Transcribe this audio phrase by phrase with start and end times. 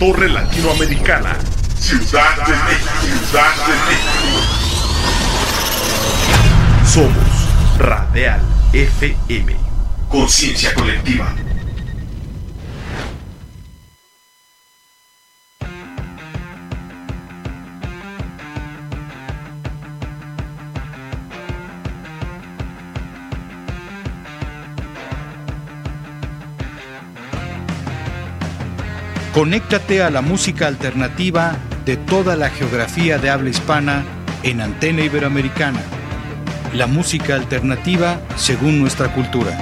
[0.00, 1.36] Torre Latinoamericana.
[1.78, 2.90] Ciudad de México.
[3.28, 4.40] Ciudad de México.
[6.86, 8.40] Somos Radial
[8.72, 9.54] FM.
[10.08, 11.34] Conciencia colectiva.
[29.32, 34.04] Conéctate a la música alternativa de toda la geografía de habla hispana
[34.42, 35.80] en Antena Iberoamericana.
[36.74, 39.56] La música alternativa según nuestra cultura.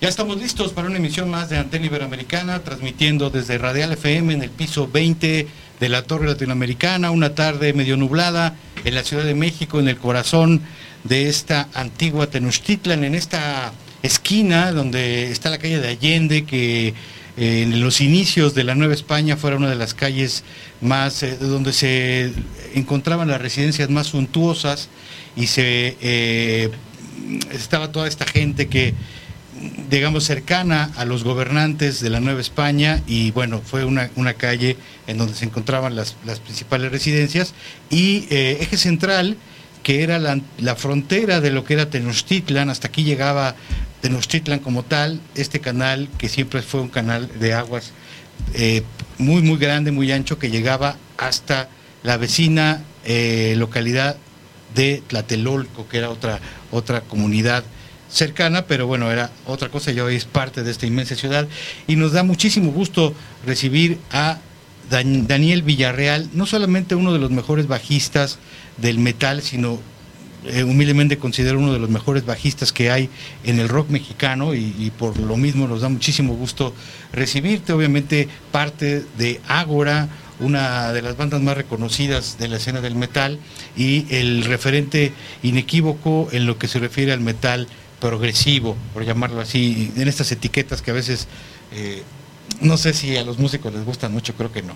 [0.00, 4.42] Ya estamos listos para una emisión más de Antena Iberoamericana, transmitiendo desde Radial FM en
[4.42, 5.46] el piso 20
[5.78, 9.98] de la Torre Latinoamericana, una tarde medio nublada en la Ciudad de México, en el
[9.98, 10.62] corazón
[11.04, 16.94] de esta antigua Tenochtitlan, en esta esquina donde está la calle de Allende, que
[17.36, 20.42] eh, en los inicios de la Nueva España fuera una de las calles
[20.80, 22.32] más, eh, donde se
[22.74, 24.88] encontraban las residencias más suntuosas
[25.36, 26.70] y se eh,
[27.52, 28.94] estaba toda esta gente que
[29.88, 35.16] digamos, cercana a los gobernantes de la Nueva España y bueno, fue una, calle en
[35.16, 37.54] donde se encontraban las, las principales residencias
[37.88, 39.38] y eje central
[39.82, 43.54] que era la, frontera de lo que era Tenochtitlan, hasta aquí llegaba
[44.00, 47.92] Tenochtitlan como tal, este canal que siempre fue un canal de aguas
[48.54, 48.82] eh,
[49.18, 51.68] muy, muy grande, muy ancho, que llegaba hasta
[52.02, 54.16] la vecina eh, localidad
[54.74, 57.64] de Tlatelolco, que era otra, otra comunidad
[58.10, 61.48] cercana, pero bueno, era otra cosa, ya hoy es parte de esta inmensa ciudad,
[61.86, 64.38] y nos da muchísimo gusto recibir a
[64.90, 68.38] Daniel Villarreal, no solamente uno de los mejores bajistas
[68.76, 69.78] del metal, sino
[70.48, 73.10] eh, humildemente considero uno de los mejores bajistas que hay
[73.44, 76.72] en el rock mexicano y, por lo mismo nos da muchísimo gusto
[77.12, 82.94] recibirte, obviamente parte de Ágora, una de las bandas más reconocidas de la escena del
[82.94, 83.40] metal
[83.76, 85.12] y el referente
[85.42, 87.66] inequívoco en lo que se refiere al metal
[88.00, 91.26] progresivo, por llamarlo así, en estas etiquetas que a veces
[91.72, 92.02] eh,
[92.60, 94.74] no sé si a los músicos les gustan mucho, creo que no.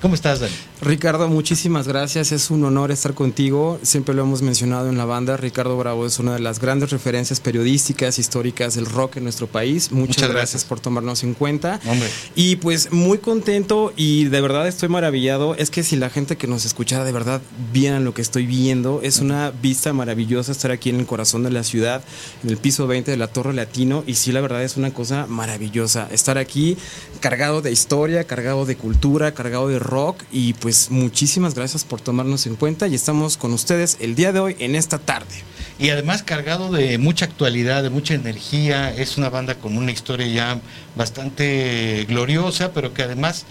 [0.00, 0.54] ¿Cómo estás, Dani?
[0.80, 2.32] Ricardo, muchísimas gracias.
[2.32, 3.78] Es un honor estar contigo.
[3.82, 5.36] Siempre lo hemos mencionado en la banda.
[5.36, 9.92] Ricardo Bravo es una de las grandes referencias periodísticas, históricas del rock en nuestro país.
[9.92, 10.64] Muchas, gracias.
[10.64, 11.80] por tomarnos en cuenta.
[11.86, 12.08] Hombre.
[12.34, 15.54] Y pues muy contento y de verdad estoy maravillado.
[15.54, 19.00] Es que si la gente que nos escuchara de verdad vieran lo que estoy viendo,
[19.02, 22.02] es una vista maravillosa estar aquí en el corazón de la ciudad,
[22.42, 24.02] en el piso 20 de la Torre Latino.
[24.06, 26.08] Y sí, la verdad es una cosa maravillosa.
[26.10, 26.78] Estar aquí
[27.20, 29.89] cargado de historia, cargado de cultura, cargado de rock
[30.30, 34.38] y pues muchísimas gracias por tomarnos en cuenta y estamos con ustedes el día de
[34.38, 35.34] hoy en esta tarde.
[35.80, 40.28] Y además cargado de mucha actualidad, de mucha energía, es una banda con una historia
[40.28, 40.60] ya
[40.94, 43.46] bastante gloriosa, pero que además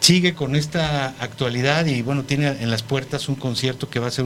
[0.00, 4.10] sigue con esta actualidad y bueno, tiene en las puertas un concierto que va a
[4.10, 4.24] ser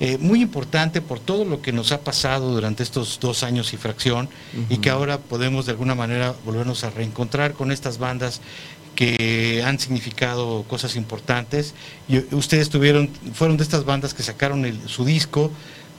[0.00, 3.76] eh, muy importante por todo lo que nos ha pasado durante estos dos años y
[3.76, 4.28] fracción
[4.68, 8.40] y que ahora podemos de alguna manera volvernos a reencontrar con estas bandas
[8.94, 11.74] que han significado cosas importantes.
[12.08, 15.50] Y ustedes tuvieron, fueron de estas bandas que sacaron su disco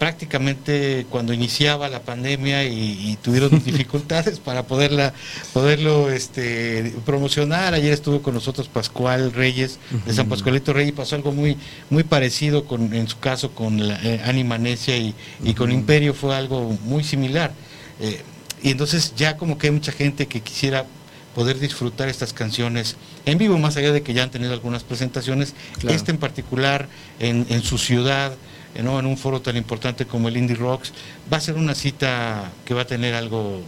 [0.01, 5.13] prácticamente cuando iniciaba la pandemia y, tuvieron dificultades para poderla,
[5.53, 7.75] poderlo este, promocionar.
[7.75, 9.77] Ayer estuvo con nosotros Pascual Reyes
[10.07, 11.55] de San Pascualito Reyes y pasó algo muy,
[11.91, 15.13] muy parecido con, en su caso con la, eh, Anima Necia y,
[15.53, 17.51] con Imperio fue algo muy similar.
[17.99, 18.23] Eh,
[18.63, 20.87] y entonces ya como que hay mucha gente que quisiera
[21.35, 25.53] poder disfrutar estas canciones en vivo, más allá de que ya han tenido algunas presentaciones,
[25.87, 26.87] este en particular
[27.19, 28.33] en, en su ciudad,
[28.81, 28.99] ¿no?
[28.99, 30.93] en un foro tan importante como el Indie Rocks,
[31.31, 33.61] va a ser una cita que va a tener algo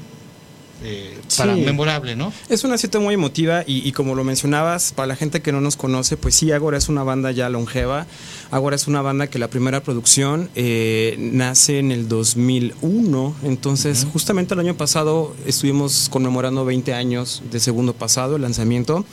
[0.84, 2.34] eh, para memorable, ¿no?
[2.50, 5.76] Es una cita muy emotiva y, como lo mencionabas, para la gente que no nos
[5.76, 8.06] conoce, pues sí, Agora es una banda ya longeva.
[8.52, 14.54] Agora es una banda que la primera producción eh, nace en el 2001, entonces justamente
[14.54, 19.06] el año pasado estuvimos conmemorando 20 años de segundo pasado, el lanzamiento.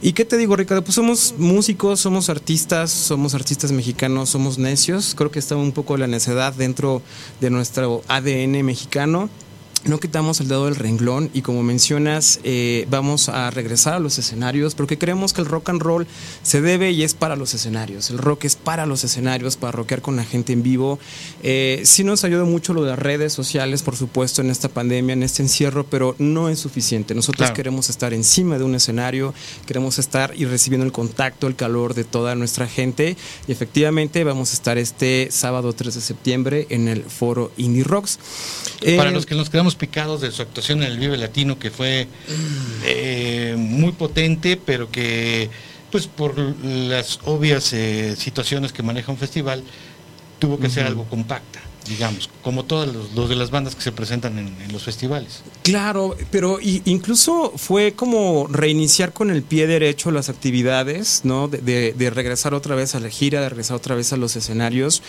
[0.00, 0.84] ¿Y qué te digo, Ricardo?
[0.84, 5.14] Pues somos músicos, somos artistas, somos artistas mexicanos, somos necios.
[5.14, 7.02] Creo que está un poco la necedad dentro
[7.40, 9.28] de nuestro ADN mexicano
[9.84, 14.18] no quitamos el dedo del renglón y como mencionas, eh, vamos a regresar a los
[14.18, 16.06] escenarios porque creemos que el rock and roll
[16.42, 18.10] se debe y es para los escenarios.
[18.10, 20.98] El rock es para los escenarios, para rockear con la gente en vivo.
[21.42, 25.12] Eh, sí nos ayuda mucho lo de las redes sociales, por supuesto, en esta pandemia,
[25.12, 27.14] en este encierro, pero no es suficiente.
[27.14, 29.34] Nosotros queremos estar encima de un escenario,
[29.66, 33.16] queremos estar y recibiendo el contacto, el calor de toda nuestra gente
[33.46, 38.18] y efectivamente vamos a estar este sábado 3 de septiembre en el foro Indie Rocks.
[38.96, 41.58] para eh, los que nos quedamos estamos picados de su actuación en el Vive Latino,
[41.58, 42.06] que fue
[42.84, 45.50] eh, muy potente, pero que,
[45.90, 49.62] pues por las obvias eh, situaciones que maneja un festival,
[50.38, 54.38] tuvo que ser algo compacta digamos, como todos los, de las bandas que se presentan
[54.38, 55.42] en, los festivales.
[55.62, 61.48] Claro, pero incluso fue como reiniciar con el pie derecho las actividades, ¿no?
[61.48, 65.02] De, regresar otra vez a la gira, de regresar otra vez a los escenarios.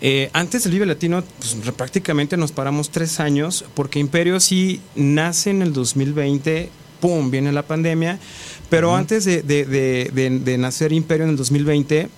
[0.00, 5.50] Eh, antes del Vive Latino, pues, prácticamente nos paramos tres años, porque Imperio sí nace
[5.50, 6.70] en el 2020,
[7.00, 7.30] ¡pum!
[7.30, 8.18] viene la pandemia,
[8.70, 12.08] pero antes de, de nacer Imperio en el 2020,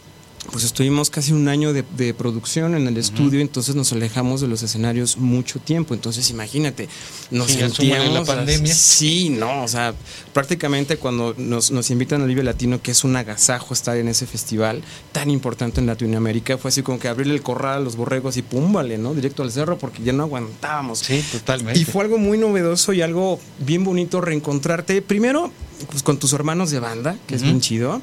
[0.51, 4.63] pues estuvimos casi un año de, producción en el estudio, entonces nos alejamos de los
[4.63, 5.95] escenarios mucho tiempo.
[5.95, 6.89] Entonces, imagínate,
[7.31, 8.75] nos sí, sentíamos la pandemia.
[8.75, 9.95] Sí, no, o sea,
[10.33, 14.27] prácticamente cuando nos, nos invitan al Vive Latino, que es un agasajo estar en ese
[14.27, 14.83] festival
[15.13, 18.43] tan importante en Latinoamérica, fue así como que abrirle el corral a los borregos y
[18.43, 19.15] pum, vale, ¿no?
[19.15, 21.01] Directo al cerro porque ya no aguantábamos.
[21.01, 21.81] Sí, totalmente.
[21.81, 25.01] Y fue algo muy novedoso y algo bien bonito reencontrarte.
[25.03, 25.51] Primero,
[25.91, 28.01] pues con tus hermanos de banda, que es bien chido.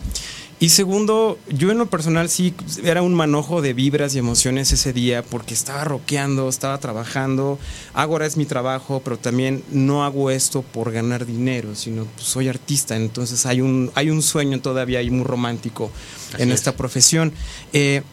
[0.62, 2.54] Y segundo, yo en lo personal sí
[2.84, 7.58] era un manojo de vibras y emociones ese día porque estaba rockeando, estaba trabajando.
[7.96, 12.48] Ahora es mi trabajo, pero también no hago esto por ganar dinero, sino pues, soy
[12.48, 12.96] artista.
[12.96, 15.90] Entonces hay un, hay un sueño todavía ahí muy romántico
[16.38, 17.34] en esta profesión.
[17.74, 18.04] Eh,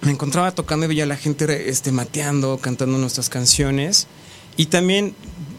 [0.00, 4.06] me encontraba tocando y veía a la gente este, mateando, cantando nuestras canciones.
[4.56, 5.14] Y también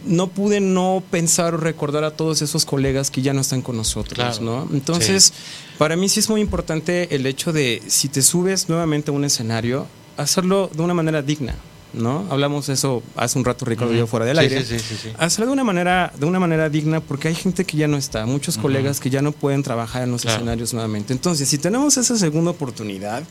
[0.05, 3.77] no pude no pensar o recordar a todos esos colegas que ya no están con
[3.77, 4.67] nosotros, ¿no?
[4.71, 5.33] Entonces,
[5.77, 9.23] para mí sí es muy importante el hecho de si te subes nuevamente a un
[9.23, 9.87] escenario,
[10.17, 11.55] hacerlo de una manera digna,
[11.93, 12.25] ¿no?
[12.29, 14.63] Hablamos de eso hace un rato Ricardo yo fuera del aire.
[14.63, 17.87] Sí, sí, Hacerlo de una manera de una manera digna porque hay gente que ya
[17.87, 21.13] no está, muchos colegas que ya no pueden trabajar en los escenarios nuevamente.
[21.13, 23.23] Entonces, si tenemos esa segunda oportunidad,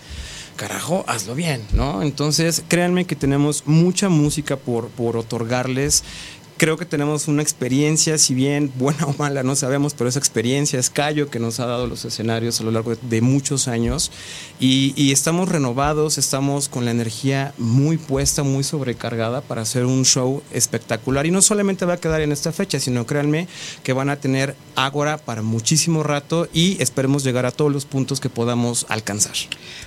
[0.56, 2.02] carajo, hazlo bien, ¿no?
[2.02, 6.04] Entonces, créanme que tenemos mucha música por, por otorgarles
[6.60, 10.78] creo que tenemos una experiencia, si bien buena o mala, no sabemos, pero esa experiencia
[10.78, 14.12] es callo que nos ha dado los escenarios a lo largo de, muchos años
[14.60, 20.42] y, estamos renovados, estamos con la energía muy puesta, muy sobrecargada para hacer un show
[20.52, 23.48] espectacular y no solamente va a quedar en esta fecha, sino créanme
[23.82, 28.20] que van a tener Ágora para muchísimo rato y esperemos llegar a todos los puntos
[28.20, 29.34] que podamos alcanzar.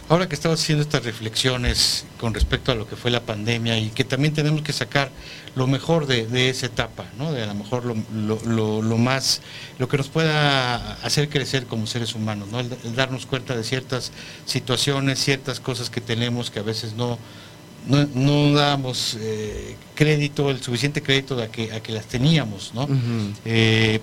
[0.10, 3.90] Ahora que estamos haciendo estas reflexiones con respecto a lo que fue la pandemia y
[3.90, 5.12] que también tenemos que sacar
[5.56, 7.32] lo mejor de, esa etapa, ¿no?
[7.32, 9.42] de a lo mejor lo, más,
[9.80, 12.60] lo que nos pueda hacer crecer como seres humanos, ¿no?
[12.60, 14.12] el, darnos cuenta de ciertas
[14.46, 17.18] situaciones, ciertas cosas que tenemos que a veces no,
[17.88, 22.88] no, damos eh, crédito, el suficiente crédito a que, a que las teníamos, ¿no?
[23.44, 24.00] Eh,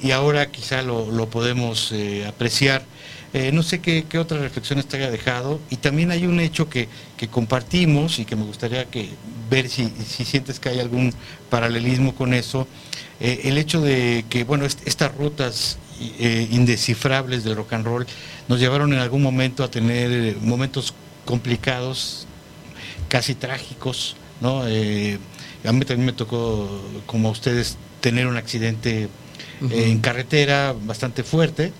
[0.00, 2.84] y ahora quizá lo, podemos eh, apreciar
[3.32, 5.60] eh, no sé qué, otras reflexiones te haya dejado.
[5.68, 6.88] Y también hay un hecho que,
[7.30, 9.10] compartimos y que me gustaría que
[9.50, 9.90] ver si,
[10.24, 11.12] sientes que hay algún
[11.50, 12.66] paralelismo con eso.
[13.20, 15.78] Eh, el hecho de que, bueno, estas rutas
[16.18, 18.06] eh, indescifrables del rock and roll
[18.48, 20.94] nos llevaron en algún momento a tener momentos
[21.24, 22.26] complicados,
[23.08, 24.62] casi trágicos, ¿no?
[24.62, 26.68] a mí también me tocó,
[27.06, 29.08] como a ustedes, tener un accidente
[29.70, 31.72] en carretera bastante fuerte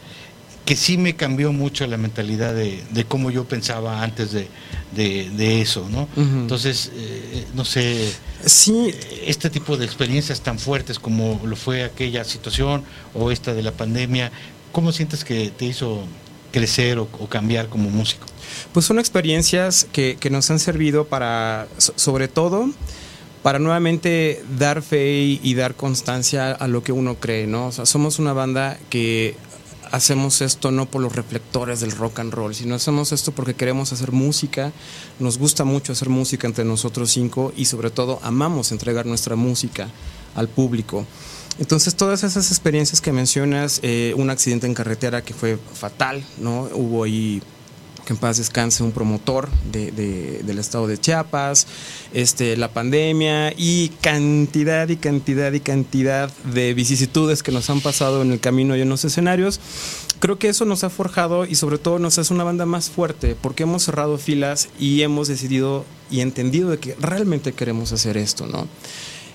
[0.67, 6.09] que sí me cambió mucho la mentalidad de, cómo yo pensaba antes de, eso, ¿no?
[6.17, 8.13] Entonces, eh, no sé,
[8.45, 8.93] sí.
[9.25, 12.83] este tipo de experiencias tan fuertes como lo fue aquella situación
[13.15, 14.33] o esta de la pandemia,
[14.73, 16.05] ¿cómo sientes que te hizo
[16.51, 18.27] crecer o, cambiar como músico?
[18.73, 22.71] Pues son experiencias que, que nos han servido para, sobre todo,
[23.47, 27.69] para nuevamente dar fe y, dar constancia a lo que uno cree, ¿no?
[27.69, 29.37] O sea, somos una banda que
[29.91, 33.93] hacemos esto no por los reflectores del rock and roll, sino hacemos esto porque queremos
[33.93, 34.73] hacer música,
[35.19, 39.89] nos gusta mucho hacer música entre nosotros cinco y sobre todo amamos entregar nuestra música
[40.35, 41.07] al público.
[41.59, 46.69] Entonces todas esas experiencias que mencionas, eh, un accidente en carretera que fue fatal, ¿no?
[46.75, 47.43] Hubo ahí
[48.07, 51.67] que en paz descanse un promotor del estado de Chiapas,
[52.15, 58.23] este, la pandemia y cantidad y cantidad y cantidad de vicisitudes que nos han pasado
[58.23, 59.61] en el camino y en los escenarios.
[60.21, 63.37] Creo que eso nos ha forjado y sobre todo nos hace una banda más fuerte
[63.39, 68.47] porque hemos cerrado filas y hemos decidido y entendido de que realmente queremos hacer esto,
[68.47, 68.69] ¿no?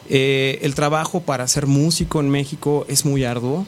[0.10, 3.68] Eh, el trabajo para ser músico en México es muy arduo.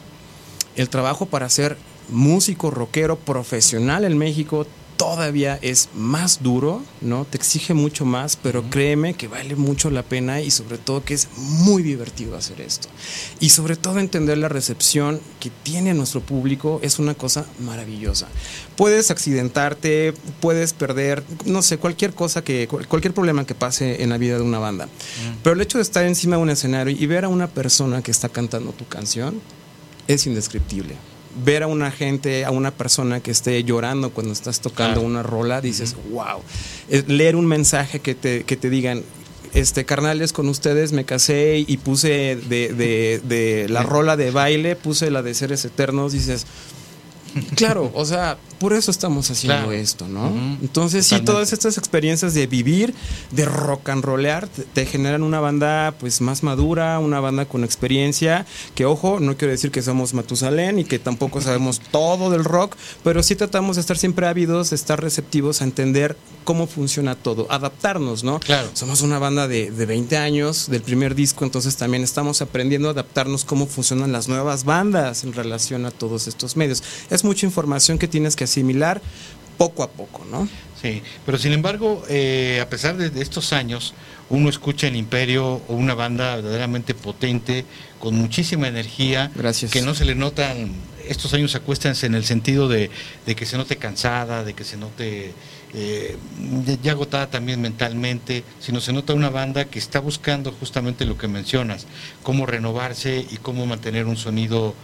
[0.76, 1.76] El trabajo para ser
[2.08, 7.24] músico rockero profesional en México todavía es más duro, ¿no?
[7.24, 11.14] Te exige mucho más, pero créeme que vale mucho la pena y sobre todo que
[11.14, 12.88] es muy divertido hacer esto.
[13.40, 18.28] Y sobre todo entender la recepción que tiene nuestro público es una cosa maravillosa.
[18.76, 24.18] Puedes accidentarte, puedes perder, no sé, cualquier cosa que, cualquier problema que pase en la
[24.18, 24.88] vida de una banda.
[25.42, 28.10] Pero el hecho de estar encima de un escenario y ver a una persona que
[28.10, 29.40] está cantando tu canción
[30.06, 30.96] es indescriptible
[31.44, 35.60] ver a una gente, a una persona que esté llorando cuando estás tocando una rola,
[35.60, 36.40] dices, wow.
[37.06, 39.02] Leer un mensaje que te, que te digan,
[39.52, 44.76] este, carnales, con ustedes me casé y puse de, de, de la rola de baile,
[44.76, 46.46] puse la de seres eternos, dices,
[47.56, 50.28] claro, o sea, por eso estamos haciendo esto, ¿no?
[50.62, 52.94] Entonces, sí, todas estas experiencias de vivir,
[53.30, 58.46] de rock and rollear, te, generan una banda pues más madura, una banda con experiencia,
[58.74, 62.76] que ojo, no quiero decir que somos Matusalén y que tampoco sabemos todo del rock,
[63.02, 67.46] pero sí tratamos de estar siempre ávidos, de estar receptivos a entender cómo funciona todo,
[67.50, 68.38] adaptarnos, ¿no?
[68.40, 68.68] Claro.
[68.74, 72.92] Somos una banda de, de 20 años, del primer disco, entonces también estamos aprendiendo a
[72.92, 76.82] adaptarnos cómo funcionan las nuevas bandas en relación a todos estos medios.
[77.10, 79.00] Es mucha información que tienes que similar
[79.56, 80.48] poco a poco, ¿no?
[80.80, 83.94] Sí, pero sin embargo, eh, a pesar de, estos años,
[84.28, 87.64] uno escucha el Imperio o una banda verdaderamente potente,
[87.98, 89.70] con muchísima energía, Gracias.
[89.70, 90.72] que no se le notan,
[91.08, 92.90] estos años acuéstense en el sentido de,
[93.24, 95.32] que se note cansada, de que se note
[95.72, 96.18] eh,
[96.82, 101.28] ya agotada también mentalmente, sino se nota una banda que está buscando justamente lo que
[101.28, 101.86] mencionas,
[102.22, 104.74] cómo renovarse y cómo mantener un sonido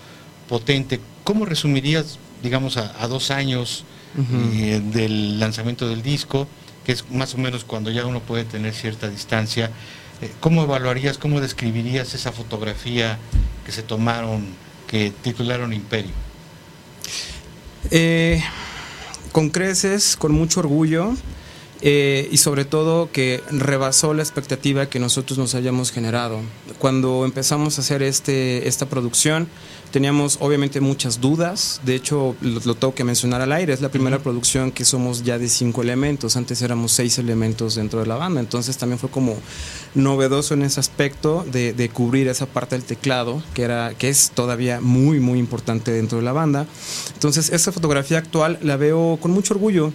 [0.49, 0.99] potente.
[1.25, 3.85] ¿Cómo resumirías digamos, a, dos años
[4.19, 6.47] eh, del lanzamiento del disco,
[6.85, 9.71] que es más o menos cuando ya uno puede tener cierta distancia.
[10.23, 13.19] Eh, ¿Cómo evaluarías, cómo describirías esa fotografía
[13.65, 14.47] que se tomaron,
[14.87, 16.13] que titularon Imperio?
[17.91, 18.43] Eh,
[19.33, 21.15] con creces, con mucho orgullo.
[21.83, 26.43] y sobre todo que rebasó la expectativa que nosotros nos hayamos generado.
[26.79, 29.49] Cuando empezamos a hacer este, esta producción,
[29.91, 34.21] Teníamos obviamente muchas dudas, de hecho lo, tengo que mencionar al aire, es la primera
[34.21, 38.41] producción que somos ya de cinco elementos, antes éramos seis elementos dentro de la banda,
[38.41, 39.37] entonces también fue como
[39.97, 44.81] novedoso en ese aspecto de, cubrir esa parte del teclado, que, era, que es todavía
[44.81, 46.67] muy, muy importante dentro de la banda.
[47.15, 49.93] Entonces esa fotografía actual la veo con mucho orgullo,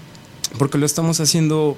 [0.57, 1.77] porque lo estamos haciendo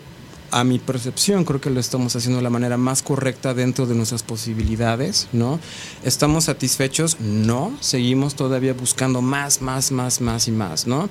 [0.51, 3.95] a mi percepción, creo que lo estamos haciendo de la manera más correcta dentro de
[3.95, 5.59] nuestras posibilidades, ¿no?
[6.03, 7.19] ¿Estamos satisfechos?
[7.19, 11.09] No, seguimos todavía buscando más, más, más, más y más, ¿no?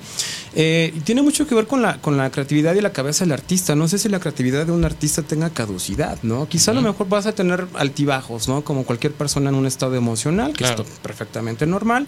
[0.55, 3.75] Eh, tiene mucho que ver con la, con la creatividad y la cabeza del artista.
[3.75, 6.47] No sé si la creatividad de un artista tenga caducidad, ¿no?
[6.47, 8.63] Quizá a lo mejor vas a tener altibajos, ¿no?
[8.63, 12.07] Como cualquier persona en un estado emocional, que es perfectamente normal,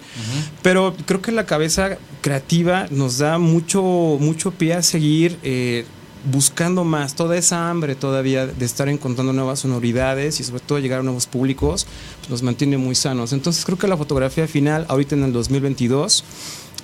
[0.62, 3.82] pero creo que la cabeza creativa nos da mucho,
[4.20, 5.38] mucho pie a seguir.
[5.42, 5.84] Eh,
[6.24, 11.00] buscando más, toda esa hambre todavía de estar encontrando nuevas sonoridades y sobre todo llegar
[11.00, 11.86] a nuevos públicos,
[12.18, 13.32] pues nos mantiene muy sanos.
[13.32, 16.24] Entonces creo que la fotografía final, ahorita en el 2022,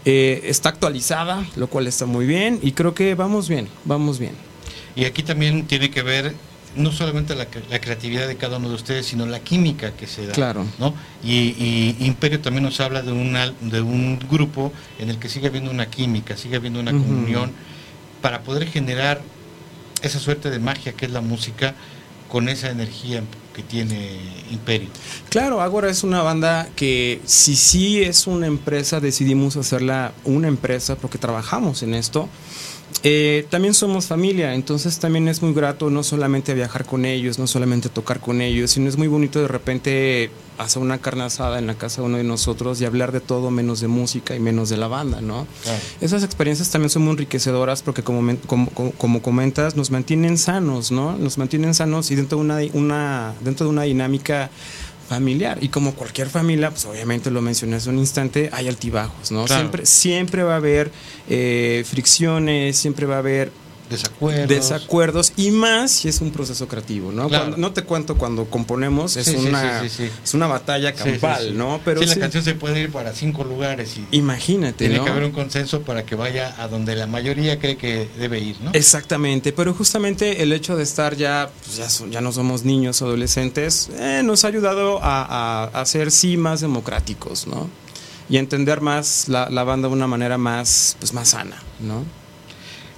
[0.04, 4.32] eh, está actualizada, lo cual está muy bien y creo que vamos bien, vamos bien.
[4.94, 6.34] Y aquí también tiene que ver
[6.76, 10.32] no solamente la, creatividad de cada uno de ustedes, sino la química que se da.
[10.32, 10.64] Claro.
[10.78, 10.94] ¿no?
[11.24, 15.70] Y, Imperio también nos habla de, una, de un grupo en el que sigue habiendo
[15.70, 17.50] una química, sigue habiendo una comunión
[18.26, 19.20] para poder generar
[20.02, 21.76] esa suerte de magia que es la música
[22.26, 23.22] con esa energía
[23.54, 24.18] que tiene
[24.50, 24.88] Imperio.
[25.28, 30.96] Claro, Agora es una banda que si sí es una empresa, decidimos hacerla una empresa
[30.96, 32.28] porque trabajamos en esto.
[33.02, 37.46] Eh, también somos familia, entonces también es muy grato no solamente viajar con ellos, no
[37.46, 41.66] solamente tocar con ellos, sino es muy bonito de repente hacer una carne asada en
[41.66, 44.70] la casa de uno de nosotros y hablar de todo menos de música y menos
[44.70, 45.46] de la banda, ¿no?
[46.00, 48.22] Esas experiencias también son muy enriquecedoras porque como,
[48.96, 51.16] como, comentas, nos mantienen sanos, ¿no?
[51.16, 54.50] Nos mantienen sanos y dentro de una, una, dentro de una dinámica
[55.06, 55.58] familiar.
[55.60, 59.46] Y como cualquier familia, pues obviamente lo mencioné hace un instante, hay altibajos, ¿no?
[59.46, 60.90] Siempre, siempre va a haber
[61.28, 63.50] eh, fricciones, siempre va a haber
[63.88, 64.48] desacuerdos.
[64.48, 67.28] desacuerdos y más si es un proceso creativo, ¿no?
[67.28, 71.80] no te cuento cuando componemos, es, una, es una batalla campal, ¿no?
[71.84, 75.32] Pero la canción se puede ir para cinco lugares y imagínate, tiene que haber un
[75.32, 78.70] consenso para que vaya a donde la mayoría cree que debe ir, ¿no?
[78.72, 83.90] Exactamente, pero justamente el hecho de estar ya, pues ya, ya no somos niños, adolescentes,
[83.98, 87.68] eh, nos ha ayudado a, a, ser sí más democráticos, ¿no?
[88.28, 92.04] Y entender más la, la banda de una manera más, pues más sana, ¿no?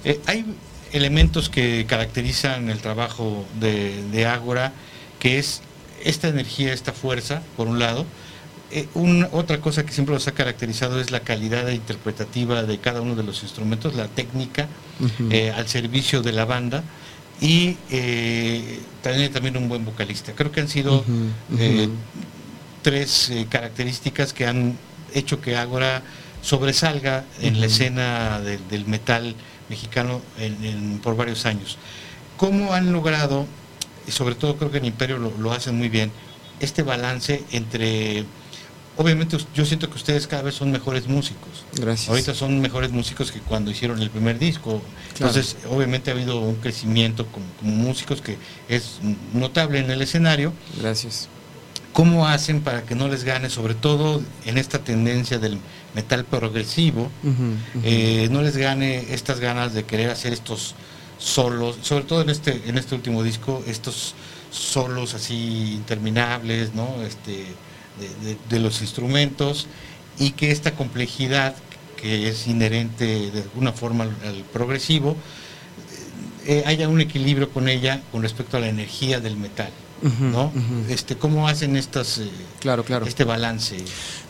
[0.03, 0.45] Eh, hay
[0.91, 4.73] elementos que caracterizan el trabajo de, de Ágora,
[5.19, 5.61] que es
[6.03, 8.05] esta energía, esta fuerza, por un lado,
[8.71, 8.87] eh,
[9.31, 13.23] otra cosa que siempre los ha caracterizado es la calidad interpretativa de cada uno de
[13.23, 14.67] los instrumentos, la técnica
[15.31, 16.83] eh, al servicio de la banda.
[17.41, 20.33] Y eh, también, también un buen vocalista.
[20.33, 21.03] Creo que han sido
[22.81, 24.77] tres características que han
[25.13, 26.03] hecho que Ágora
[26.41, 29.35] sobresalga en la escena del metal
[29.69, 30.21] mexicano
[31.03, 31.77] por varios años.
[32.37, 33.45] ¿Cómo han logrado,
[34.07, 36.11] y sobre todo creo que en Imperio lo hacen muy bien,
[36.59, 38.25] este balance entre
[38.99, 41.63] obviamente yo siento que ustedes cada vez son mejores músicos.
[41.73, 42.09] Gracias.
[42.09, 44.81] Ahorita son mejores músicos que cuando hicieron el primer disco.
[45.13, 48.99] Entonces, obviamente ha habido un crecimiento como, músicos que es
[49.33, 50.51] notable en el escenario.
[50.81, 51.29] Gracias.
[51.93, 55.59] ¿Cómo hacen para que no les gane, sobre todo en esta tendencia del
[55.95, 57.09] metal progresivo,
[57.83, 60.75] eh, no les gane estas ganas de querer hacer estos
[61.17, 64.13] solos, sobre todo en este, en este último disco, estos
[64.51, 67.01] solos así interminables, ¿no?
[67.03, 67.45] Este,
[68.49, 69.67] de, los instrumentos
[70.17, 71.55] y que esta complejidad
[71.97, 75.17] que es inherente de alguna forma al, progresivo,
[76.45, 79.71] eh, haya un equilibrio con ella con respecto a la energía del metal.
[80.19, 80.51] ¿No?
[80.89, 82.29] este, ¿Cómo hacen estas, eh,
[82.59, 83.05] claro, claro.
[83.05, 83.77] este balance?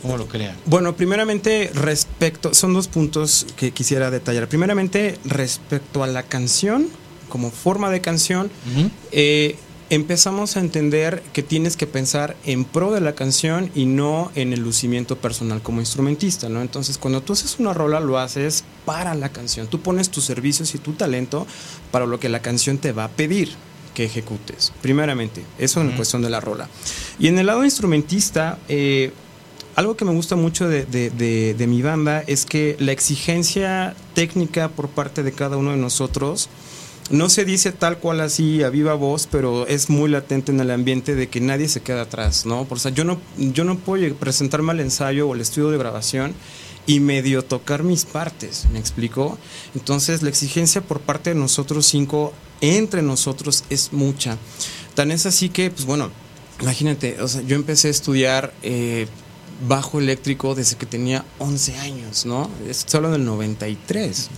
[0.02, 0.56] ¿Cómo lo crean?
[0.66, 4.48] Bueno, primeramente respecto, son dos puntos que quisiera detallar.
[4.48, 6.88] Primeramente, respecto a la canción,
[7.30, 8.52] como forma de canción,
[9.90, 14.54] empezamos a entender que tienes que pensar en pro de la canción y no en
[14.54, 16.62] el lucimiento personal como instrumentista, ¿no?
[16.62, 19.68] Entonces, cuando tú haces una rola, lo haces para la canción.
[19.68, 21.48] Tú pones tus servicios y tu talento
[21.92, 23.50] para lo que la canción te va a pedir
[24.00, 24.72] que ejecutes.
[24.82, 26.70] Primeramente, eso en cuestión de la rola.
[27.20, 29.12] Y en el lado instrumentista, eh,
[29.75, 34.88] algo que me gusta mucho de, de mi banda es que la exigencia técnica por
[34.88, 36.48] parte de cada uno de nosotros,
[37.10, 40.72] no se dice tal cual así a viva voz, pero es muy latente en el
[40.72, 42.63] ambiente de que nadie se queda atrás, ¿no?
[42.63, 46.34] Por, o yo no, yo no puedo presentarme al ensayo o al estudio de grabación
[46.86, 49.38] y medio tocar mis partes, ¿me explico?
[49.75, 54.38] Entonces la exigencia por parte de nosotros cinco, entre nosotros, es mucha.
[54.96, 56.12] Tan es así que, pues bueno,
[56.62, 58.54] imagínate, o sea, yo empecé a estudiar...
[58.63, 59.08] Eh,
[59.68, 62.50] bajo eléctrico desde que tenía 11 años, ¿no?
[62.68, 64.30] Es solo en el 93.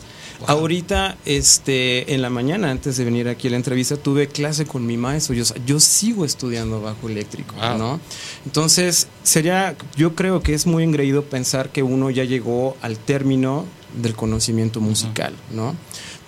[0.47, 4.85] Ahorita, este, en la mañana, antes de venir aquí a la entrevista, tuve clase con
[4.85, 5.35] mi maestro.
[5.35, 7.99] Yo, yo sigo estudiando bajo eléctrico, ¿no?
[8.45, 13.65] Entonces, sería, yo creo que es muy engreído pensar que uno ya llegó al término
[14.01, 15.75] del conocimiento musical, ¿no?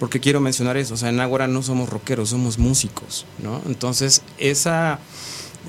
[0.03, 3.61] Porque quiero mencionar eso, o sea, en Ágora no somos rockeros, somos músicos, ¿no?
[3.65, 4.99] Entonces, esa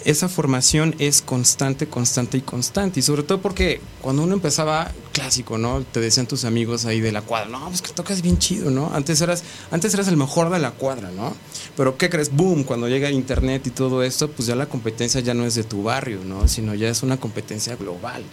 [0.05, 2.99] esa formación es constante, constante y constante.
[2.99, 5.85] Y sobre todo porque cuando uno empezaba clásico, ¿no?
[5.85, 8.91] Te decían tus amigos ahí de la cuadra, no, pues que tocas bien chido, ¿no?
[8.93, 11.33] Antes eras, antes eras el mejor de la cuadra, ¿no?
[11.77, 12.35] Pero ¿qué crees?
[12.35, 15.63] Boom, cuando llega internet y todo esto, pues ya la competencia ya no es de
[15.63, 16.49] tu barrio, ¿no?
[16.49, 18.25] Sino ya es una competencia global.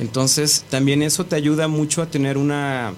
[0.00, 2.92] Entonces, también eso te ayuda mucho a tener una,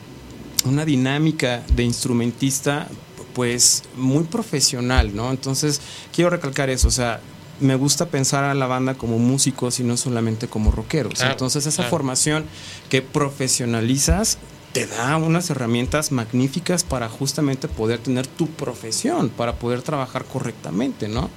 [0.65, 2.89] una dinámica de instrumentista
[3.35, 5.31] pues muy profesional, ¿no?
[5.31, 5.81] Entonces,
[6.13, 7.21] quiero recalcar eso, o sea,
[7.61, 11.21] me gusta pensar a la banda como músicos y no solamente como rockeros.
[11.23, 12.45] Entonces esa formación
[12.89, 14.39] que profesionalizas
[14.73, 21.09] te da unas herramientas magníficas para justamente poder tener tu profesión, para poder trabajar correctamente,
[21.09, 21.31] ¿no?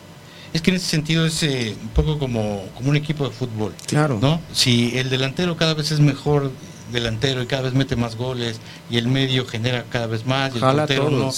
[0.53, 3.73] Es que en ese sentido es eh, un poco como, como un equipo de fútbol.
[3.87, 4.19] Claro.
[4.21, 4.41] ¿no?
[4.51, 6.51] Si el delantero cada vez es mejor
[6.91, 10.57] delantero y cada vez mete más goles y el medio genera cada vez más y
[10.57, 11.31] el portero no,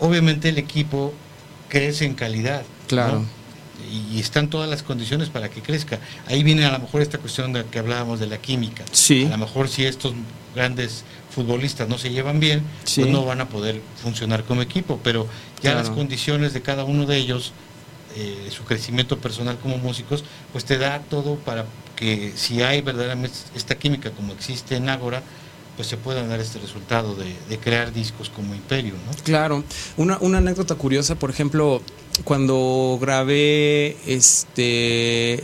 [0.00, 1.12] obviamente el equipo
[1.68, 2.62] crece en calidad.
[2.86, 3.24] Claro
[3.90, 5.98] y están todas las condiciones para que crezca.
[6.26, 8.84] Ahí viene a lo mejor esta cuestión de que hablábamos de la química.
[8.92, 9.26] Sí.
[9.26, 10.14] A lo mejor si estos
[10.54, 15.26] grandes futbolistas no se llevan bien, pues no van a poder funcionar como equipo, pero
[15.62, 17.52] ya las condiciones de cada uno de ellos,
[18.16, 23.36] eh, su crecimiento personal como músicos, pues te da todo para que si hay verdaderamente
[23.54, 25.22] esta química como existe en Ágora,
[25.76, 29.12] pues se puedan dar este resultado de, crear discos como Imperio, ¿no?
[29.24, 29.64] Claro.
[29.96, 31.82] Una, una anécdota curiosa, por ejemplo,
[32.22, 35.42] cuando grabé este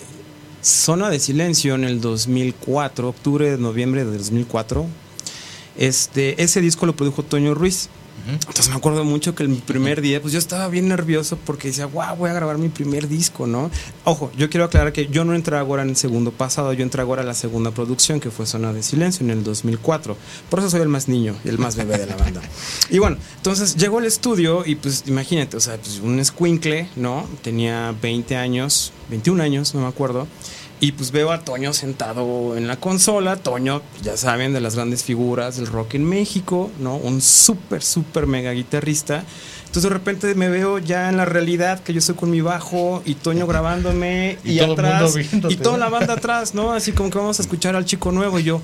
[0.62, 4.86] Zona de Silencio en el 2004, octubre, noviembre de 2004,
[5.76, 7.88] este, ese disco lo produjo Toño Ruiz.
[8.28, 11.86] Entonces me acuerdo mucho que el primer día, pues yo estaba bien nervioso porque decía,
[11.86, 13.70] wow, voy a grabar mi primer disco, ¿no?
[14.04, 17.02] Ojo, yo quiero aclarar que yo no entré ahora en el segundo pasado, yo entré
[17.02, 20.16] ahora a la segunda producción que fue Zona de Silencio en el 2004.
[20.48, 22.40] Por eso soy el más niño y el más bebé de la banda.
[22.90, 27.26] Y bueno, entonces llegó al estudio y pues imagínate, o sea, pues un squinkle, ¿no?
[27.42, 30.26] Tenía 20 años, 21 años, no me acuerdo.
[30.82, 33.36] Y pues veo a Toño sentado en la consola.
[33.36, 36.96] Toño, ya saben, de las grandes figuras del rock en México, ¿no?
[36.96, 39.24] Un súper, súper mega guitarrista.
[39.70, 43.04] Entonces de repente me veo ya en la realidad que yo estoy con mi bajo
[43.06, 45.14] y Toño grabándome y, atrás
[45.48, 46.72] y toda la banda atrás, ¿no?
[46.72, 48.60] Así como que vamos a escuchar al chico nuevo y yo,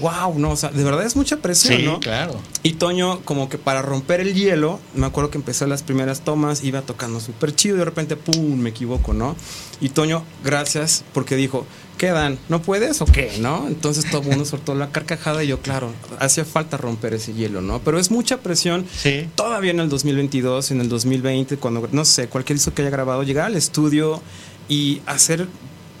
[0.00, 2.00] wow, no, o sea, de verdad es mucha presión, sí, ¿no?
[2.00, 2.40] claro.
[2.64, 6.64] Y Toño, como que para romper el hielo, me acuerdo que empecé las primeras tomas,
[6.64, 9.36] iba tocando súper chido y de repente, ¡pum!, me equivoco, ¿no?
[9.80, 11.66] Y Toño, gracias, porque dijo,
[11.98, 13.32] ¿qué ¿No puedes o qué?
[13.40, 13.66] ¿No?
[13.66, 17.60] Entonces todo el mundo soltó la carcajada y yo, claro, hacía falta romper ese hielo,
[17.60, 17.80] ¿no?
[17.80, 18.86] Pero es mucha presión.
[18.96, 19.28] Sí.
[19.34, 23.22] Todavía en el 2022, en el 2020, cuando, no sé, cualquier disco que haya grabado,
[23.24, 24.22] llegar al estudio
[24.68, 25.46] y hacer,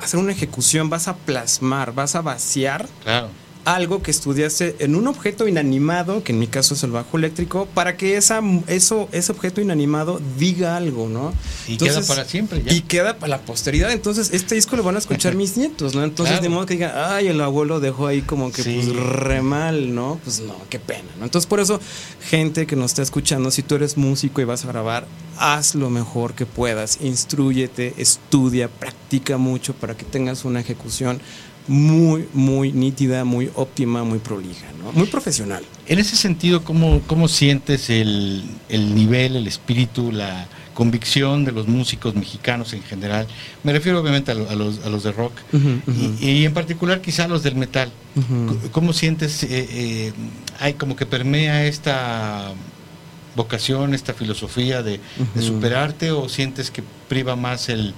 [0.00, 2.88] hacer una ejecución, vas a plasmar, vas a vaciar.
[3.02, 3.28] Claro
[3.64, 7.66] algo que estudiase en un objeto inanimado, que en mi caso es el bajo eléctrico,
[7.74, 11.32] para que esa, eso, ese objeto inanimado diga algo, ¿no?
[11.66, 13.92] Y queda para siempre Y queda para la posteridad.
[13.92, 16.02] Entonces, este disco lo van a escuchar mis nietos, ¿no?
[16.02, 19.94] Entonces, de modo que digan, ay, el abuelo dejó ahí como que pues re mal,
[19.94, 20.20] ¿no?
[20.24, 21.24] Pues no, qué pena, ¿no?
[21.24, 21.80] Entonces, por eso,
[22.22, 25.06] gente que nos está escuchando, si tú eres músico y vas a grabar,
[25.38, 31.20] haz lo mejor que puedas, instruyete, estudia, practica mucho para que tengas una ejecución
[31.68, 34.90] muy, muy nítida, muy óptima, muy prolija, ¿no?
[34.92, 35.62] muy profesional.
[35.86, 41.68] En ese sentido, ¿cómo, cómo sientes el, el, nivel, el espíritu, la convicción de los
[41.68, 43.26] músicos mexicanos en general?
[43.62, 44.48] Me refiero obviamente a, los,
[44.84, 45.32] a los, de rock
[46.20, 47.92] Y, en particular quizá a los del metal.
[48.72, 50.12] ¿Cómo sientes, eh, eh,
[50.58, 52.52] hay como que permea esta
[53.36, 55.00] vocación, esta filosofía de,
[55.34, 57.94] de superarte o sientes que priva más el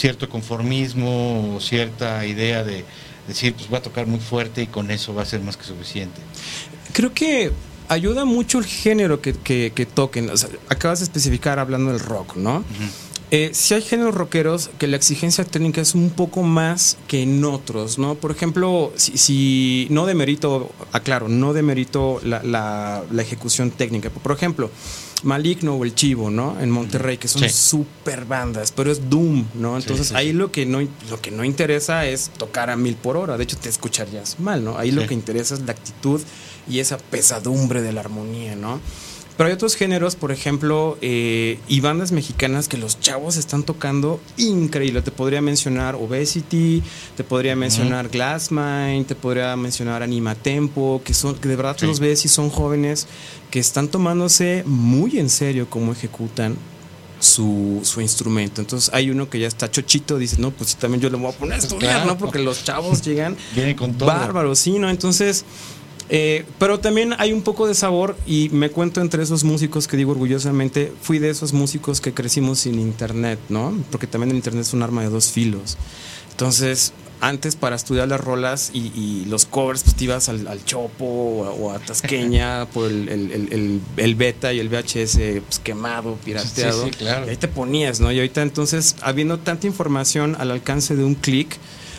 [0.00, 2.84] cierto conformismo o cierta idea de
[3.28, 5.64] decir, pues va a tocar muy fuerte y con eso va a ser más que
[5.64, 6.20] suficiente.
[6.92, 7.52] Creo que
[7.88, 10.30] ayuda mucho el género que, que, toquen.
[10.68, 12.64] acabas de especificar hablando del rock, ¿no?
[13.32, 17.44] Eh, si hay géneros rockeros que la exigencia técnica es un poco más que en
[17.44, 18.16] otros, ¿no?
[18.16, 24.10] Por ejemplo, si, si no demerito, aclaro, no demerito la, la, la ejecución técnica.
[24.10, 24.70] Por ejemplo,
[25.22, 26.58] Maligno o El Chivo, ¿no?
[26.60, 29.76] En Monterrey, que son super bandas, pero es Doom, ¿no?
[29.76, 33.36] Entonces ahí lo que no lo que no interesa es tocar a mil por hora.
[33.36, 34.78] De hecho, te escucharías mal, ¿no?
[34.78, 36.20] Ahí lo que interesa es la actitud
[36.68, 38.80] y esa pesadumbre de la armonía, ¿no?
[39.40, 44.20] Pero hay otros géneros, por ejemplo, eh, y bandas mexicanas que los chavos están tocando
[44.36, 45.00] increíble.
[45.00, 46.82] Te podría mencionar Obesity,
[47.16, 52.00] te podría mencionar Glassmind, te podría mencionar Anima Tempo, que son que de verdad los
[52.00, 53.06] ves y son jóvenes
[53.50, 56.58] que están tomándose muy en serio cómo ejecutan
[57.18, 58.60] su, su, instrumento.
[58.60, 61.34] Entonces hay uno que ya está chochito, dice, no, pues también yo le voy a
[61.34, 62.18] poner a estudiar, ¿no?
[62.18, 63.38] Porque los chavos llegan
[63.78, 64.90] con bárbaros, sí, ¿no?
[64.90, 65.46] Entonces
[66.12, 69.96] eh, pero también hay un poco de sabor y me cuento entre esos músicos que
[69.96, 73.72] digo orgullosamente, fui de esos músicos que crecimos sin internet, ¿no?
[73.92, 75.78] Porque también el internet es un arma de dos filos.
[76.32, 81.70] Entonces, antes para estudiar las rolas y, los covers, pues te ibas al, Chopo o,
[81.70, 83.80] a Tasqueña por el,
[84.16, 86.86] beta y el VHS pues, quemado, pirateado.
[86.86, 87.26] Sí, claro.
[87.26, 88.10] Y ahí te ponías, ¿no?
[88.10, 91.56] Y ahorita entonces, habiendo tanta información al alcance de un clic,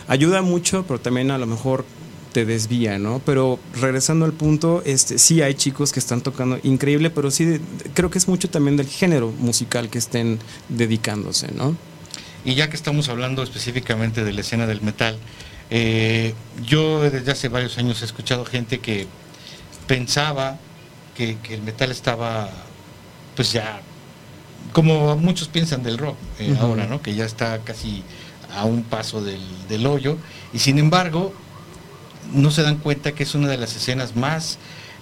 [0.10, 1.86] ayuda mucho, pero también a lo mejor
[2.32, 3.22] te desvía, ¿no?
[3.26, 7.60] Pero regresando al punto, este, sí hay chicos que están tocando increíble, pero sí
[7.94, 10.40] creo que es mucho también del género musical que estén
[10.70, 11.76] dedicándose, ¿no?
[12.46, 15.18] Y ya que estamos hablando específicamente de la escena del metal,
[15.70, 16.34] eh,
[16.66, 19.08] yo desde hace varios años he escuchado gente que
[19.88, 20.58] pensaba
[21.16, 22.50] que, el metal estaba,
[23.36, 23.82] pues ya,
[24.72, 27.02] como muchos piensan del rock eh, ahora, ¿no?
[27.02, 28.04] Que ya está casi
[28.56, 30.18] a un paso del, del hoyo,
[30.54, 31.34] y sin embargo,
[32.34, 34.58] no se dan cuenta que es una de las escenas más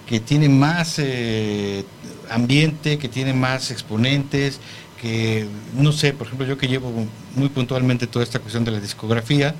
[0.09, 1.85] que tiene más eh,
[2.31, 4.59] ambiente, que tiene más exponentes,
[4.99, 6.91] que no sé, por ejemplo, yo que llevo
[7.35, 9.53] muy puntualmente toda esta cuestión de la discografía,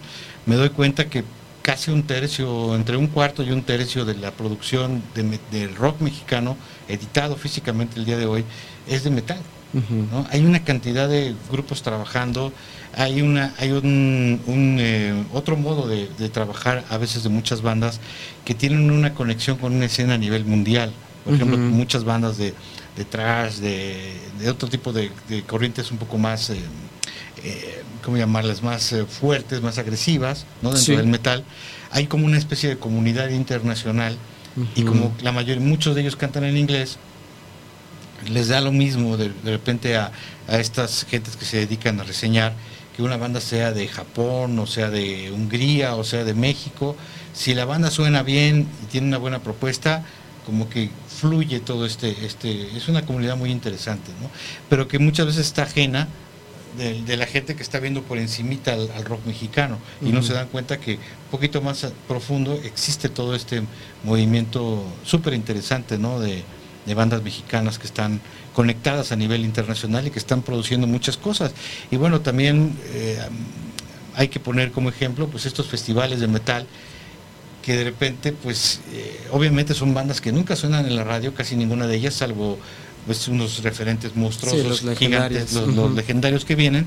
[0.47, 1.23] me doy cuenta que
[1.61, 6.57] casi un tercio, entre un cuarto y un tercio de la producción de, rock mexicano,
[6.87, 8.43] editado físicamente el día de hoy,
[8.87, 9.39] es de metal.
[10.31, 12.51] Hay una cantidad de grupos trabajando,
[12.95, 17.99] hay una hay un, eh, otro modo de, trabajar a veces de muchas bandas
[18.45, 20.91] que tienen una conexión con una escena a nivel mundial.
[21.23, 22.53] Por ejemplo muchas bandas de,
[22.95, 25.11] de trash de, otro tipo de,
[25.45, 26.59] corrientes un poco más eh,
[27.43, 31.43] eh, cómo llamarlas más fuertes más agresivas no dentro del metal.
[31.91, 34.17] Hay como una especie de comunidad internacional
[34.75, 36.97] y como la mayoría muchos de ellos cantan en inglés
[38.27, 40.11] les da lo mismo de, repente a,
[40.47, 42.53] a estas gentes que se dedican a reseñar
[42.99, 46.97] que una banda sea de Japón, o sea de Hungría, o sea de México,
[47.31, 50.03] si la banda suena bien y tiene una buena propuesta,
[50.45, 54.29] como que fluye todo este, este, es una comunidad muy interesante, ¿no?
[54.67, 56.09] Pero que muchas veces está ajena
[56.77, 60.49] de, la gente que está viendo por encimita al, rock mexicano y no se dan
[60.49, 63.63] cuenta que un poquito más profundo existe todo este
[64.03, 66.19] movimiento súper interesante, ¿no?
[66.19, 66.43] De,
[66.89, 68.19] de bandas mexicanas que están
[68.53, 71.51] conectadas a nivel internacional y que están produciendo muchas cosas.
[71.91, 73.19] Y bueno, también eh,
[74.15, 76.65] hay que poner como ejemplo pues estos festivales de metal
[77.61, 81.55] que de repente pues eh, obviamente son bandas que nunca suenan en la radio, casi
[81.55, 82.57] ninguna de ellas, salvo
[83.05, 86.85] pues unos referentes monstruosos, los gigantes, los, legendarios que vienen,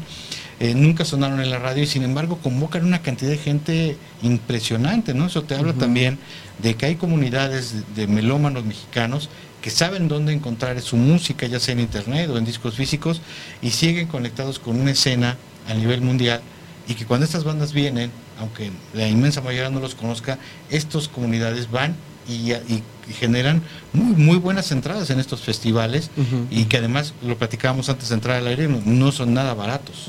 [0.61, 5.15] eh, nunca sonaron en la radio y sin embargo convocan una cantidad de gente impresionante,
[5.15, 5.27] ¿no?
[5.27, 6.19] Eso te habla también
[6.61, 9.31] de que hay comunidades de, de melómanos mexicanos
[9.63, 13.23] que saben dónde encontrar su música, ya sea en internet o en discos físicos,
[13.63, 16.43] y siguen conectados con una escena a nivel mundial,
[16.89, 21.71] y que cuando estas bandas vienen, aunque la inmensa mayoría no los conozca, estas comunidades
[21.71, 21.95] van
[22.29, 22.53] y,
[23.19, 26.11] generan muy, muy buenas entradas en estos festivales,
[26.51, 30.09] y que además, lo platicábamos antes de entrar al aire, no, son nada baratos.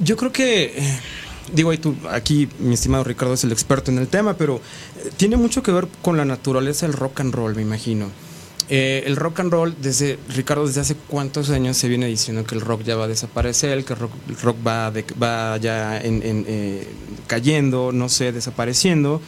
[0.00, 1.00] Yo creo que, eh,
[1.52, 4.56] digo, y tú, aquí mi estimado Ricardo es el experto en el tema, pero
[5.04, 8.10] eh, tiene mucho que ver con la naturaleza del rock and roll, me imagino.
[8.70, 12.54] Eh, el rock and roll, desde Ricardo, desde hace cuántos años se viene diciendo que
[12.54, 16.44] el rock ya va a desaparecer, que el rock, rock va, va ya en- en,
[16.46, 16.86] eh,
[17.26, 19.22] cayendo, no sé, desapareciendo.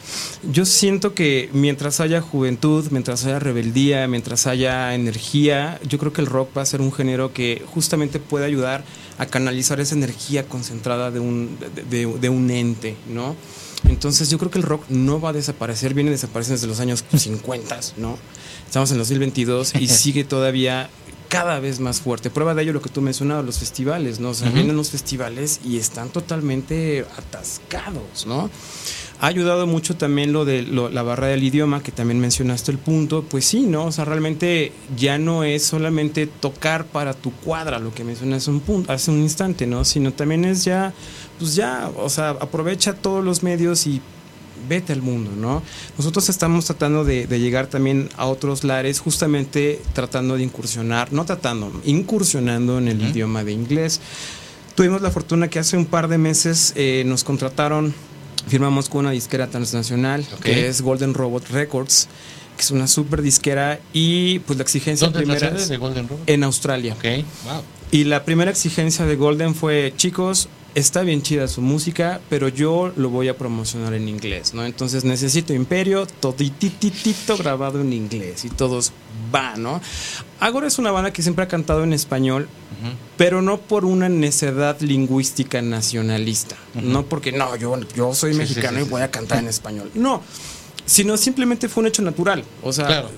[0.51, 6.21] Yo siento que mientras haya juventud, mientras haya rebeldía, mientras haya energía, yo creo que
[6.21, 8.83] el rock va a ser un género que justamente puede ayudar
[9.27, 13.35] canalizar esa energía concentrada de un, de, de- de un ente, ¿no?
[13.87, 17.03] Entonces yo creo que el rock no va a desaparecer, viene desapareciendo desde los años
[17.15, 18.17] 50, ¿no?
[18.65, 20.89] Estamos en 2022 y sigue todavía
[21.29, 22.29] cada vez más fuerte.
[22.29, 24.29] Prueba de ello lo que tú mencionabas, los festivales, ¿no?
[24.29, 28.49] O sea, vienen los festivales y están totalmente atascados, ¿no?
[29.23, 32.79] Ha ayudado mucho también lo de lo- la barra del idioma, que también mencionaste el
[32.79, 33.23] punto.
[33.23, 33.85] Pues sí, ¿no?
[33.85, 38.61] O sea, realmente ya no es solamente tocar para tu cuadra, lo que mencionas un
[38.61, 39.85] punto, hace un instante, ¿no?
[39.85, 40.91] Sino también es ya,
[41.37, 44.01] pues ya, o sea, aprovecha todos los medios y
[44.67, 45.61] vete al mundo, ¿no?
[45.99, 51.25] Nosotros estamos tratando de, de llegar también a otros lares, justamente tratando de incursionar, no
[51.25, 54.01] tratando, incursionando en el idioma de inglés.
[54.75, 57.93] Tuvimos la fortuna que hace un par de meses eh, nos contrataron,
[58.47, 62.07] firmamos con una disquera transnacional, que es Golden Robot Records,
[62.55, 65.77] que es una super disquera y pues la exigencia ¿Dónde es la primera sede de
[65.77, 66.93] Golden en Australia.
[66.93, 67.63] Ok, wow.
[67.91, 72.93] Y la primera exigencia de Golden fue, chicos, está bien chida su música, pero yo
[72.95, 74.65] lo voy a promocionar en inglés, ¿no?
[74.65, 78.91] Entonces necesito Imperio, todititito grabado en inglés y todos
[79.33, 79.81] va, ¿no?
[80.39, 82.47] Agora es una banda que siempre ha cantado en español,
[83.17, 88.79] pero no por una necedad lingüística nacionalista, no porque no, yo, yo soy Sí, mexicano
[88.79, 90.21] sí, y voy a cantar en español, no,
[90.85, 93.09] sino simplemente fue un hecho natural, o sea, Claro.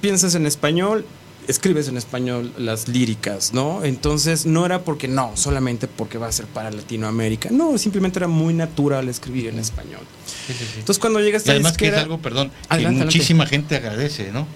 [0.00, 1.04] piensas en español,
[1.48, 3.84] escribes en español las líricas, ¿no?
[3.84, 8.28] Entonces no era porque no, solamente porque va a ser para Latinoamérica, no, simplemente era
[8.28, 10.00] muy natural escribir en español.
[10.46, 10.78] Sí, sí, sí.
[10.80, 14.30] Entonces cuando llega Y esta además que es algo, perdón, Adelante, que muchísima gente agradece,
[14.32, 14.46] ¿no?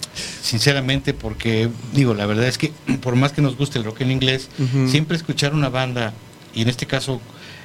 [0.43, 2.73] Sinceramente, porque, digo, la verdad es que
[3.03, 4.49] por más que nos guste el rock en inglés,
[4.89, 6.13] siempre escuchar una banda,
[6.55, 7.21] y en este caso,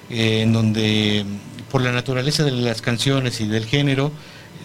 [0.09, 1.25] eh, en donde
[1.71, 4.11] por la naturaleza de las canciones y del género,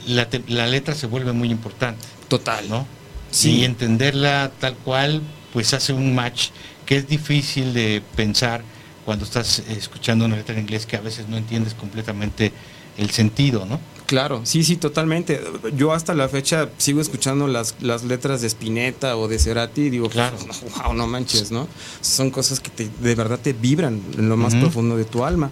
[0.07, 2.87] la, te- la letra se vuelve muy importante, total, ¿no?
[3.31, 3.57] Sí.
[3.61, 6.49] Y entenderla tal cual, pues hace un match
[6.87, 8.63] que es difícil de pensar
[9.05, 12.53] cuando estás escuchando una letra en inglés que a veces no entiendes completamente
[12.97, 13.79] el sentido, ¿no?
[14.07, 15.41] Claro, sí, sí, totalmente.
[15.77, 19.91] Yo hasta la fecha sigo escuchando las, las letras de Spinetta o de Cerati y
[19.91, 20.37] digo, Claro.
[20.83, 21.69] wow, no manches, ¿no?
[22.01, 24.63] Son cosas que te- de verdad te vibran en lo más Ujú.
[24.63, 25.51] profundo de tu alma.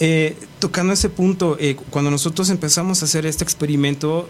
[0.00, 4.28] Eh, tocando ese punto, eh, cuando nosotros empezamos a hacer este experimento,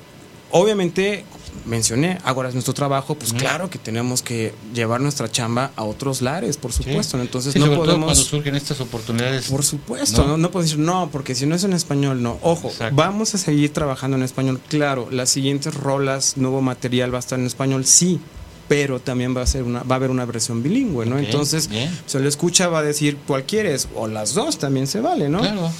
[0.51, 1.25] obviamente
[1.65, 6.23] mencioné, ahora es nuestro trabajo, pues claro que tenemos que llevar nuestra chamba a otros
[6.23, 7.21] lares, por supuesto.
[7.21, 8.07] Entonces Sí, no sobre todo podemos...
[8.07, 9.49] cuando surgen estas oportunidades.
[9.49, 10.29] Por supuesto, ¿no?
[10.29, 12.39] no, no, puedo decir no, porque si no es en español, no.
[12.43, 12.97] Ojo, Exacto.
[12.97, 14.61] vamos a seguir trabajando en español.
[14.69, 18.21] Claro, las siguientes rolas, nuevo material va a estar en español, sí,
[18.69, 21.19] pero también va a ser una, va a haber una versión bilingüe, ¿no?
[21.19, 21.91] Entonces, bien.
[22.07, 25.41] se lo escucha, va a decir cuál quieres, o las dos también se vale, ¿no?
[25.41, 25.71] Claro.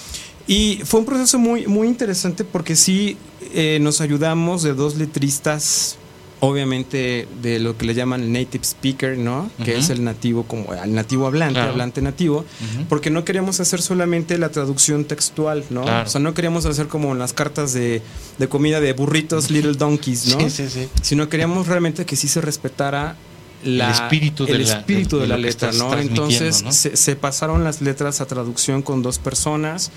[0.47, 3.17] Y fue un proceso muy, muy interesante porque sí
[3.55, 5.97] eh, nos ayudamos de dos letristas,
[6.41, 9.51] obviamente de lo que le llaman el native speaker, ¿no?
[9.65, 11.71] Que es el nativo, como el nativo hablante, Claro.
[11.73, 12.45] hablante nativo,
[12.91, 15.83] porque no queríamos hacer solamente la traducción textual, ¿no?
[15.83, 16.07] Claro.
[16.07, 18.03] O sea, no queríamos hacer como las cartas de,
[18.39, 20.41] de comida de burritos, little donkeys, ¿no?
[20.41, 20.89] Sí, sí, sí.
[21.01, 23.17] Sino queríamos realmente que sí se respetara
[23.65, 25.97] la- El espíritu de el la- espíritu de- de de la lo que letra, ¿no?
[25.99, 26.71] Entonces ¿no?
[26.73, 29.91] Se, se pasaron las letras a traducción con dos personas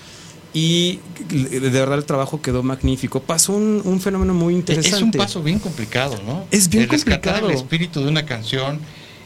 [0.58, 1.00] y
[1.60, 3.22] de verdad el trabajo quedó magnífico.
[3.22, 4.98] Pasó un, un fenómeno muy interesante.
[4.98, 6.46] Es un paso bien complicado, ¿no?
[6.52, 7.50] Es bien El rescatar complicado.
[7.50, 8.80] el espíritu de una canción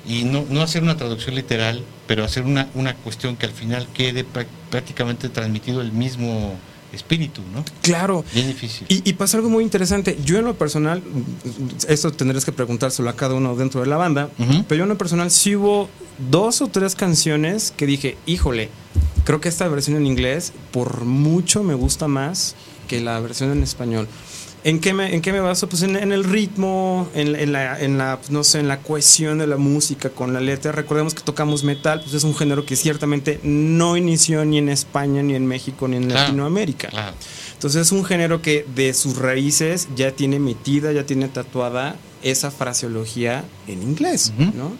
[0.08, 3.88] y no, no hacer una traducción literal, pero hacer una, una cuestión que al final
[3.94, 6.56] quede prá- prácticamente transmitido el mismo
[6.94, 7.64] espíritu, ¿no?
[7.82, 8.24] Claro.
[8.34, 8.86] Bien difícil.
[8.90, 10.18] Y, y pasa algo muy interesante.
[10.26, 11.02] Yo en lo personal,
[11.88, 14.30] esto tendrás que preguntárselo a cada uno dentro de la banda,
[14.68, 15.90] pero yo en lo personal sí hubo
[16.30, 18.70] dos o tres canciones que dije, híjole,
[19.24, 22.56] creo que esta versión en inglés por mucho me gusta más
[22.88, 24.08] que la versión en español.
[24.64, 25.68] ¿En qué me, en qué me baso?
[25.68, 28.80] Pues en, en el ritmo, en, en la, en la, pues, no sé, en la
[28.82, 30.72] cohesión de la música con la letra.
[30.72, 35.24] Recordemos que tocamos metal, pues es un género que ciertamente no inició ni en España,
[35.24, 36.22] ni en México, ni en Claro.
[36.22, 36.90] Latinoamérica.
[36.90, 37.16] Claro.
[37.54, 42.52] Entonces es un género que de sus raíces ya tiene metida, ya tiene tatuada esa
[42.52, 44.32] fraseología en inglés.
[44.38, 44.74] ¿no?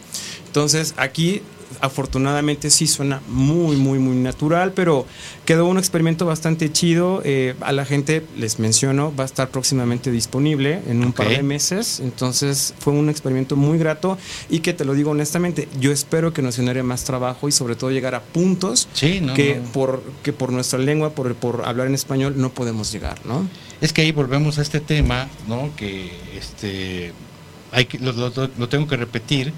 [0.46, 1.42] Entonces aquí
[1.80, 5.06] afortunadamente sí suena muy, muy, muy natural, pero
[5.44, 7.22] quedó un experimento bastante chido.
[7.24, 11.42] Eh, a la gente, les menciono, va a estar próximamente disponible en un par de
[11.42, 12.00] meses.
[12.00, 14.18] Entonces fue un experimento muy grato
[14.50, 17.76] y que te lo digo honestamente, yo espero que nos genere más trabajo y sobre
[17.76, 19.72] todo llegar a puntos Sí, no, que, no.
[19.72, 23.48] Por, que por nuestra lengua, por, por hablar en español, no podemos llegar, ¿no?
[23.80, 25.70] Es que ahí volvemos a este tema, ¿no?
[25.76, 27.12] Que este
[27.72, 29.52] hay que lo, lo- lo tengo que repetir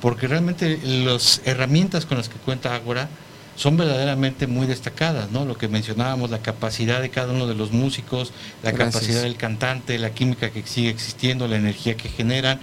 [0.00, 3.08] porque realmente las herramientas con las que cuenta Ágora
[3.56, 5.46] son verdaderamente muy destacadas, ¿no?
[5.46, 8.32] Lo que mencionábamos, la capacidad de cada uno de los músicos,
[8.62, 8.94] la Gracias.
[8.94, 12.60] capacidad del cantante, la química que sigue existiendo, la energía que generan,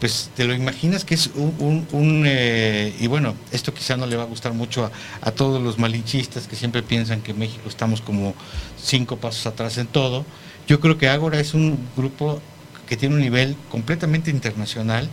[0.00, 4.06] pues te lo imaginas que es un, un- un, eh, y bueno, esto quizá no
[4.06, 4.90] le va a gustar mucho a,
[5.22, 8.34] a todos los malinchistas que siempre piensan que en México estamos como
[8.80, 10.24] cinco pasos atrás en todo.
[10.68, 12.40] Yo creo que Ágora es un grupo
[12.86, 15.08] que tiene un nivel completamente internacional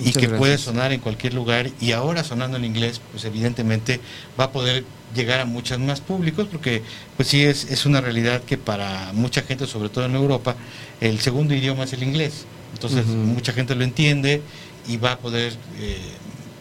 [0.00, 4.00] y Muchas que puede sonar en cualquier lugar y ahora sonando en inglés, pues evidentemente
[4.38, 6.82] va a poder llegar a muchos más públicos porque
[7.16, 10.56] pues sí es, es una realidad que para mucha gente, sobre todo en Europa,
[11.00, 12.44] el segundo idioma es el inglés.
[12.74, 14.42] Entonces mucha gente lo entiende
[14.86, 15.96] y va a poder eh,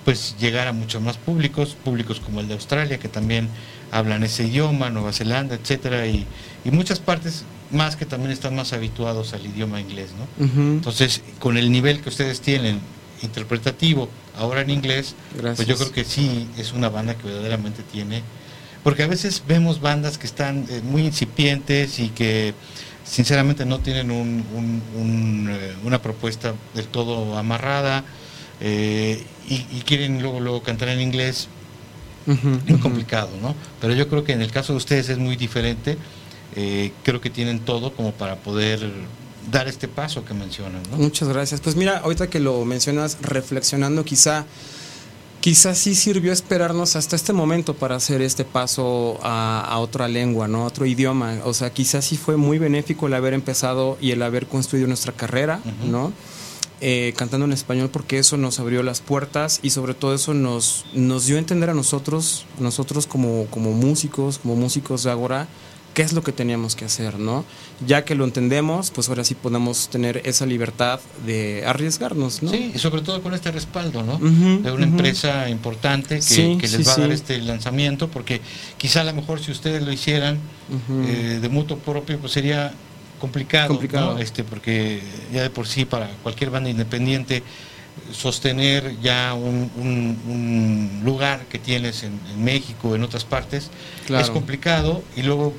[0.05, 3.49] pues llegar a muchos más públicos, públicos como el de Australia que también
[3.91, 6.25] hablan ese idioma, Nueva Zelanda, etcétera y,
[6.63, 10.45] y muchas partes más que también están más habituados al idioma inglés, ¿no?
[10.45, 12.79] Entonces, con el nivel que ustedes tienen
[13.21, 15.55] interpretativo ahora en inglés, Gracias.
[15.55, 18.21] pues yo creo que sí es una banda que verdaderamente tiene,
[18.83, 22.53] porque a veces vemos bandas que están eh, muy incipientes y que
[23.03, 28.03] sinceramente no tienen un- un- un, eh, una propuesta del todo amarrada
[28.59, 31.47] eh, y, y quieren luego, luego cantar en inglés,
[32.27, 33.55] Ujú, muy complicado, ¿no?
[33.79, 35.97] Pero yo creo que en el caso de ustedes es muy diferente,
[36.55, 38.89] eh, creo que tienen todo como para poder
[39.51, 40.97] dar este paso que mencionan, ¿no?
[40.97, 41.61] Muchas gracias.
[41.61, 44.45] Pues mira, ahorita que lo mencionas, reflexionando, quizá,
[45.41, 50.47] quizá sí sirvió esperarnos hasta este momento para hacer este paso a, a otra lengua,
[50.47, 50.63] ¿no?
[50.63, 51.39] A otro idioma.
[51.45, 55.13] O sea, quizás sí fue muy benéfico el haber empezado y el haber construido nuestra
[55.13, 55.61] carrera.
[55.85, 56.11] ¿no?
[56.79, 60.85] Eh, cantando en español porque eso nos abrió las puertas y sobre todo eso nos,
[60.93, 65.47] nos dio a entender a nosotros, nosotros como, como músicos, como músicos de Agora,
[65.97, 67.43] qué es lo que teníamos que hacer, ¿no?
[67.83, 72.51] Ya que lo entendemos, pues ahora sí podemos tener esa libertad de arriesgarnos, ¿no?
[72.51, 74.19] Sí, y sobre todo con este respaldo, ¿no?
[74.19, 77.15] De una empresa importante que, Sí, que les sí, va a dar sí.
[77.15, 78.41] este lanzamiento, porque
[78.77, 80.37] quizá a lo mejor si ustedes lo hicieran
[81.07, 82.73] eh, de mutuo propio, pues sería
[83.19, 84.13] complicado, Complicado.
[84.13, 84.19] ¿no?
[84.19, 85.01] Este, porque
[85.33, 87.41] ya de por sí para cualquier banda independiente
[88.11, 93.71] sostener ya un, un- un lugar que tienes en, en México, en otras partes,
[94.05, 94.23] Claro.
[94.23, 95.55] es complicado y luego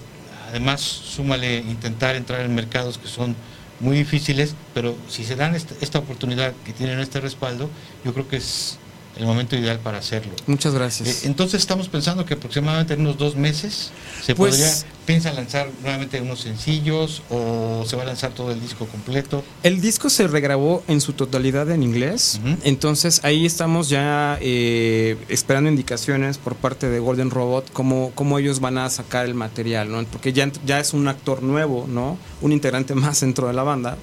[0.48, 3.36] además súmale intentar entrar en mercados que son
[3.80, 7.70] muy difíciles, pero si se dan esta, oportunidad que tienen este respaldo,
[8.04, 8.78] yo creo que es
[9.18, 10.32] el momento ideal para hacerlo.
[10.46, 11.24] Muchas Eh, gracias.
[11.24, 13.90] entonces estamos pensando que aproximadamente en unos dos meses
[14.24, 14.72] se Pues- podría,
[15.06, 19.42] piensa lanzar nuevamente unos sencillos o se va a lanzar todo el disco completo.
[19.62, 22.56] El disco se regrabó en su totalidad en inglés, Ujú.
[22.64, 28.60] entonces ahí estamos ya eh, esperando indicaciones por parte de Golden Robot cómo, cómo ellos
[28.60, 30.04] van a sacar el material, ¿no?
[30.04, 32.18] Porque ya, ya es un actor nuevo, ¿no?
[32.40, 33.96] Un integrante más dentro de la banda.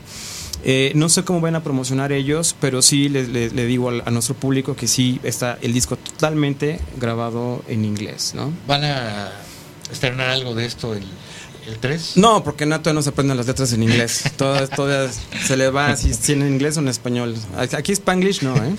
[0.68, 4.10] Eh, no sé cómo van a promocionar ellos, pero sí le, le- le digo a,
[4.12, 8.52] nuestro público que sí está el disco totalmente grabado en inglés, ¿no?
[8.68, 9.32] ¿Van a
[9.92, 11.04] estrenar algo de esto el,
[11.68, 12.14] el 3?
[12.18, 14.24] No, porque Nato no se aprenden las letras en inglés.
[14.38, 17.36] Todas, todas se le va si, si en inglés o en español.
[17.78, 18.74] Aquí Spanglish no, ¿eh?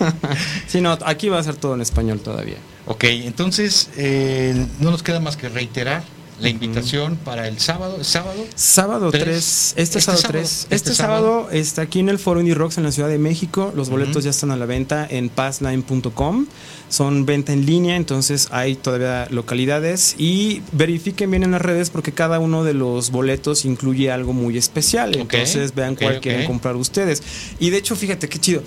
[0.66, 2.56] sí, no, aquí va a ser todo en español todavía.
[2.86, 6.02] Ok, entonces eh, no nos queda más que reiterar
[6.42, 7.98] la invitación para el sábado.
[8.00, 8.44] ¿Es sábado?
[8.54, 9.22] Sábado Tres.
[9.24, 10.38] 3, este, Este sábado sábado.
[10.40, 10.52] 3.
[10.52, 11.26] Este Este, sábado.
[11.42, 13.72] sábado está aquí en el Foro Indie Rocks en la Ciudad de México.
[13.76, 16.46] Los boletos ya están a la venta en passline.com.
[16.88, 20.14] Son venta en línea, entonces hay todavía localidades.
[20.18, 24.58] Y verifiquen bien en las redes porque cada uno de los boletos incluye algo muy
[24.58, 25.16] especial.
[25.16, 27.22] Entonces vean cuál quieren comprar ustedes.
[27.58, 28.62] Y de hecho, fíjate qué chido.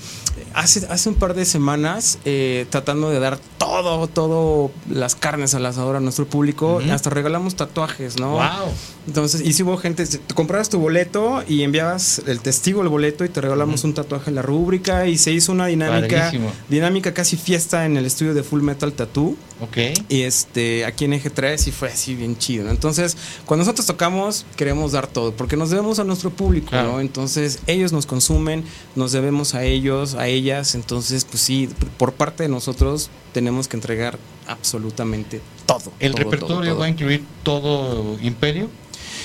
[0.55, 5.65] Hace, hace un par de semanas eh, tratando de dar todo, todo las carnes al
[5.65, 6.81] asador a nuestro público.
[6.89, 8.31] Hasta regalamos tatuajes, ¿no?
[8.31, 8.71] Wow.
[9.07, 13.25] Entonces, y si hubo gente, te comprabas tu boleto y enviabas el testigo el boleto
[13.25, 16.51] y te regalamos un tatuaje en la rúbrica y se hizo una dinámica, Padrísimo.
[16.69, 19.77] dinámica casi fiesta en el estudio de Full Metal Tattoo Ok.
[20.09, 22.65] y este aquí en Eje 3 y fue así bien chido.
[22.65, 22.71] ¿no?
[22.71, 26.93] Entonces, cuando nosotros tocamos, queremos dar todo, porque nos debemos a nuestro público, Claro.
[26.93, 26.99] ¿no?
[26.99, 32.43] Entonces, ellos nos consumen, nos debemos a ellos, a ellas, entonces, pues sí, por parte
[32.43, 35.91] de nosotros tenemos que entregar absolutamente todo.
[35.99, 36.79] El todo, repertorio todo, todo.
[36.79, 38.69] va a incluir todo Imperio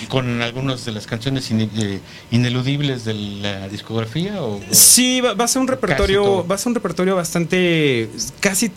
[0.09, 2.01] con algunas de las canciones ine-
[2.31, 6.69] ineludibles de la discografía o, Sí, va, va a ser un repertorio, va a ser
[6.69, 8.09] un repertorio bastante,
[8.41, 8.71] casi,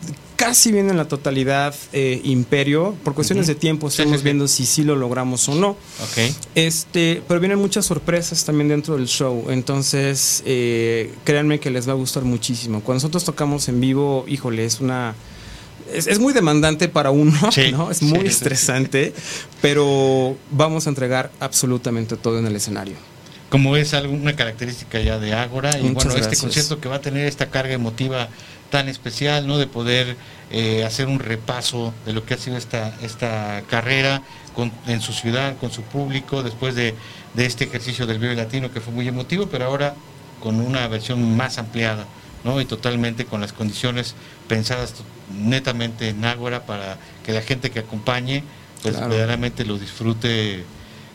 [0.43, 2.97] casi viene en la totalidad eh, Imperio.
[3.05, 4.23] Por cuestiones de tiempo estamos sí, sí.
[4.25, 5.69] viendo si sí lo logramos o no.
[5.69, 6.33] Ok.
[6.53, 9.45] Este, pero vienen muchas sorpresas también dentro del show.
[9.47, 12.81] Entonces, eh, créanme que les va a gustar muchísimo.
[12.81, 15.15] Cuando nosotros tocamos en vivo, híjole, es una.
[15.93, 17.89] Es, es muy demandante para uno, Sí, ¿no?
[17.89, 19.13] Es muy estresante,
[19.61, 22.95] pero vamos a entregar absolutamente todo en el escenario.
[23.49, 27.27] como es alguna característica ya de Ágora y bueno este concierto que va a tener
[27.27, 28.27] esta carga emotiva
[28.73, 30.17] tan especial no de poder
[30.49, 34.23] eh, hacer un repaso de lo que ha sido esta esta carrera
[34.55, 36.95] con- en su ciudad con su público después de,
[37.35, 39.93] de este ejercicio del Vive Latino que fue muy emotivo pero ahora
[40.41, 42.05] con una versión más ampliada
[42.43, 42.59] ¿no?
[42.59, 44.15] y totalmente con las condiciones
[44.47, 44.95] pensadas
[45.31, 48.43] netamente en Ágora para que la gente que acompañe
[48.81, 49.09] pues Claro.
[49.09, 50.63] verdaderamente lo disfrute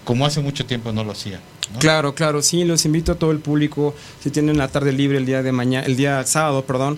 [0.04, 1.40] como hace mucho tiempo no lo hacía
[1.72, 1.80] ¿no?
[1.80, 3.94] Claro, claro, sí, los invito a todo el público.
[4.22, 6.96] Si tienen la tarde libre el día de mañana, el día sábado, perdón.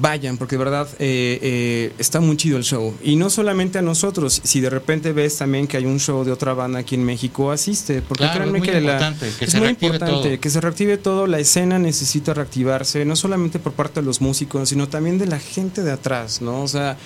[0.00, 2.94] Vayan, porque de verdad eh, eh, está muy chido el show.
[3.02, 6.32] Y no solamente a nosotros, si de repente ves también que hay un show de
[6.32, 9.68] otra banda aquí en México, asiste, porque Claro, créanme es que la- que es muy
[9.68, 10.40] importante todo.
[10.40, 11.26] que se reactive todo.
[11.26, 15.38] La escena necesita reactivarse, no solamente por parte de los músicos, sino también de la
[15.38, 16.62] gente de atrás, ¿no?
[16.62, 16.96] O sea.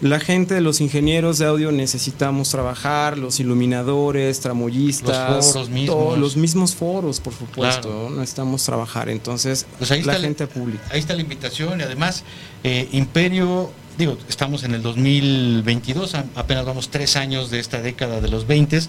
[0.00, 6.18] La gente de los ingenieros de audio necesitamos trabajar, los iluminadores, tramoyistas, Los foros mismos.
[6.18, 8.10] los mismos foros, por supuesto, Claro.
[8.10, 8.16] ¿no?
[8.16, 9.08] necesitamos trabajar.
[9.08, 10.84] Entonces, Pues ahí la está, gente pública.
[10.92, 12.22] ahí está la invitación y además
[12.62, 18.20] eh, Imperio, digo, estamos en el 2022, a- apenas vamos tres años de esta década
[18.20, 18.80] de los 20,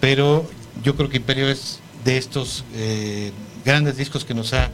[0.00, 0.48] pero
[0.82, 3.30] yo creo que Imperio es de estos eh,
[3.64, 4.70] grandes discos que nos ha,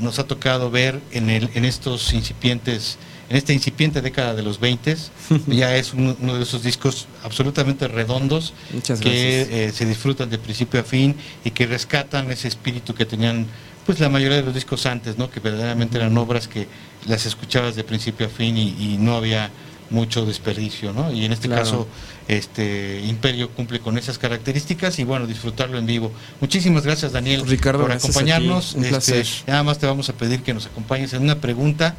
[0.00, 2.96] nos ha tocado ver en, el, en estos incipientes,
[3.32, 4.94] en esta incipiente década de los 20,
[5.46, 8.52] ya es uno, uno de esos discos absolutamente redondos
[9.00, 13.46] que eh, se disfrutan de principio a fin y que rescatan ese espíritu que tenían
[13.86, 15.30] pues la mayoría de los discos antes, ¿no?
[15.30, 16.68] Que verdaderamente eran obras que
[17.08, 19.50] las escuchabas de principio a fin y, y no había
[19.88, 21.10] mucho desperdicio, ¿no?
[21.12, 21.62] Y en este Claro.
[21.64, 21.88] caso,
[22.28, 26.12] este Imperio cumple con esas características y bueno, disfrutarlo en vivo.
[26.40, 28.74] Muchísimas gracias, Daniel, Ricardo, por acompañarnos.
[28.74, 29.26] Un Este, placer.
[29.46, 31.96] nada más te vamos a pedir que nos acompañes en una pregunta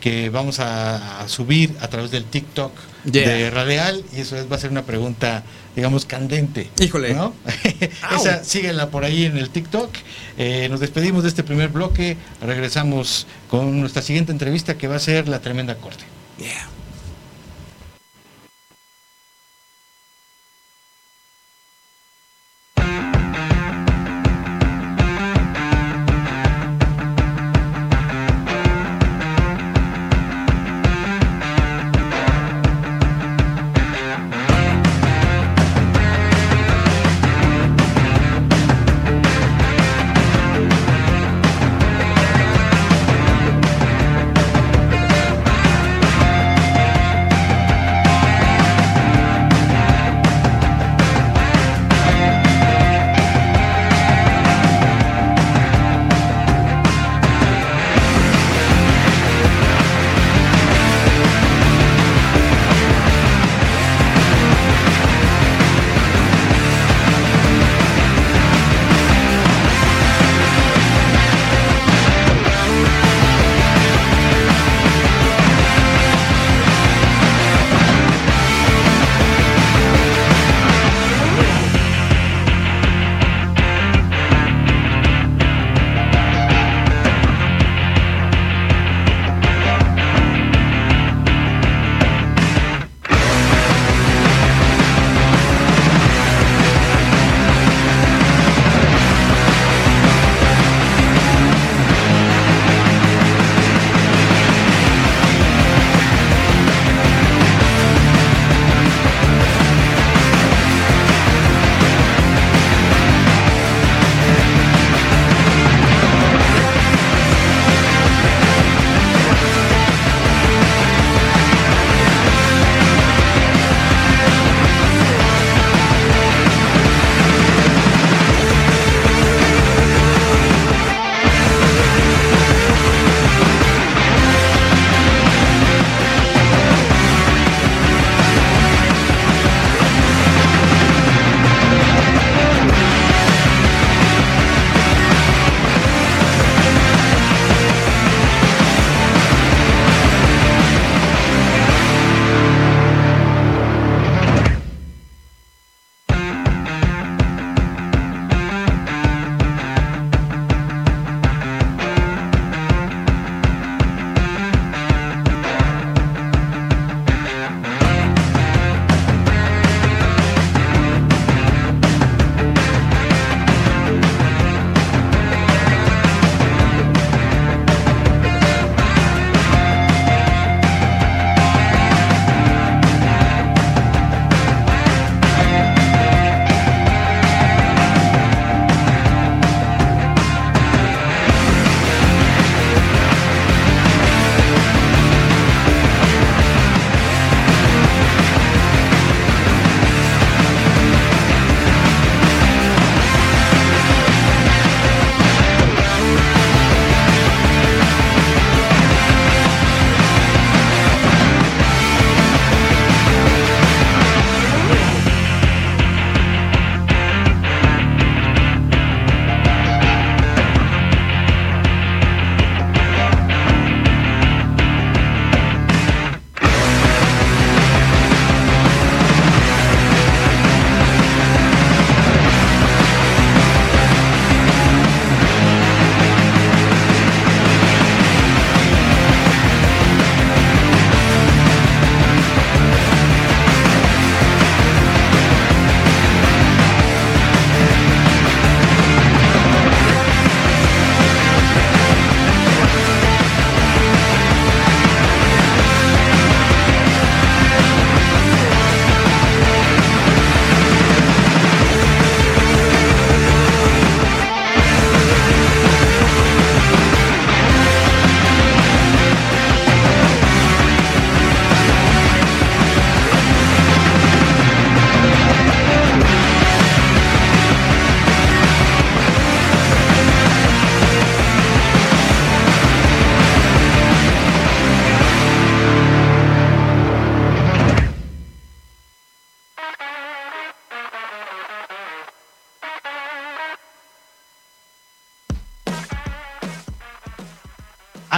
[0.00, 2.72] que vamos a, a subir a través del TikTok
[3.04, 3.28] Yeah.
[3.28, 5.42] de Radial y eso es, va a ser una pregunta,
[5.74, 6.68] digamos, candente.
[6.80, 7.14] Híjole.
[7.14, 7.34] ¿no?
[8.14, 9.90] Esa, síguela por ahí en el TikTok.
[10.36, 12.16] Eh, nos despedimos de este primer bloque.
[12.42, 16.04] Regresamos con nuestra siguiente entrevista que va a ser la tremenda corte.
[16.38, 16.68] Yeah.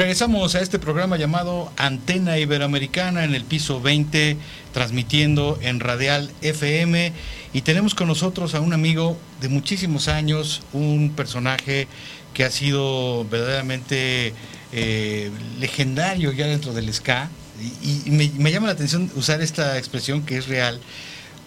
[0.00, 4.38] Regresamos a este programa llamado Antena Iberoamericana en el piso 20,
[4.72, 7.12] transmitiendo en Radial FM.
[7.52, 11.86] Y tenemos con nosotros a un amigo de muchísimos años, un personaje
[12.32, 14.32] que ha sido verdaderamente
[14.72, 17.28] eh, legendario ya dentro del ska.
[17.82, 20.80] Y, me, llama la atención usar esta expresión que es real,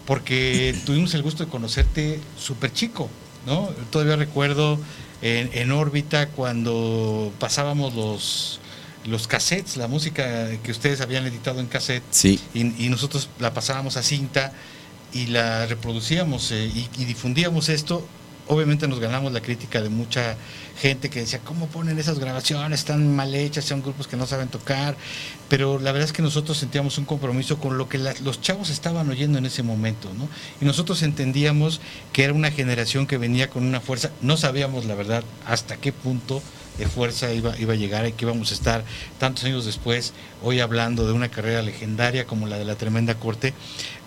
[0.06, 3.10] porque tuvimos el gusto de conocerte súper chico,
[3.46, 3.70] ¿no?
[3.90, 4.78] Todavía recuerdo
[5.24, 8.60] en, órbita cuando pasábamos los,
[9.06, 12.38] los cassettes, la música que ustedes habían editado en cassette, sí.
[12.52, 14.52] y, nosotros la pasábamos a cinta
[15.14, 18.06] y la reproducíamos eh, y, difundíamos esto.
[18.46, 20.36] Obviamente nos ganamos la crítica de mucha
[20.80, 22.80] gente que decía, ¿cómo ponen esas grabaciones?
[22.80, 24.96] Están mal hechas, son grupos que no saben tocar.
[25.48, 29.08] Pero la verdad es que nosotros sentíamos un compromiso con lo que los chavos estaban
[29.08, 30.28] oyendo en ese momento, ¿no?
[30.60, 31.80] Y nosotros entendíamos
[32.12, 35.92] que era una generación que venía con una fuerza, no sabíamos la verdad hasta qué
[35.92, 36.42] punto
[36.78, 38.84] de fuerza iba, iba a llegar y que íbamos a estar
[39.18, 43.54] tantos años después, hoy hablando de una carrera legendaria como la de la Tremenda Corte,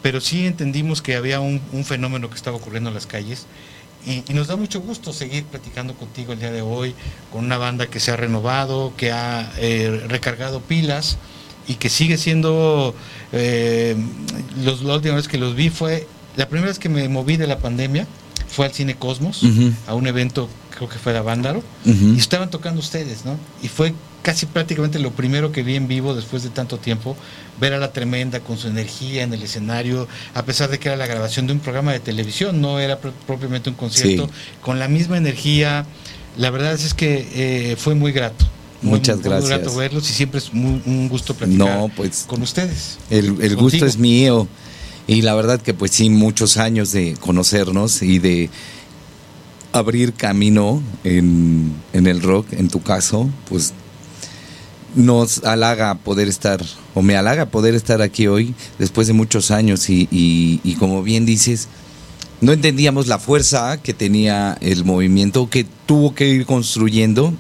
[0.02, 3.48] pero sí entendimos que había un, un fenómeno que estaba ocurriendo en las calles
[4.08, 6.96] y, nos da mucho gusto seguir platicando contigo el día de hoy,
[7.32, 11.18] con una banda que se ha renovado, que ha eh, recargado pilas
[11.68, 12.96] y que sigue siendo,
[13.34, 13.98] eh,
[14.64, 17.48] los, la última vez que los vi fue, la primera vez que me moví de
[17.48, 18.08] la pandemia,
[18.48, 19.44] fue al Cine Cosmos,
[19.88, 23.38] a un evento, creo que fue de Vándaro, y estaban tocando ustedes, ¿no?
[23.62, 27.16] Y fue casi prácticamente lo primero que vi en vivo después de tanto tiempo,
[27.60, 30.98] ver a la tremenda con su energía en el escenario, a pesar de que era
[30.98, 34.30] la grabación de un programa de televisión, no era propiamente un concierto,
[34.62, 35.86] con la misma energía.
[36.38, 38.46] La verdad es que eh, fue muy grato.
[38.82, 39.50] Muchas gracias.
[39.50, 43.00] Muy grato verlos y siempre es un gusto platicar pues, con ustedes.
[43.10, 44.48] El, el gusto es mío.
[45.08, 48.50] Y la verdad que pues sí, muchos años de conocernos y de
[49.72, 53.74] abrir camino en, en el rock, en tu caso, pues
[54.98, 56.62] nos halaga poder estar,
[56.96, 61.26] o me halaga poder estar aquí hoy, después de muchos años, y, y, como bien
[61.26, 61.68] dices,
[62.42, 67.34] no entendíamos la fuerza que tenía el movimiento, que tuvo que ir construyendo.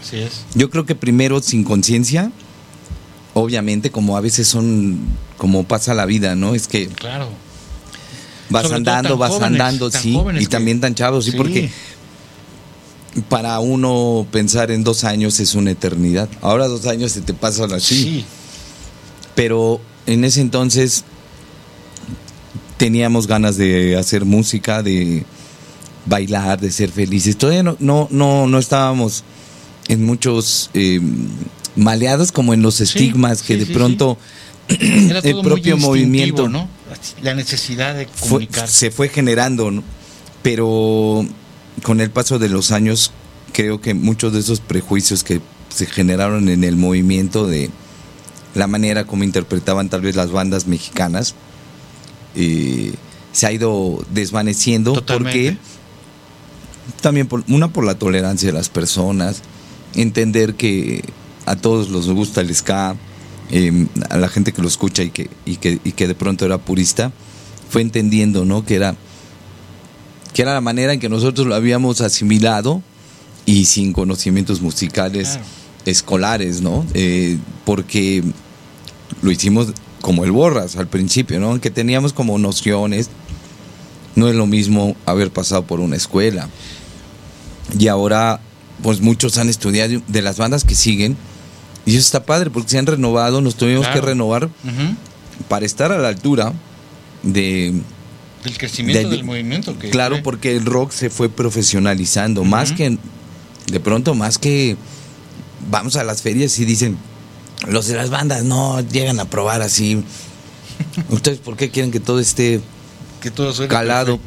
[0.00, 0.44] Así es.
[0.54, 2.30] Yo creo que primero sin conciencia,
[3.34, 5.00] obviamente, como a veces son,
[5.36, 6.54] como pasa la vida, ¿no?
[6.54, 6.86] Es que...
[6.86, 7.28] Claro.
[8.48, 11.70] Vas andando, vas andando, sí, y también tan chavos, sí, porque
[13.28, 16.28] para uno pensar en dos años es una eternidad.
[16.40, 18.02] Ahora dos años se te pasan así.
[18.02, 18.24] Sí.
[19.34, 21.04] Pero en ese entonces
[22.76, 25.24] teníamos ganas de hacer música, de
[26.06, 27.36] bailar, de ser felices.
[27.36, 29.24] Todavía no, no, no, no estábamos
[29.88, 31.00] en muchos eh,
[31.76, 34.18] maleados como en los estigmas que de pronto
[34.68, 36.68] el propio movimiento, ¿no?
[37.22, 38.68] La necesidad de comunicar.
[38.68, 39.82] se fue generando, ¿no?
[40.42, 41.24] pero
[41.82, 43.12] con el paso de los años,
[43.52, 47.70] creo que muchos de esos prejuicios que se generaron en el movimiento de
[48.54, 51.34] la manera como interpretaban tal vez las bandas mexicanas,
[52.34, 52.94] eh,
[53.32, 54.92] se ha ido desvaneciendo.
[54.92, 55.56] Porque
[57.00, 59.42] también por, una por la tolerancia de las personas,
[59.94, 61.02] entender que
[61.46, 62.96] a todos los gusta el ska,
[63.50, 66.44] em, a la gente que lo escucha y que, y que, y que de pronto
[66.44, 67.12] era purista,
[67.70, 68.64] fue entendiendo ¿no?
[68.64, 68.96] que era
[70.32, 72.82] que era la manera en que nosotros lo habíamos asimilado
[73.44, 75.38] y sin conocimientos musicales
[75.84, 76.86] escolares, ¿no?
[76.94, 78.22] Eh, porque
[79.20, 79.68] lo hicimos
[80.00, 81.60] como el Borras al principio, ¿no?
[81.60, 83.10] Que teníamos como nociones.
[84.14, 86.48] No es lo mismo haber pasado por una escuela.
[87.78, 88.40] Y ahora,
[88.82, 91.16] pues muchos han estudiado de las bandas que siguen.
[91.84, 94.48] Y eso está padre porque se han renovado, nos tuvimos que renovar
[95.48, 96.52] para estar a la altura
[97.24, 97.74] de,
[98.42, 99.74] del crecimiento del, movimiento.
[99.90, 102.98] claro, porque el rock se fue profesionalizando, más que,
[103.70, 104.76] de pronto, más que
[105.70, 106.96] vamos a las ferias y dicen,
[107.68, 110.02] los de las bandas no llegan a probar así.
[111.08, 112.60] ¿Ustedes por qué quieren que todo esté
[113.20, 114.18] que todo calado?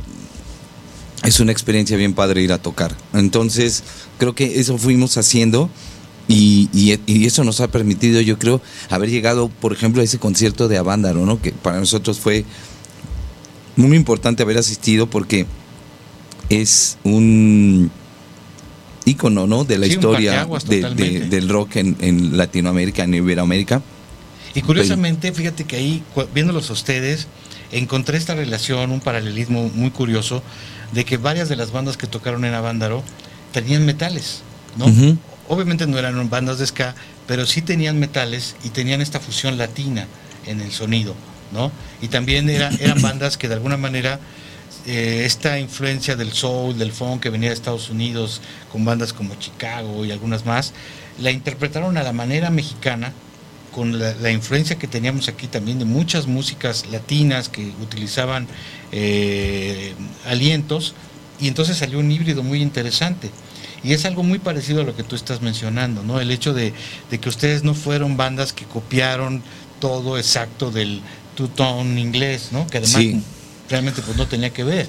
[1.23, 2.95] Es una experiencia bien padre ir a tocar.
[3.13, 3.83] Entonces,
[4.19, 5.69] creo que eso fuimos haciendo.
[6.27, 8.59] Y, y, eso nos ha permitido, yo creo,
[8.89, 11.39] haber llegado, por ejemplo, a ese concierto de Avándaro, ¿no?
[11.39, 12.45] Que para nosotros fue
[13.75, 15.45] muy importante haber asistido porque
[16.49, 17.91] es un
[19.05, 19.63] ícono ¿no?
[19.63, 23.81] de la historia del rock en, Latinoamérica, en Iberoamérica.
[24.53, 26.03] Y curiosamente, fíjate que ahí,
[26.33, 27.27] viéndolos a ustedes,
[27.71, 30.41] encontré esta relación, un paralelismo muy curioso,
[30.93, 33.03] de que varias de las bandas que tocaron en Avándaro
[33.51, 34.41] tenían metales,
[34.77, 34.85] ¿no?
[35.47, 36.95] Obviamente no eran bandas de ska,
[37.27, 40.07] pero sí tenían metales y tenían esta fusión latina
[40.47, 41.15] en el sonido,
[41.51, 41.71] ¿no?
[42.01, 44.19] Y también era- eran bandas que de alguna manera
[44.87, 48.41] eh, esta influencia del soul, del funk que venía de Estados Unidos,
[48.71, 50.73] con bandas como Chicago y algunas más,
[51.19, 53.11] la interpretaron a la manera mexicana,
[53.71, 58.47] con la, la influencia que teníamos aquí también de muchas músicas latinas que utilizaban
[58.91, 59.93] eh,
[60.25, 60.93] alientos,
[61.39, 63.29] y entonces salió un híbrido muy interesante.
[63.83, 66.19] Y es algo muy parecido a lo que tú estás mencionando, ¿no?
[66.21, 66.73] El hecho de,
[67.11, 69.43] de que ustedes no fueron bandas que copiaron
[69.79, 71.01] todo exacto del
[71.35, 72.65] two-tone inglés, ¿no?
[72.67, 73.21] Que además Sí.
[73.69, 74.87] realmente pues no tenía que ver.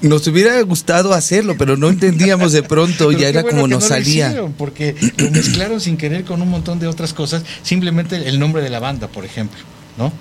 [0.00, 3.88] Nos hubiera gustado hacerlo, pero no entendíamos de pronto, ya era bueno como nos no
[3.88, 4.26] lo salía.
[4.28, 8.62] hicieron, porque lo mezclaron sin querer con un montón de otras cosas, simplemente el nombre
[8.62, 9.60] de la banda, por ejemplo,
[9.96, 10.12] ¿no?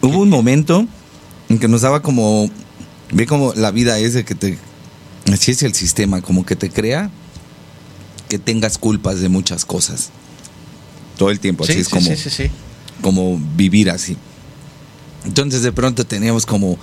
[0.00, 0.86] Hubo un momento
[1.50, 2.48] en que nos daba como,
[3.12, 4.56] ve como la vida es de que te,
[5.30, 7.10] así es el sistema, como que te crea
[8.30, 10.10] que tengas culpas de muchas cosas.
[11.18, 12.50] Todo el tiempo, así sí, es sí, como, sí, sí, sí.
[13.02, 14.16] como vivir así.
[15.24, 16.78] Entonces de pronto teníamos como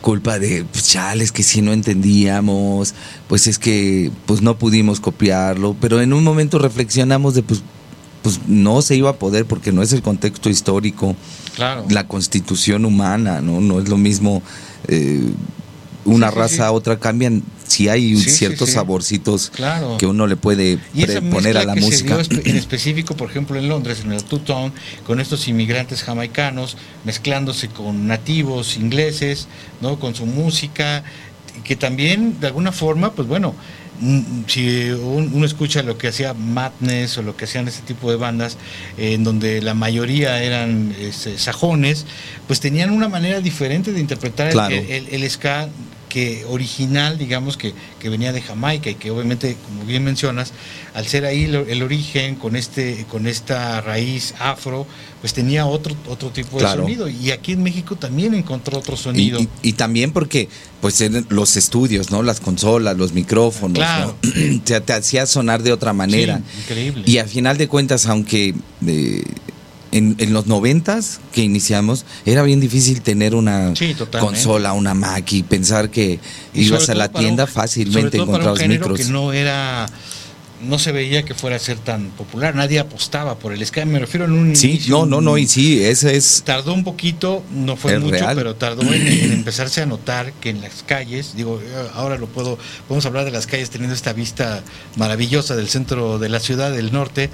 [0.00, 2.94] culpa de, pues chales, que si no entendíamos,
[3.28, 7.62] pues es que pues no pudimos copiarlo, pero en un momento reflexionamos de pues,
[8.22, 11.16] pues no se iba a poder porque no es el contexto histórico,
[11.56, 11.84] Claro.
[11.90, 13.60] la constitución humana, ¿no?
[13.60, 14.42] No es lo mismo
[14.86, 15.28] eh,
[16.04, 16.60] una Sí, raza sí.
[16.62, 19.96] a otra, cambian, si hay ciertos saborcitos Claro.
[19.98, 22.22] que uno le puede Y esa pre- poner a la que música.
[22.24, 24.72] se dio espe- en específico, por ejemplo, en Londres, en el Two-Tone,
[25.06, 29.48] con estos inmigrantes jamaicanos, mezclándose con nativos ingleses,
[29.80, 29.98] ¿no?
[29.98, 31.02] Con su música,
[31.58, 33.54] y que también, de alguna forma, pues bueno,
[34.46, 38.16] si un- uno escucha lo que hacía Madness o lo que hacían ese tipo de
[38.16, 38.56] bandas,
[38.96, 42.06] eh, en donde la mayoría eran este, sajones,
[42.46, 44.74] pues tenían una manera diferente de interpretar el- Claro.
[44.74, 45.68] el, el, el ska
[46.08, 50.52] que original, digamos, que, que venía de Jamaica y que obviamente, como bien mencionas,
[50.94, 54.86] al ser ahí el origen con este con esta raíz afro,
[55.20, 59.40] pues tenía otro otro tipo de sonido y aquí en México también encontró otro sonido.
[59.40, 60.48] y- y también porque,
[60.80, 62.22] pues, eran los estudios, ¿no?
[62.22, 64.16] Las consolas, los micrófonos, Claro.
[64.64, 66.38] te hacía sonar de otra manera.
[66.52, 67.02] Sí, increíble.
[67.06, 68.54] Y al final de cuentas, aunque
[68.86, 69.22] eh,
[69.92, 75.32] en, en los noventas que iniciamos, era bien difícil tener una Sí, consola, una Mac
[75.32, 76.20] y pensar que
[76.54, 78.98] Y ibas a la tienda un- fácilmente encontrabas micros.
[78.98, 79.86] que no era
[80.60, 84.00] no se veía que fuera a ser tan popular, nadie apostaba por el ska, me
[84.00, 87.44] refiero en un Sí, inicio, no, no, no, y sí, ese es tardó un poquito,
[87.54, 88.34] no fue mucho, real.
[88.34, 91.60] pero tardó en, en empezarse a notar que en las calles, digo,
[91.94, 92.58] ahora lo puedo,
[92.88, 94.64] podemos hablar de las calles teniendo esta vista
[94.96, 97.30] maravillosa del centro de la ciudad, del norte,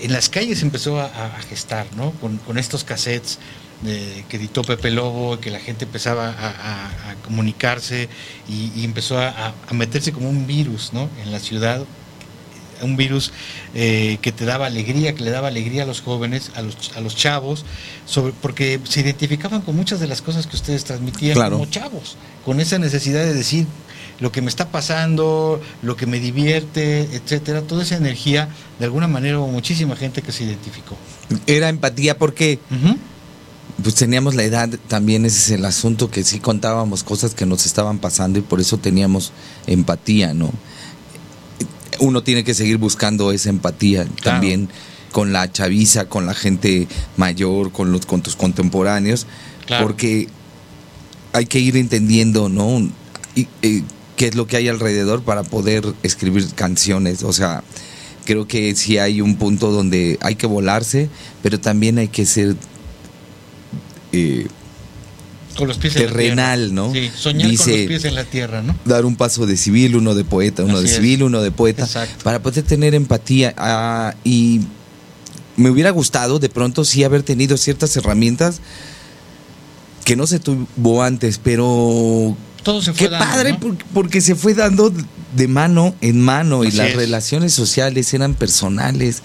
[0.00, 2.12] en las calles empezó a, a gestar, ¿no?
[2.12, 3.38] Con, con estos cassettes
[3.86, 8.08] eh, que editó Pepe Lobo, que la gente empezaba a, a- a comunicarse
[8.48, 11.08] y, y empezó a, meterse como un virus, ¿no?
[11.22, 11.84] En la ciudad,
[12.80, 13.32] un virus
[13.74, 17.00] eh, que te daba alegría, que le daba alegría a los jóvenes, a los, a
[17.00, 17.64] los chavos,
[18.06, 21.58] sobre, porque se identificaban con muchas de las cosas que ustedes transmitían Claro.
[21.58, 23.66] como chavos, con esa necesidad de decir
[24.20, 28.48] lo que me está pasando, lo que me divierte, etcétera, toda esa energía,
[28.78, 30.96] de alguna manera hubo muchísima gente que se identificó.
[31.46, 32.58] era empatía porque
[33.82, 37.64] pues teníamos la edad, también ese es el asunto que sí contábamos cosas que nos
[37.64, 39.30] estaban pasando y por eso teníamos
[39.68, 40.50] empatía, ¿no?
[42.00, 44.68] Uno tiene que seguir buscando esa empatía también
[45.12, 49.26] con la chaviza, con la gente mayor, con los con tus contemporáneos,
[49.66, 49.86] Claro.
[49.86, 50.28] porque
[51.32, 52.80] hay que ir entendiendo, ¿no?
[53.34, 53.82] Y, eh,
[54.18, 57.62] qué es lo que hay alrededor para poder escribir canciones, o sea,
[58.26, 61.08] creo que sí hay un punto donde hay que volarse,
[61.42, 62.56] pero también hay que ser
[64.12, 64.48] eh,
[65.56, 66.74] Con los pies en la terrenal.
[66.74, 66.92] ¿no?
[66.92, 68.76] Sí, soñar con los pies en la tierra, ¿no?
[68.84, 70.96] dar un paso de civil, uno de poeta, uno Así de es.
[70.96, 72.24] civil, uno de poeta, Exacto.
[72.24, 73.54] para poder tener empatía.
[73.56, 74.62] Ah, y
[75.56, 78.60] me hubiera gustado de pronto sí haber tenido ciertas herramientas
[80.04, 82.36] que no se tuvo antes, pero
[82.68, 83.76] Todo se fue qué dando, padre ¿no?
[83.94, 84.92] porque, se fue dando
[85.34, 86.96] de mano en mano y las es.
[86.96, 89.22] relaciones sociales eran personales.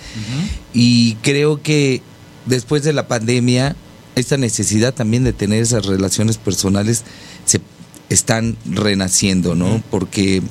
[0.74, 2.02] Y creo que
[2.46, 3.76] después de la pandemia,
[4.16, 7.04] esta necesidad también de tener esas relaciones personales
[7.46, 7.62] se
[8.10, 9.82] están renaciendo, ¿no?
[9.92, 10.42] Porque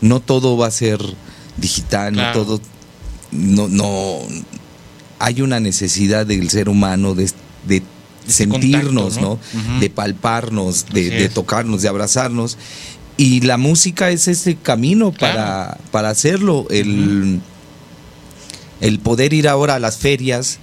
[0.00, 1.00] no todo va a ser
[1.56, 2.38] digital, Claro.
[2.40, 2.60] no todo,
[3.30, 4.18] no, no,
[5.18, 7.30] hay una necesidad del ser humano de,
[8.26, 9.80] sentirnos, contacto, ¿no?
[9.80, 12.58] De palparnos, de, tocarnos, de abrazarnos.
[13.16, 16.66] Y la música es ese camino para, para hacerlo.
[16.70, 17.40] El,
[18.80, 20.58] el poder ir ahora a las ferias,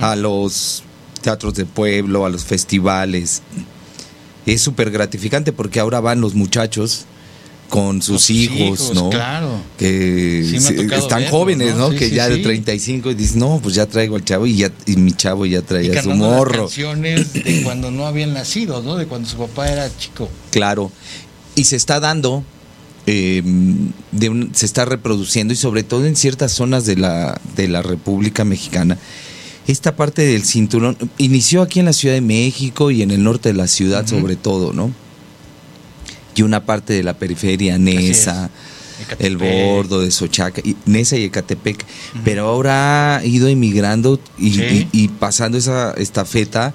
[0.00, 0.82] a los
[1.22, 3.42] teatros de pueblo, a los festivales,
[4.46, 7.06] es súper gratificante porque ahora van los muchachos
[7.72, 9.08] con sus, hijos, hijos, ¿no?
[9.08, 9.48] claro.
[9.78, 11.78] Que Sí están verlo, jóvenes, ¿no?
[11.88, 11.90] ¿no?
[11.92, 12.42] Sí, que sí, ya de sí.
[12.42, 15.60] 35 y dicen, no, pues ya traigo al chavo y ya y mi chavo ya
[15.60, 16.64] Y traía su las morro.
[16.66, 18.96] canciones de cuando no habían nacido, ¿no?
[18.96, 20.28] De cuando su papá era chico.
[20.50, 20.92] Claro.
[21.54, 22.44] Y se está dando,
[23.06, 23.42] eh,
[24.12, 27.80] de un- se está reproduciendo y sobre todo en ciertas zonas de la, de la
[27.80, 28.98] República Mexicana.
[29.66, 33.48] Esta parte del cinturón inició aquí en la Ciudad de México y en el norte
[33.48, 34.92] de la ciudad sobre todo, ¿no?
[36.34, 38.50] Y una parte de la periferia, Nesa,
[39.18, 41.84] el bordo de Sochaca, y, Nesa y Ecatepec,
[42.24, 44.88] pero ahora ha ido emigrando y, Sí.
[44.92, 46.72] y- y pasando esa estafeta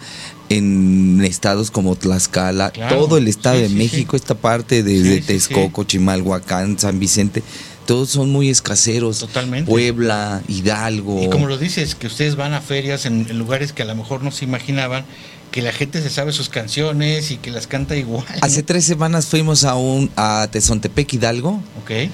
[0.49, 2.95] en estados como Tlaxcala, Claro.
[2.97, 7.43] todo el estado Sí, de sí, México, esta parte desde sí, Texcoco, Chimalhuacán, San Vicente,
[7.85, 9.19] todos son muy escaseros.
[9.19, 9.69] Totalmente.
[9.69, 11.21] Puebla, Hidalgo.
[11.23, 13.95] Y como lo dices, que ustedes van a ferias en, en lugares que a lo
[13.95, 15.05] mejor no se imaginaban,
[15.51, 18.25] que la gente se sabe sus canciones y que las canta igual.
[18.29, 18.39] ¿no?
[18.41, 22.11] Hace tres semanas fuimos a un a Tezontepec, Hidalgo, Ok.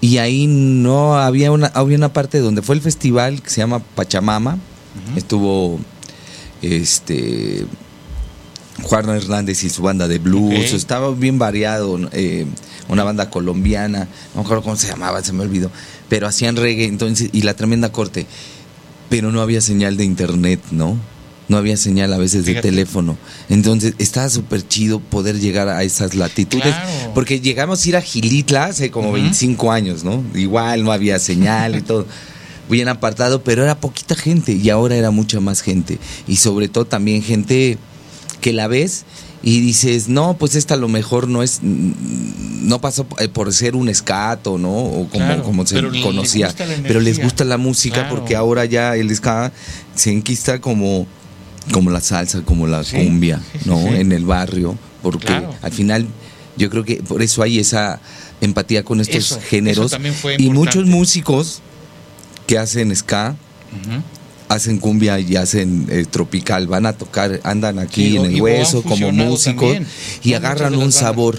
[0.00, 3.80] y ahí no había una había una parte donde fue el festival que se llama
[3.80, 4.58] Pachamama.
[5.16, 5.80] Estuvo
[6.62, 7.66] este
[8.82, 12.44] Juan Hernández y su banda de blues, estaba bien variado, eh,
[12.88, 15.70] una banda colombiana, no me acuerdo cómo se llamaba, se me olvidó,
[16.08, 18.26] pero hacían reggae entonces y la tremenda corte,
[19.08, 20.96] pero no había señal de internet, ¿no?
[21.48, 23.18] No había señal a veces de teléfono.
[23.50, 26.74] Entonces estaba súper chido poder llegar a esas latitudes.
[26.74, 27.12] Claro.
[27.14, 29.16] Porque llegamos a ir a Gilitla hace como Ujú.
[29.16, 30.24] 25 años, ¿no?
[30.34, 32.06] Igual no había señal y todo.
[32.70, 35.98] Bien apartado, pero era poquita gente y ahora era mucha más gente.
[36.26, 37.76] Y sobre todo también gente
[38.40, 39.04] que la ves
[39.42, 43.76] y dices, no, pues esta a lo mejor no es, no pasó eh, por ser
[43.76, 44.70] un escato, ¿no?
[44.74, 46.46] O como, Claro, como se pero conocía.
[46.46, 48.16] les pero les gusta la música Claro.
[48.16, 49.52] porque ahora ya el ska
[49.94, 51.06] se enquista como,
[51.72, 53.78] como la salsa, como la Sí, cumbia, sí, ¿no?
[53.78, 53.88] sí.
[53.96, 54.76] En el barrio.
[55.02, 55.54] Porque Claro.
[55.62, 56.06] al final
[56.56, 58.00] yo creo que por eso hay esa
[58.40, 59.86] empatía con estos Eso, géneros.
[59.86, 61.60] eso también fue y muchos músicos
[62.46, 63.36] que hacen ska
[64.48, 69.10] hacen cumbia y hacen eh, tropical, van a tocar, andan aquí en el hueso como
[69.10, 69.86] músicos también,
[70.22, 71.38] y agarran un sabor,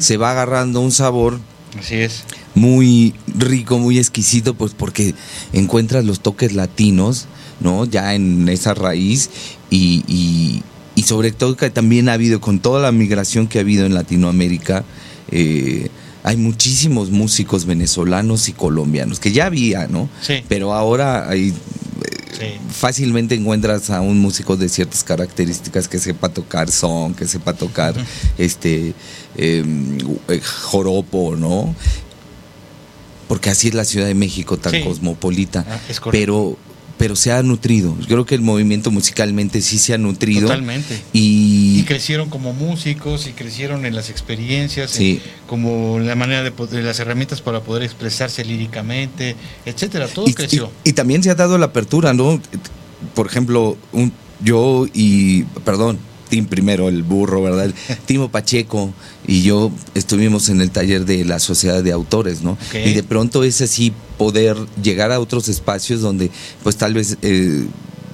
[0.00, 1.38] se va agarrando un sabor
[1.78, 2.24] Así es.
[2.54, 5.14] muy rico, muy exquisito, pues porque
[5.52, 7.26] encuentras los toques latinos,
[7.60, 7.84] ¿no?
[7.84, 9.28] Ya en esa raíz
[9.70, 10.62] y, y-
[10.94, 13.94] y sobre todo que también ha habido, con toda la migración que ha habido en
[13.94, 14.84] Latinoamérica,
[15.30, 15.88] eh,
[16.24, 20.08] hay muchísimos músicos venezolanos y colombianos, que ya había, ¿no?
[20.20, 20.42] Sí.
[20.48, 21.52] Pero ahora hay,
[22.32, 22.44] Sí.
[22.70, 27.94] fácilmente encuentras a un músico de ciertas características que sepa tocar son, que sepa tocar
[28.36, 28.92] este
[29.36, 29.64] eh,
[30.28, 31.74] eh, joropo, ¿no?
[33.28, 34.82] Porque así es la Ciudad de México tan Sí.
[34.82, 35.64] cosmopolita.
[35.68, 35.78] Ah,
[36.10, 36.56] pero,
[36.98, 37.96] pero se ha nutrido.
[38.00, 40.42] Yo creo que el movimiento musicalmente sí se ha nutrido.
[40.48, 41.00] Totalmente.
[41.12, 45.20] Y, Y crecieron como músicos y crecieron en las experiencias, Sí.
[45.24, 50.08] en- como la manera de poder, las herramientas para poder expresarse líricamente, etcétera.
[50.08, 50.70] Todo y, creció.
[50.84, 52.40] y- y también se ha dado la apertura, ¿no?
[53.14, 55.98] Por ejemplo, un, yo y, perdón,
[56.28, 57.72] Tim primero, el burro, ¿verdad?
[58.06, 58.92] Timo Pacheco
[59.26, 62.56] y yo estuvimos en el taller de la Sociedad de Autores, ¿no?
[62.72, 66.30] Y de pronto es así poder llegar a otros espacios donde
[66.62, 67.18] pues tal vez...
[67.22, 67.66] eh,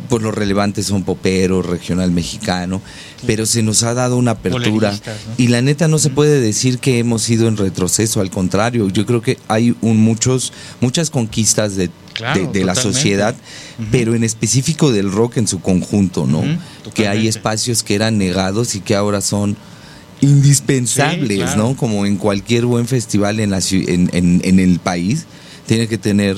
[0.09, 2.81] pues los relevantes son popero, regional mexicano,
[3.27, 4.93] pero se nos ha dado una apertura.
[5.39, 9.07] Y la neta no se puede decir que hemos ido en retroceso, al contrario, yo
[9.07, 13.35] creo que hay un muchos muchas conquistas de, Claro, de, de la sociedad,
[13.91, 16.43] pero en específico del rock en su conjunto, ¿no?
[16.95, 19.57] Que hay espacios que eran negados y que ahora son
[20.21, 21.57] indispensables, Sí, claro.
[21.71, 21.77] ¿no?
[21.77, 25.25] Como en cualquier buen festival en, la, en, en- en el país,
[25.67, 26.37] tiene que tener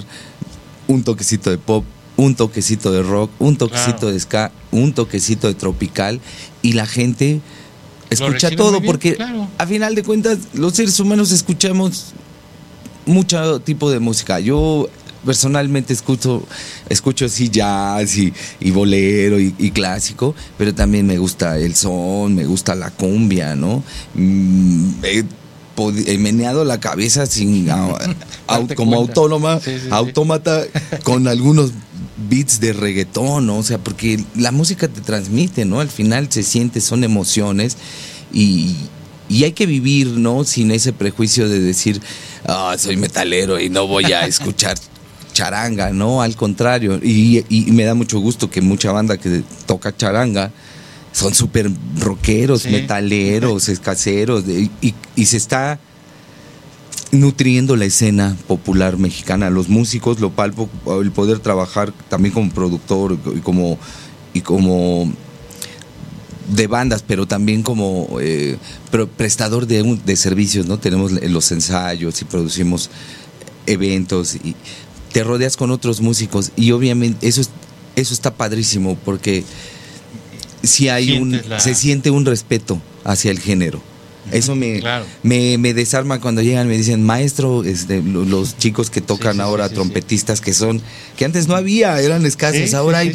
[0.89, 1.85] un toquecito de pop,
[2.17, 4.13] un toquecito de rock, un toquecito Claro.
[4.13, 6.21] de ska, un toquecito de tropical
[6.63, 7.41] y la gente
[8.11, 9.49] escucha todo bien, porque claro.
[9.59, 12.13] a final de cuentas los seres humanos escuchamos
[13.05, 14.41] mucho tipo de música.
[14.41, 14.89] Yo
[15.25, 16.47] personalmente escucho,
[16.89, 22.35] escucho así jazz y, y bolero y, y clásico, pero también me gusta el son,
[22.35, 23.83] me gusta la cumbia, ¿no?
[24.15, 25.25] Mm, he
[26.19, 28.17] meneado la cabeza sin a- au-
[28.49, 29.89] Darte como autónoma, Sí, sí, sí.
[29.91, 30.65] autómata
[31.05, 31.73] con algunos
[32.29, 33.59] beats de reggaetón, ¿no?
[33.59, 35.81] O sea, porque la música te transmite, ¿no?
[35.81, 37.77] Al final se siente, son emociones
[38.33, 38.75] y,
[39.29, 40.45] y hay que vivir, ¿no?
[40.45, 42.01] Sin ese prejuicio de decir,
[42.47, 44.77] ah, soy metalero y no voy a escuchar
[45.35, 46.23] charanga, ¿no?
[46.23, 50.51] Al contrario, y, y me da mucho gusto que mucha banda que toca charanga
[51.17, 52.69] son súper rockeros, Sí.
[52.69, 54.71] metaleros, escaseros, y,
[55.17, 55.81] y se está
[57.13, 59.49] nutriendo la escena popular mexicana.
[59.49, 60.69] Los músicos, lo palpo,
[61.01, 63.79] el poder trabajar también como productor y como,
[64.35, 65.11] y como
[66.55, 68.59] de bandas, pero también como eh,
[69.17, 70.79] prestador de, un- de servicios, ¿no?
[70.79, 72.91] Tenemos los ensayos y producimos
[73.67, 74.55] eventos y
[75.13, 77.51] te rodeas con otros músicos y obviamente eso es-
[77.97, 79.45] eso está padrísimo porque
[80.67, 83.81] si hay un la- se siente un respeto hacia el género.
[84.33, 85.05] Eso me, Claro.
[85.23, 89.39] me, me desarma cuando llegan, me dicen, maestro, este, lo- los chicos que tocan sí,
[89.39, 90.83] sí, ahora, sí, trompetistas que son,
[91.17, 93.13] que antes no había, eran escasos, ahora hay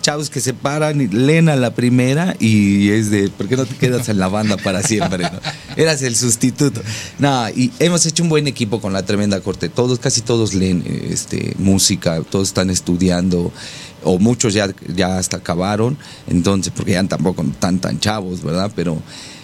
[0.00, 3.66] chavos que se paran y leen a la primera y es de, ¿por qué no
[3.66, 5.24] te quedas en la banda para siempre?
[5.24, 5.40] no?
[5.76, 6.80] Eras el sustituto.
[7.18, 9.68] No, y hemos hecho un buen equipo con la tremenda corte.
[9.68, 13.52] Todos, casi todos leen este, música, todos están estudiando,
[14.06, 18.70] o muchos ya, ya hasta acabaron, entonces, porque ya tampoco tan tan chavos, ¿verdad?
[18.74, 18.98] Pero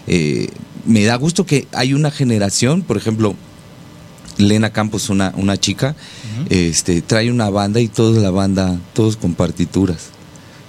[0.06, 0.48] eh,
[0.86, 3.34] me da gusto que hay una generación, por ejemplo,
[4.38, 5.94] Lena Campos, una, una chica,
[6.48, 10.10] este, trae una banda y toda la banda, todos con partituras.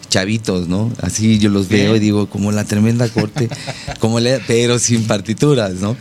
[0.09, 0.91] Chavitos, ¿no?
[1.01, 1.85] Así yo los Bien.
[1.85, 3.49] veo y digo, como la tremenda corte,
[3.99, 5.95] como le, pero sin partituras, ¿no?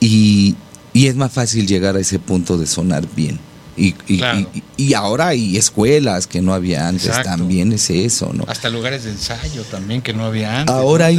[0.00, 0.54] Y,
[0.94, 3.38] y es más fácil llegar a ese punto de sonar bien.
[3.78, 4.40] Y, y, Claro.
[4.52, 7.30] y- y ahora hay escuelas que no había antes, Exacto.
[7.30, 8.44] también es eso, ¿no?
[8.48, 10.74] Hasta lugares de ensayo también que no había antes.
[10.74, 11.18] Ahora hay,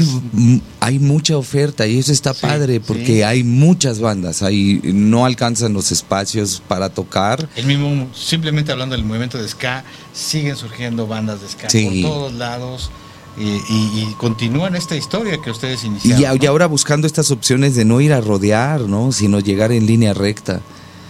[0.82, 3.22] hay mucha oferta y eso está Sí, padre porque sí.
[3.24, 7.48] hay muchas bandas, hay, no alcanzan los espacios para tocar.
[7.56, 9.84] El mismo, simplemente hablando del movimiento de ska,
[10.14, 12.02] siguen surgiendo bandas de ska Sí.
[12.04, 12.92] por todos lados
[13.38, 16.36] y, y- y continúan esta historia que ustedes Y, iniciaron.
[16.36, 16.50] y ¿no?
[16.52, 19.14] ahora buscando estas opciones de no ir a rodear, ¿no?
[19.14, 20.60] Sino llegar en línea recta.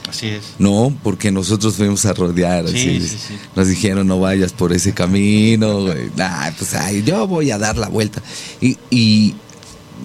[0.09, 0.41] Así es.
[0.59, 2.67] No, porque nosotros fuimos a rodear.
[2.67, 2.99] Sí, así.
[3.01, 3.33] sí, sí.
[3.55, 5.81] Nos dijeron no vayas por ese camino.
[5.83, 6.09] güey.
[6.15, 8.21] Nah, pues ay, yo voy a dar la vuelta.
[8.61, 9.35] Y, y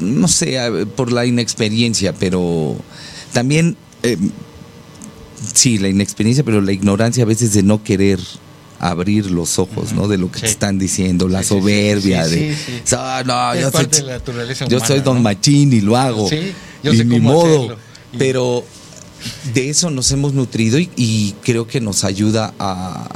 [0.01, 0.59] no sé,
[0.97, 2.77] por la inexperiencia, pero
[3.33, 4.17] también, eh,
[5.55, 8.19] sí, la inexperiencia, pero la ignorancia a veces de no querer
[8.81, 10.09] abrir los ojos, ¿no?
[10.09, 10.45] De lo que Sí.
[10.47, 12.73] te están diciendo, la Sí, sí, sí, soberbia sí, de, sí, sí.
[12.85, 15.23] "So, no, Es yo soy, de yo soy don ¿no?
[15.23, 16.29] machín y lo hago.
[16.29, 16.53] Sí,
[16.83, 17.57] yo y sé ni cómo modo.
[17.57, 17.77] hacerlo.
[18.19, 18.65] Pero
[19.55, 23.09] de eso nos hemos nutrido y, y creo que nos ayuda a,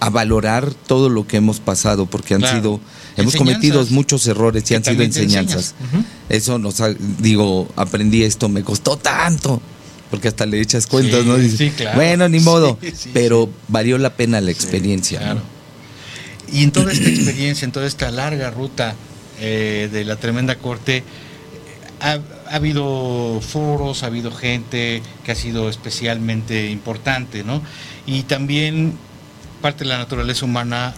[0.00, 2.56] a valorar todo lo que hemos pasado, porque han Claro.
[2.58, 2.70] sido,
[3.16, 5.74] hemos Enseñanzas cometido muchos errores y han sido enseñanzas.
[6.28, 9.60] Eso nos ha- digo, aprendí esto, me costó tanto.
[10.10, 11.36] Porque hasta le echas cuentas, Sí, ¿no?
[11.36, 11.96] Dices, sí, claro.
[11.96, 12.78] Bueno, ni modo.
[12.96, 15.18] Sí, pero valió la pena la experiencia.
[15.18, 15.40] Claro.
[15.40, 16.56] ¿no?
[16.56, 18.94] Y en toda esta experiencia, en toda esta larga ruta
[19.40, 21.02] eh, de la tremenda corte,
[22.00, 22.18] ha,
[22.50, 27.62] ha habido foros, ha habido gente que ha sido especialmente importante, ¿no?
[28.06, 28.96] Y también
[29.60, 30.94] parte de la naturaleza humana,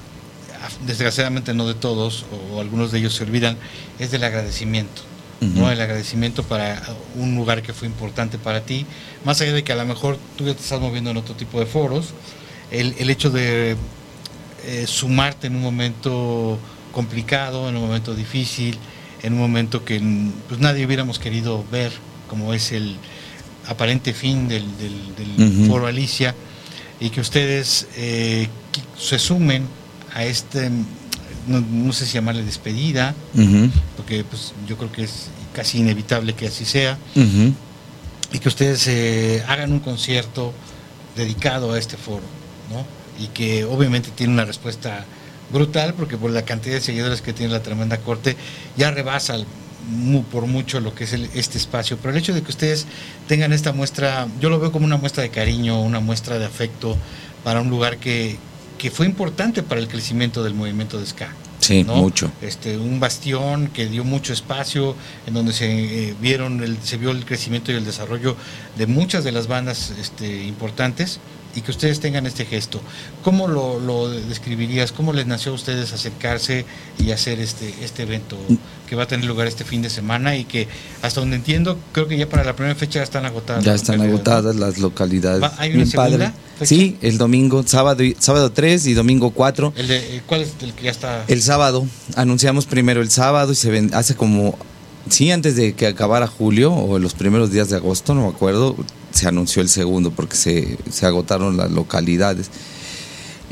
[0.86, 3.56] desgraciadamente no de todos, o algunos de ellos se olvidan,
[3.98, 5.02] es del agradecimiento.
[5.40, 5.70] ¿no?
[5.70, 6.82] El agradecimiento para
[7.14, 8.84] un lugar que fue importante para ti,
[9.24, 11.60] más allá de que a lo mejor tú ya te estás moviendo en otro tipo
[11.60, 12.06] de foros,
[12.72, 13.76] el, el hecho de
[14.64, 16.58] eh, sumarte en un momento
[16.92, 18.76] complicado, en un momento difícil,
[19.22, 20.00] en un momento que
[20.48, 21.92] pues, nadie hubiéramos querido ver,
[22.28, 22.96] como es el
[23.66, 25.66] aparente fin del, del- del Ujú.
[25.66, 26.34] foro Alicia,
[27.00, 28.48] y que ustedes eh,
[28.98, 29.66] se sumen
[30.14, 30.70] a este,
[31.46, 33.14] no, no sé si llamarle despedida,
[33.96, 36.98] porque pues, yo creo que es casi inevitable que así sea,
[38.32, 40.52] y que ustedes eh, hagan un concierto
[41.16, 42.22] dedicado a este foro,
[42.70, 42.84] ¿no?
[43.22, 45.04] Y que obviamente tiene una respuesta
[45.52, 48.36] brutal, porque por la cantidad de seguidores que tiene la tremenda corte,
[48.76, 49.46] ya rebasa el-
[50.30, 51.96] por mucho lo que es el- este espacio.
[51.96, 52.86] Pero el hecho de que ustedes
[53.26, 56.96] tengan esta muestra, yo lo veo como una muestra de cariño, una muestra de afecto
[57.44, 58.36] para un lugar que,
[58.76, 61.28] que fue importante para el crecimiento del movimiento de ska.
[61.60, 61.96] Sí, ¿no?
[61.96, 62.30] mucho.
[62.40, 64.94] Este, un bastión que dio mucho espacio,
[65.26, 65.66] en donde se
[66.10, 68.36] eh, vieron el, se vio el crecimiento y el desarrollo
[68.76, 71.18] de muchas de las bandas este, importantes
[71.58, 72.80] y que ustedes tengan este gesto.
[73.24, 74.92] ¿Cómo lo, lo describirías?
[74.92, 76.64] ¿Cómo les nació a ustedes acercarse
[76.98, 78.38] y hacer este, este evento
[78.88, 80.68] que va a tener lugar este fin de semana y que
[81.02, 83.64] hasta donde entiendo, creo que ya para la primera fecha ya están agotadas?
[83.64, 85.42] Ya están agotadas las localidades.
[85.58, 86.32] ¿hay una Bien segunda padre.
[86.58, 86.68] fecha?
[86.68, 89.72] Sí, el domingo, sábado, sábado 3 y domingo 4.
[89.76, 91.24] El de, eh, ¿Cuál es el que ya está?
[91.26, 94.56] El sábado, anunciamos primero el sábado y se ven, hace como,
[95.08, 98.76] sí, antes de que acabara julio o los primeros días de agosto, no me acuerdo,
[99.12, 102.50] se anunció el segundo porque se, se agotaron las localidades.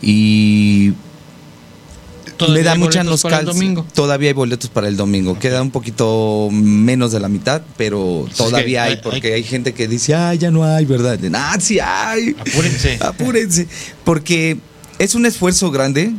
[0.03, 0.93] Y
[2.49, 3.43] me da mucha nostalgia.
[3.45, 3.87] domingo.
[3.95, 5.39] Todavía hay boletos para el domingo.
[5.39, 9.89] Queda un poquito menos de la mitad, pero todavía hay, hay- porque hay gente que
[9.89, 11.19] dice, ah, ya no hay, ¿verdad?
[11.35, 12.37] Ah, sí hay.
[12.39, 12.99] Apúrense.
[13.01, 13.67] Apúrense.
[14.05, 14.59] Porque
[14.99, 16.13] es un esfuerzo grande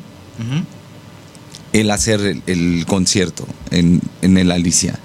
[1.73, 4.97] el hacer el, el concierto en, en el Alicia.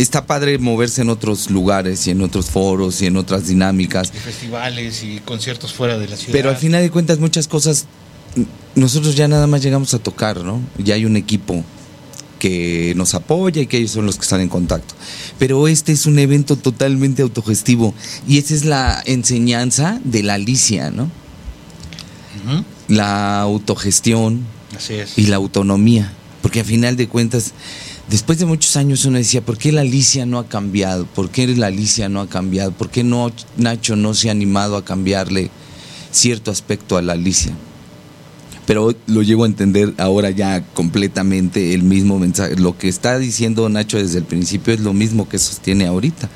[0.00, 4.18] Está padre moverse en otros lugares y en otros foros y en otras dinámicas, y
[4.18, 6.32] festivales y conciertos fuera de la ciudad.
[6.32, 7.86] pero al final de cuentas muchas cosas,
[8.74, 10.60] nosotros ya nada más llegamos a tocar, ¿no?
[10.78, 11.64] Ya hay un equipo
[12.38, 14.94] que nos apoya y que ellos son los que están en contacto.
[15.38, 17.94] Pero este es un evento totalmente autogestivo
[18.26, 21.10] y esa es la enseñanza de la Alicia, ¿no?
[22.88, 25.18] La autogestión Así es.
[25.18, 27.52] y la autonomía, porque a final de cuentas,
[28.10, 31.06] después de muchos años uno decía, ¿por qué la Alicia no ha cambiado?
[31.06, 32.72] ¿Por qué la Alicia no ha cambiado?
[32.72, 35.50] ¿Por qué no Nacho no se ha animado a cambiarle
[36.10, 37.52] cierto aspecto a la Alicia?
[38.70, 42.54] pero lo llego a entender ahora ya completamente el mismo mensaje.
[42.54, 46.28] Lo que está diciendo Nacho desde el principio es lo mismo que sostiene ahorita,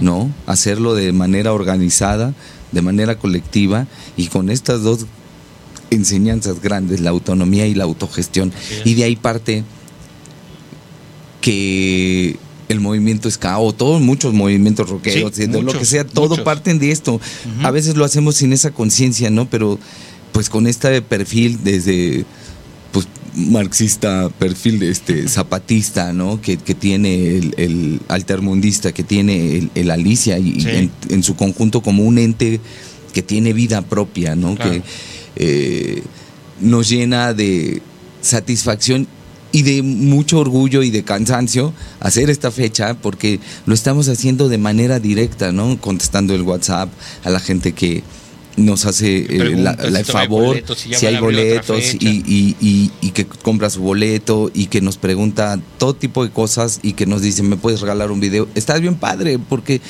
[0.00, 0.28] ¿no?
[0.46, 2.34] Hacerlo de manera organizada,
[2.72, 5.06] de manera colectiva y con estas dos
[5.90, 8.52] enseñanzas grandes, la autonomía y la autogestión.
[8.84, 9.62] Y de ahí parte
[11.46, 12.36] que
[12.68, 16.44] el movimiento ska o todos muchos movimientos rockeros, Sí, lo que sea, todo muchos.
[16.44, 17.20] parten de esto.
[17.62, 19.48] A veces lo hacemos sin esa conciencia, ¿no?
[19.48, 19.78] Pero
[20.32, 22.24] pues con este perfil desde
[22.90, 26.40] pues marxista, perfil este zapatista, ¿no?
[26.42, 30.68] Que, que tiene el, el altermundista, que tiene el, el Alicia y Sí.
[30.68, 32.58] en, en su conjunto como un ente
[33.14, 34.56] que tiene vida propia, ¿no?
[34.56, 34.72] Claro.
[34.72, 34.82] Que
[35.36, 36.02] eh,
[36.60, 37.80] nos llena de
[38.22, 39.06] satisfacción
[39.56, 44.58] y de mucho orgullo y de cansancio hacer esta fecha porque lo estamos haciendo de
[44.58, 45.80] manera directa, ¿no?
[45.80, 46.90] Contestando el WhatsApp
[47.24, 48.02] a la gente que
[48.58, 50.56] nos hace eh, la- el favor,
[50.98, 55.58] si hay boletos y, y- y- y que compra su boleto y que nos pregunta
[55.78, 58.48] todo tipo de cosas y que nos dice, ¿me puedes regalar un video?
[58.54, 59.80] Está bien padre porque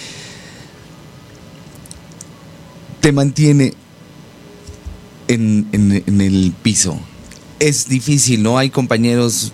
[3.01, 3.73] te mantiene
[5.29, 6.99] en, en- en el piso.
[7.59, 8.59] Es difícil, ¿no?
[8.59, 9.53] Hay compañeros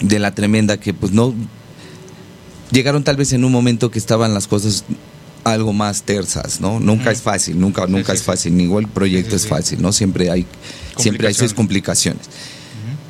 [0.00, 1.34] de la tremenda que pues no
[2.70, 4.84] llegaron tal vez en un momento que estaban las cosas
[5.44, 6.80] algo más tersas, ¿no?
[6.80, 9.82] Nunca es fácil, nunca, nunca sí, es fácil, ni igual el proyecto Sí, es fácil,
[9.82, 9.92] ¿no?
[9.92, 10.46] Siempre hay,
[10.96, 12.22] siempre hay sus complicaciones.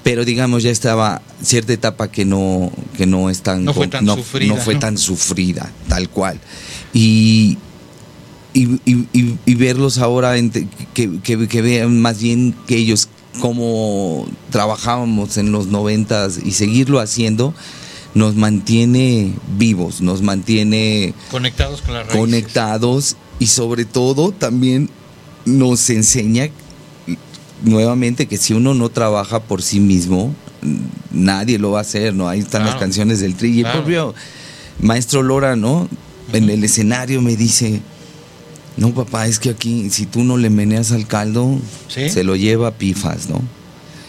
[0.02, 4.04] Pero digamos, ya estaba cierta etapa que no, que no es tan, No fue tan
[4.06, 4.80] sufrida, no fue ¿no?
[4.80, 6.38] tan sufrida, tal cual.
[6.92, 7.56] Y,
[8.52, 10.34] y, y- y- y verlos ahora,
[10.92, 13.08] que- que vean más bien que ellos
[13.40, 17.54] cómo trabajábamos en los noventas y seguirlo haciendo,
[18.14, 22.20] nos mantiene vivos, nos mantiene Conectados con las raíces.
[22.20, 24.88] conectados y sobre todo también
[25.44, 26.48] nos enseña
[27.64, 30.34] nuevamente que si uno no trabaja por sí mismo,
[31.10, 32.28] nadie lo va a hacer, ¿no?
[32.28, 33.50] Ahí están las canciones del Tri.
[33.50, 33.78] Y el Claro.
[33.80, 34.14] propio
[34.80, 35.88] maestro Lora, ¿no?
[36.32, 37.80] En el escenario me dice,
[38.76, 41.58] no papá, es que aquí si tú no le meneas al caldo,
[41.88, 42.08] ¿Sí?
[42.08, 43.40] se lo lleva a pifas, ¿no?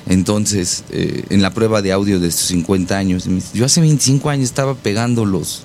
[0.08, 4.46] Entonces, eh, en la prueba de audio de sus 50 años, yo hace 25 años
[4.46, 5.64] estaba pegando los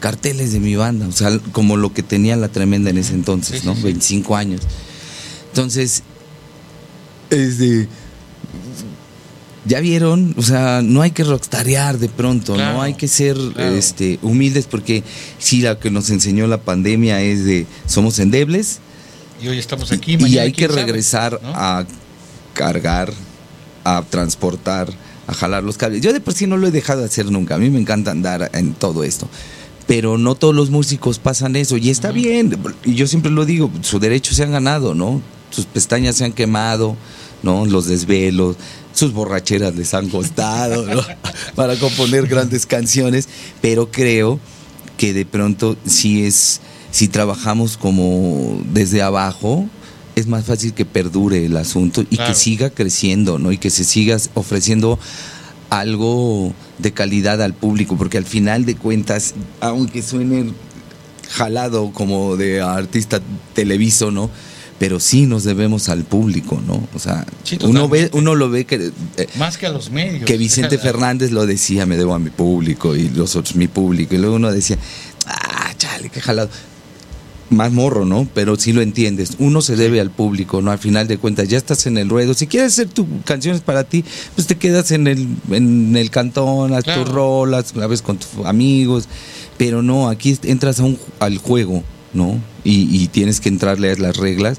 [0.00, 3.64] carteles de mi banda, o sea, como lo que tenía la tremenda en ese entonces,
[3.64, 3.74] ¿no?
[3.74, 3.82] sí.
[3.82, 4.62] 25 años.
[5.48, 6.02] Entonces,
[7.30, 7.88] es de...
[9.66, 13.36] Ya vieron, o sea, no hay que rockstarear de pronto, Claro, no hay que ser
[13.36, 13.74] claro.
[13.74, 15.02] este, humildes porque
[15.38, 18.78] sí, la que nos enseñó la pandemia es de somos endebles,
[19.42, 20.12] Y hoy estamos aquí.
[20.14, 21.48] y mañana hay que sabe, regresar ¿no?
[21.54, 21.84] a
[22.54, 23.12] cargar,
[23.84, 24.88] a transportar,
[25.26, 26.00] a jalar los cables.
[26.00, 27.56] Yo de por sí no lo he dejado de hacer nunca.
[27.56, 29.28] A mí me encanta andar en todo esto.
[29.86, 31.76] Pero no todos los músicos pasan eso.
[31.76, 32.56] Y está bien.
[32.84, 35.20] Y yo siempre lo digo, su derecho se han ganado, ¿no?
[35.50, 36.96] Sus pestañas se han quemado,
[37.42, 37.66] ¿no?
[37.66, 38.56] Los desvelos,
[38.96, 41.02] sus borracheras les han costado, ¿no?
[41.54, 43.28] Para componer grandes canciones.
[43.60, 44.40] Pero creo
[44.96, 49.66] que de pronto sí es, si trabajamos como desde abajo,
[50.14, 52.32] es más fácil que perdure el asunto y Claro.
[52.32, 53.52] que siga creciendo, ¿no?
[53.52, 54.98] Y que se siga ofreciendo
[55.68, 60.52] algo de calidad al público, porque al final de cuentas, aunque suene
[61.30, 63.20] jalado como de artista
[63.52, 64.30] televiso, ¿no?
[64.78, 66.86] Pero sí nos debemos al público, ¿no?
[66.94, 70.24] O sea, Sí, uno ve, uno lo ve que eh, Más que a los medios.
[70.24, 70.76] que Vicente.
[70.78, 74.14] Fernández lo decía, me debo a mi público y los otros mi público.
[74.14, 74.76] Y luego uno decía,
[75.26, 76.50] ah, chale, qué jalado.
[77.48, 78.28] Más morro, ¿no?
[78.34, 79.36] Pero sí lo entiendes.
[79.38, 80.72] Uno se debe al público, ¿no?
[80.72, 82.34] Al final de cuentas, ya estás en el ruedo.
[82.34, 84.04] Si quieres hacer tus canciones para ti,
[84.34, 87.04] pues te quedas en el, en el cantón, haz Claro.
[87.04, 89.08] tus rolas, la ves con tus amigos.
[89.58, 92.40] Pero no, aquí entras a un, al juego, ¿no?
[92.64, 94.58] Y, y tienes que entrarle a las reglas.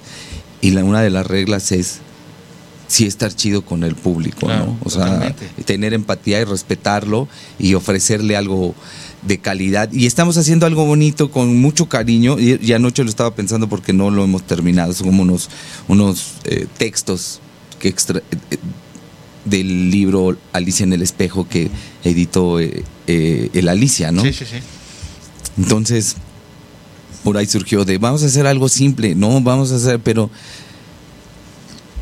[0.62, 2.00] Y la, una de las reglas es
[2.88, 4.78] sí estar chido con el público, Claro, ¿no?
[4.84, 5.48] O sea, totalmente.
[5.66, 7.28] tener empatía y respetarlo
[7.60, 8.74] y ofrecerle algo
[9.24, 9.92] de calidad.
[9.92, 12.40] Y estamos haciendo algo bonito con mucho cariño.
[12.40, 14.94] Y, y anoche lo estaba pensando porque no lo hemos terminado.
[14.94, 15.50] Son como unos,
[15.88, 17.40] unos eh, textos
[17.80, 18.22] que extra-
[18.52, 18.58] eh,
[19.46, 21.70] del libro Alicia en el espejo que
[22.04, 24.22] editó eh, eh, el Alicia, ¿no?
[24.24, 24.58] Sí, sí, sí.
[25.58, 26.16] Entonces,
[27.24, 30.30] por ahí surgió de, vamos a hacer algo simple, no, vamos a hacer, pero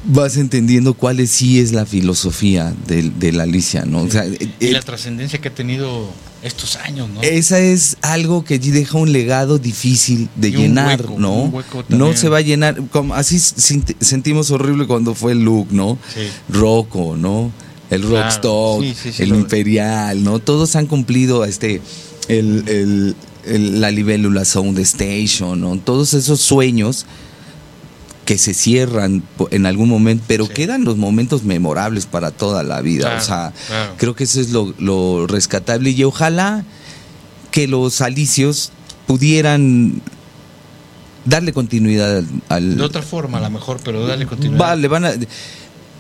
[0.07, 4.01] vas entendiendo cuál es, sí es la filosofía de, de la Alicia, ¿no?
[4.03, 6.09] O sea, Y eh, la trascendencia que ha tenido
[6.43, 7.23] estos años, ¿no?
[7.23, 11.51] esa es algo que deja un legado difícil de Y llenar, hueco, ¿no?
[11.89, 15.97] no se va a llenar, como, así sentimos horrible cuando fue el look, ¿no?
[16.13, 16.27] Sí.
[16.49, 17.51] Rocco, ¿no?
[17.89, 20.37] El Claro, Rockstock, sí, sí, sí, el Imperial, ¿no?
[20.39, 21.81] Todos han cumplido este
[22.27, 23.15] el, el-
[23.45, 25.77] el- la libélula Sound Station, ¿no?
[25.77, 27.05] Todos esos sueños
[28.25, 29.21] que se cierran
[29.51, 30.53] en algún momento, pero Sí.
[30.53, 33.01] quedan los momentos memorables para toda la vida.
[33.03, 33.93] Claro, o sea, claro.
[33.97, 36.65] creo que eso es lo, lo rescatable y ojalá
[37.51, 38.71] que los alicios
[39.05, 40.01] pudieran
[41.25, 44.59] darle continuidad al, De otra forma, a lo mejor, pero dale continuidad.
[44.59, 45.13] Vale, van a,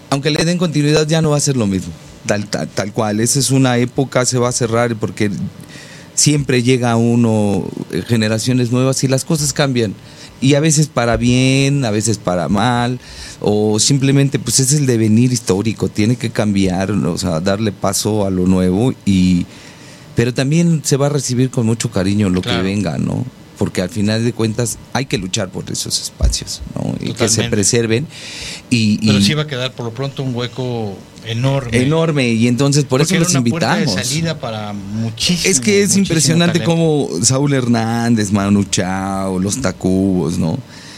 [0.09, 1.91] aunque le den continuidad ya no va a ser lo mismo,
[2.25, 3.19] tal, tal, tal cual.
[3.19, 5.29] Esa es una época, se va a cerrar porque
[6.15, 9.93] siempre llega uno, eh, generaciones nuevas y las cosas cambian.
[10.41, 12.99] Y a veces para bien, a veces para mal,
[13.39, 18.29] o simplemente pues es el devenir histórico, tiene que cambiar, o sea, darle paso a
[18.29, 19.45] lo nuevo y
[20.15, 22.59] pero también se va a recibir con mucho cariño lo Claro.
[22.59, 23.25] que venga, ¿no?
[23.57, 26.93] Porque al final de cuentas hay que luchar por esos espacios, ¿no?
[27.01, 28.05] Y que se preserven
[28.69, 31.77] y, Pero y- sí va a quedar por lo pronto un hueco enorme.
[31.81, 33.95] enorme y entonces por Porque eso los puerta invitamos.
[33.95, 35.51] de salida para muchísimo.
[35.51, 40.57] Es que es impresionante como Saúl Hernández, Manu Chao, los Tacubos, ¿no?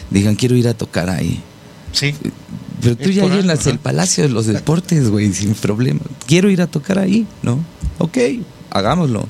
[0.10, 1.42] Digan, quiero ir a tocar ahí.
[1.92, 2.14] Sí.
[2.82, 3.72] Pero tú Es ya llenas ¿no?
[3.72, 6.02] el Palacio de los Deportes, güey, sin problema.
[6.28, 7.60] Quiero ir a tocar ahí, ¿no?
[7.98, 8.18] Ok,
[8.70, 9.28] hagámoslo.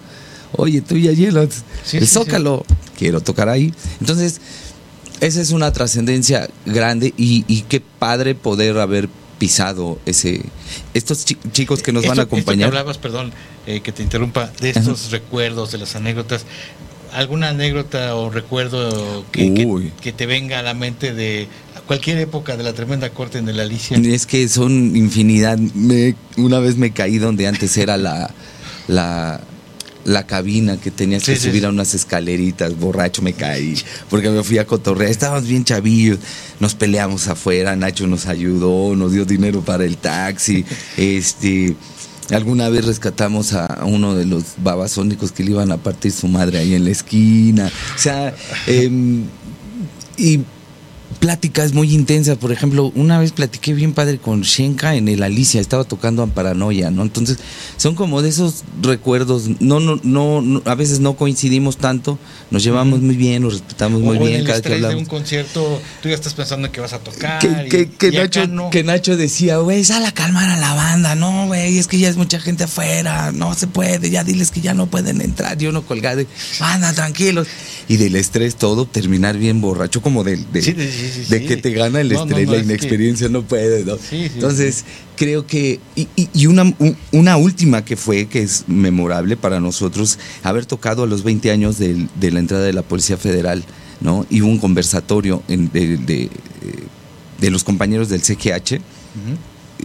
[0.53, 2.65] Oye, tú ya llenas Sí, el sí, Zócalo.
[2.97, 3.73] Quiero tocar ahí.
[4.01, 4.41] Entonces,
[5.21, 9.07] esa es una trascendencia grande y, y qué padre poder haber
[9.37, 10.41] pisado ese
[10.93, 12.67] estos chi- chicos que nos van a que acompañar.
[12.69, 13.31] hablabas, perdón,
[13.65, 16.45] eh, que te interrumpa, de estos recuerdos, de las anécdotas.
[17.13, 21.47] ¿Alguna anécdota o recuerdo que, que- te venga a la mente de
[21.87, 23.97] cualquier época de la tremenda corte en la Alicia?
[23.97, 25.57] Es que son infinidad.
[25.57, 28.29] Me- una vez me caí donde antes era la,
[28.87, 29.39] la,
[30.05, 31.65] la cabina que tenías Sí, que sí, subir sí.
[31.65, 32.77] a unas escaleritas.
[32.77, 33.75] Borracho me caí
[34.09, 35.11] porque me fui a cotorrear.
[35.11, 36.19] Estábamos bien chavillos.
[36.59, 37.75] Nos peleamos afuera.
[37.75, 40.65] Nacho nos ayudó, nos dio dinero para el taxi.
[40.97, 41.75] Este.
[42.29, 46.57] Alguna vez rescatamos a uno de los babasónicos que le iban a partir su madre
[46.57, 47.71] ahí en la esquina.
[47.95, 49.23] O sea, em,
[50.17, 50.41] y
[51.19, 52.37] pláticas muy intensas.
[52.37, 56.91] Por ejemplo, una vez platiqué bien padre con Shenka en el Alicia, estaba tocando Amparanoia,
[56.91, 57.01] ¿no?
[57.03, 57.37] Entonces,
[57.77, 59.49] son como de esos recuerdos.
[59.59, 62.19] No, no, no, no, a veces no coincidimos tanto,
[62.51, 64.91] nos llevamos muy bien, nos respetamos muy en bien el cada que estrés de un
[64.91, 65.09] hablamos.
[65.09, 67.39] concierto, tú ya estás pensando en que vas a tocar.
[67.39, 68.69] Que, y- que, que y Nacho, no.
[68.69, 72.09] que Nacho decía, güey, sal a calmar a la banda, no, güey, es que ya
[72.09, 75.71] es mucha gente afuera, no se puede, ya diles que ya no pueden entrar, yo
[75.71, 76.23] no colgado,
[76.59, 77.47] banda, tranquilos.
[77.89, 80.75] Y del estrés todo, terminar bien borracho, como de, de, Sí,
[81.25, 83.95] sí, que te gana el No, estrés, no, la es que- inexperiencia, no puedes, ¿no?
[83.95, 84.83] Sí, sí, Entonces,
[85.15, 90.65] creo que, y, una, un- una última que fue, que es memorable para nosotros, haber
[90.65, 93.63] tocado a los 20 años de, la entrada de la Policía Federal,
[94.01, 94.25] ¿no?
[94.29, 96.23] Y un conversatorio en- de, de,
[97.41, 99.37] eh, los compañeros del CGH, Ujú.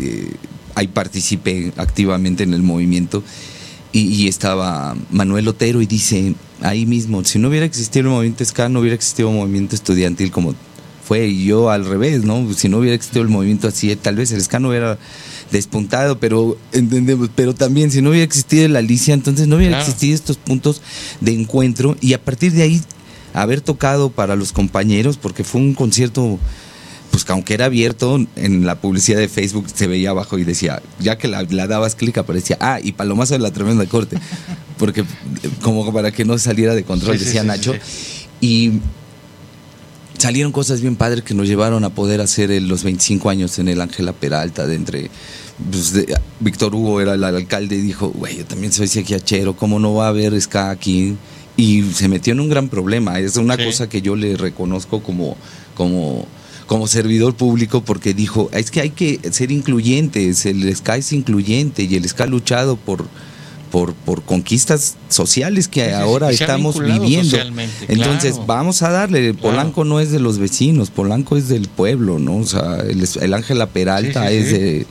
[0.03, 0.33] eh,
[0.75, 3.23] ahí participé activamente en el movimiento
[3.93, 8.45] y, y estaba Manuel Otero y dice ahí mismo, si no hubiera existido el movimiento
[8.45, 10.55] SCA, no hubiera existido un movimiento estudiantil como
[11.05, 12.53] fue y yo al revés, ¿no?
[12.55, 14.99] Si no hubiera existido el movimiento así, tal vez el SCA no hubiera
[15.51, 19.85] despuntado, pero entendemos, pero también si no hubiera existido la Alicia, entonces no hubiera Claro.
[19.91, 20.81] existido estos puntos
[21.21, 22.81] de encuentro y a partir de ahí
[23.35, 26.39] haber tocado para los compañeros, porque fue un concierto
[27.11, 30.81] pues que aunque era abierto, en la publicidad de Facebook se veía abajo y decía,
[30.99, 34.17] ya que la, la dabas clic aparecía, ah, y Palomazo de la tremenda corte,
[34.83, 35.05] porque
[35.61, 37.73] como para que no saliera de control, Sí, decía sí, Nacho.
[37.75, 38.73] sí, Y
[40.19, 43.69] salieron cosas bien padres que nos llevaron a poder hacer el- los 25 años en
[43.69, 45.11] el Ángela Peralta, de entre...
[45.71, 49.79] pues, de- Víctor Hugo era el alcalde y dijo, güey, yo también soy sequiachero, ¿cómo
[49.79, 51.17] no va a haber ska aquí?
[51.57, 53.21] Y se metió en un gran problema.
[53.21, 55.37] Es una cosa que yo le reconozco como,
[55.77, 56.27] como,
[56.67, 61.85] como servidor público porque dijo, es que hay que ser incluyentes, el ska es incluyente
[61.85, 63.07] y el ska ha luchado por,
[63.73, 67.39] por, por conquistas sociales que ahora estamos viviendo.
[67.89, 68.47] Entonces, claro.
[68.47, 72.37] vamos a darle, Polanco no es de los vecinos, Polanco es del pueblo, ¿no?
[72.37, 74.53] O sea, el, el Ángela Peralta Sí, sí, es sí.
[74.59, 74.87] de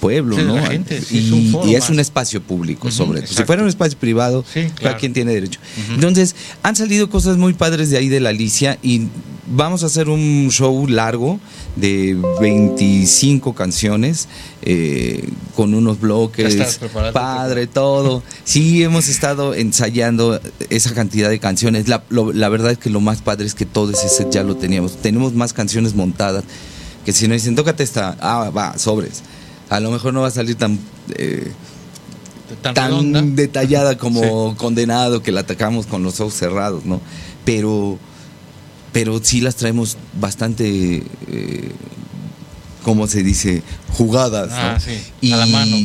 [0.00, 0.62] pueblo, ¿no?
[0.66, 1.90] gente, y es un foro y es más.
[1.90, 3.32] un espacio público, sobre todo.
[3.34, 4.98] Si fuera un espacio privado, Sí, cada claro.
[4.98, 5.58] quien tiene derecho.
[5.94, 9.08] Entonces, han salido cosas muy padres de ahí de la Alicia y
[9.48, 11.38] vamos a hacer un show largo
[11.76, 14.28] de 25 canciones
[14.62, 16.54] eh, con unos bloques,
[17.12, 18.22] padre, todo.
[18.44, 20.40] Sí, hemos estado ensayando
[20.70, 21.88] esa cantidad de canciones.
[21.88, 24.42] La, lo- la verdad es que lo más padre es que todo ese set ya
[24.42, 24.96] lo teníamos.
[24.96, 26.44] Tenemos más canciones montadas
[27.04, 29.22] Que si no dicen, tócate esta, ah, va, sobres.
[29.68, 30.78] A lo mejor no va a salir tan...
[31.16, 31.52] eh,
[32.62, 37.00] Tan, detallada como condenado que la atacamos con los ojos cerrados, ¿no?
[37.44, 37.98] Pero,
[38.96, 41.70] pero sí las traemos bastante, eh,
[42.82, 43.62] ¿cómo se dice?
[43.92, 44.56] Jugadas, ¿no?
[44.56, 45.76] Ah, sí, a la mano.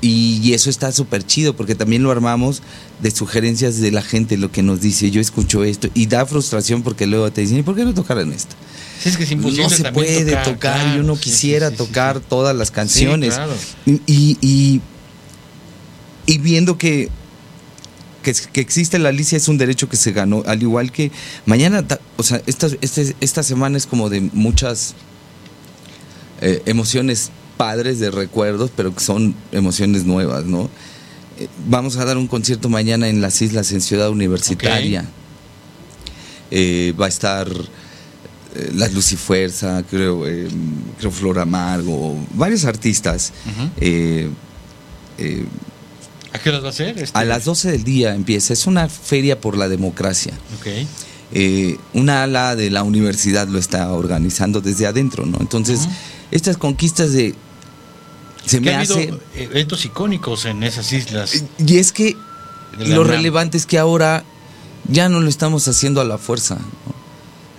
[0.00, 2.60] Y, y eso está súper chido porque también lo armamos
[3.00, 6.82] de sugerencias de la gente, lo que nos dice, yo escucho esto, y da frustración
[6.82, 8.56] porque luego te dicen, ¿y por qué no tocaran esto?
[9.04, 11.76] Sí, es que es imposible no se puede tocar, claro, yo no sí, quisiera sí,
[11.76, 13.36] tocar todas las canciones.
[13.36, 13.54] claro.
[13.86, 14.80] Y, y, y-
[16.26, 17.08] y viendo que,
[18.22, 21.10] que, que existe la Alicia es un derecho que se ganó, al igual que
[21.46, 21.84] mañana,
[22.16, 24.94] o sea, esta, este- esta semana es como de muchas
[26.40, 30.68] eh, emociones padres de recuerdos, pero que son emociones nuevas, ¿no?
[31.38, 35.04] Eh, vamos a dar un concierto mañana en las islas, en Ciudad Universitaria.
[36.50, 37.48] Eh, va a estar
[38.54, 40.22] eh, La Lucifuerza, creo,
[40.98, 43.32] creo Flor Amargo, varios artistas.
[46.32, 46.98] ¿A qué horas va a ser?
[46.98, 48.52] Este- a las 12 del día empieza.
[48.52, 50.32] Es una feria por la democracia.
[50.58, 50.66] Ok.
[51.32, 55.38] Eh, una ala de la universidad lo está organizando desde adentro, ¿no?
[55.40, 55.88] Entonces,
[56.30, 57.34] estas conquistas de...
[58.46, 59.12] Se me ha hace...
[59.34, 61.44] eventos icónicos en esas islas.
[61.58, 62.16] Y es que
[62.78, 63.06] lo UNAM.
[63.08, 64.24] relevante es que ahora
[64.90, 66.54] ya no lo estamos haciendo a la fuerza.
[66.54, 66.94] ¿no?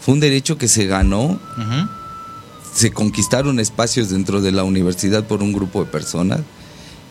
[0.01, 1.39] Fue un derecho que se ganó,
[2.73, 6.39] se conquistaron espacios dentro de la universidad por un grupo de personas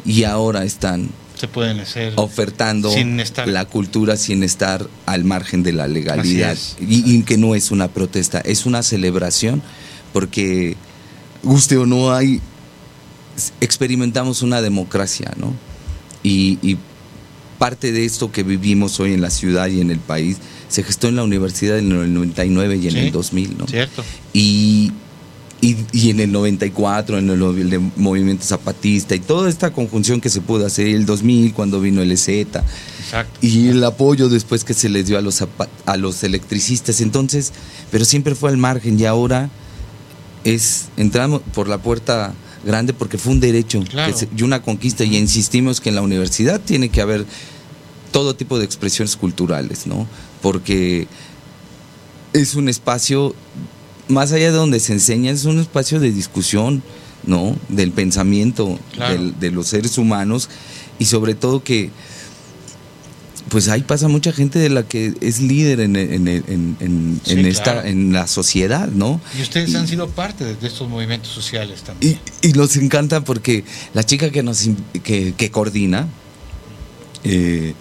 [0.05, 2.13] y ahora están Se pueden hacer.
[2.17, 7.37] ofertando Sin estar- la cultura sin estar al margen de la legalidad y, y que
[7.39, 9.63] no es una protesta, es una celebración
[10.13, 10.77] porque
[11.43, 12.41] guste o no hay
[13.61, 15.55] experimentamos una democracia, ¿no?
[16.23, 16.77] Y, y
[17.59, 20.39] parte de esto que vivimos hoy en la ciudad y en el país
[20.69, 23.67] se gestó en la universidad en el 99 y en Sí, el 2000, ¿no?
[23.67, 24.05] Cierto.
[24.33, 24.93] y,
[25.61, 30.41] y, y en el 94, en el, movimiento zapatista y toda esta conjunción que se
[30.41, 33.39] pudo hacer, el 2000 cuando vino el EZ Exacto.
[33.41, 35.43] y el apoyo después que se les dio a los,
[35.87, 37.53] a los electricistas, entonces,
[37.91, 39.51] pero siempre fue al margen y ahora
[40.45, 44.13] es, entramos por la puerta grande porque fue un derecho Claro.
[44.13, 47.25] que se- y una conquista y insistimos que en la universidad tiene que haber
[48.13, 50.07] todo tipo de expresiones culturales, ¿no?
[50.41, 51.07] Porque
[52.33, 53.35] es un espacio,
[54.09, 56.83] más allá de donde se enseña, es un espacio de discusión,
[57.25, 57.57] ¿no?
[57.69, 59.15] Del pensamiento Claro.
[59.15, 60.49] del- de los seres humanos
[60.99, 61.91] y sobre todo que,
[63.51, 67.39] pues ahí pasa mucha gente de la que es líder en, en- en- en- Sí,
[67.49, 67.89] esta, claro.
[67.89, 69.21] en la sociedad, ¿no?
[69.39, 72.19] Y ustedes Y- han sido parte de, estos movimientos sociales también.
[72.43, 73.65] y, y nos encanta porque
[73.95, 74.69] la chica que nos
[75.03, 76.09] que, que coordina
[77.25, 77.75] eh,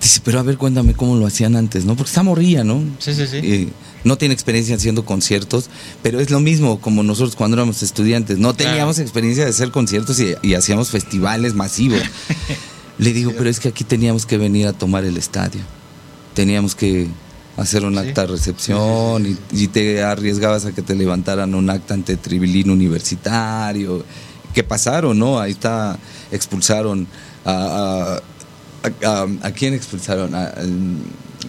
[0.00, 1.96] dice, pero a ver, cuéntame cómo lo hacían antes, ¿no?
[1.96, 2.82] Porque está morría, ¿no?
[2.98, 3.36] Sí, sí, sí.
[3.42, 3.68] Eh,
[4.04, 5.68] no tiene experiencia haciendo conciertos,
[6.02, 8.38] pero es lo mismo como nosotros cuando éramos estudiantes.
[8.38, 8.70] No Claro.
[8.70, 12.00] teníamos experiencia de hacer conciertos y, y hacíamos festivales masivos.
[12.98, 15.60] Le digo, pero es que aquí teníamos que venir a tomar el estadio.
[16.34, 17.08] Teníamos que
[17.56, 21.94] hacer un acta de recepción Y, y te arriesgabas a que te levantaran un acta
[21.94, 24.04] ante tribilín universitario.
[24.54, 25.40] ¿Qué pasaron, no?
[25.40, 25.98] Ahí está,
[26.30, 27.06] expulsaron
[27.44, 28.20] a...
[28.84, 30.34] ¿A, a, a quién expulsaron?
[30.34, 30.52] A-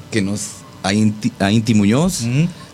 [0.10, 0.42] que nos,
[0.86, 2.22] a, Inti, a Inti Muñoz.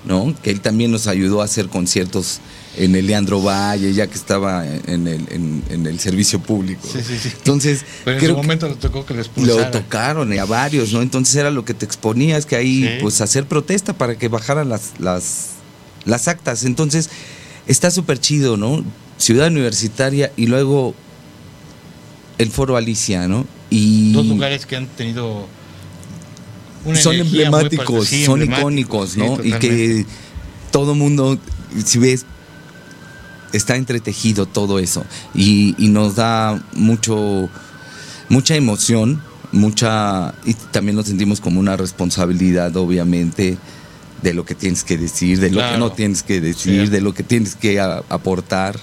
[0.03, 0.33] ¿no?
[0.41, 2.39] Que él también nos ayudó a hacer conciertos
[2.75, 6.87] en el Leandro Valle, ya que estaba en el, en, en el servicio público.
[6.91, 7.29] Sí, sí, sí.
[7.37, 11.01] Entonces, Pero en creo momento le tocó que les lo tocaron y a varios, ¿no?
[11.03, 12.89] Entonces era lo que te exponías, que ahí, Sí.
[13.01, 15.49] pues, hacer protesta para que bajaran las, las,
[16.05, 16.63] las actas.
[16.63, 17.09] Entonces,
[17.67, 18.83] está súper chido, ¿no?
[19.17, 20.95] Ciudad Universitaria y luego
[22.39, 23.45] el Foro Alicia, ¿no?
[23.69, 25.47] Y Dos lugares que han tenido.
[26.95, 29.43] Son emblemáticos, sí, son emblemáticos, icónicos, sí, ¿no?
[29.43, 30.05] y que
[30.71, 31.37] todo mundo,
[31.85, 32.25] si ves,
[33.53, 35.05] está entretejido todo eso.
[35.33, 37.49] Y, y nos da mucho,
[38.29, 39.21] mucha emoción,
[39.51, 40.33] mucha.
[40.45, 43.57] Y también nos sentimos como una responsabilidad, obviamente,
[44.21, 47.13] de lo que tienes que decir, de lo que no tienes que decir, de lo
[47.13, 48.79] que tienes que a- aportar.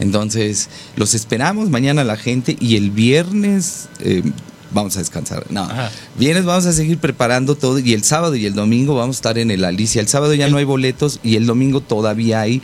[0.00, 4.22] Entonces, los esperamos mañana la gente y el viernes eh,
[4.72, 5.44] vamos a descansar.
[5.50, 5.90] No, Ajá.
[6.18, 9.38] viernes vamos a seguir preparando todo y el sábado y el domingo vamos a estar
[9.38, 10.00] en el Alicia.
[10.00, 12.60] El sábado ya no hay boletos y el domingo todavía hay.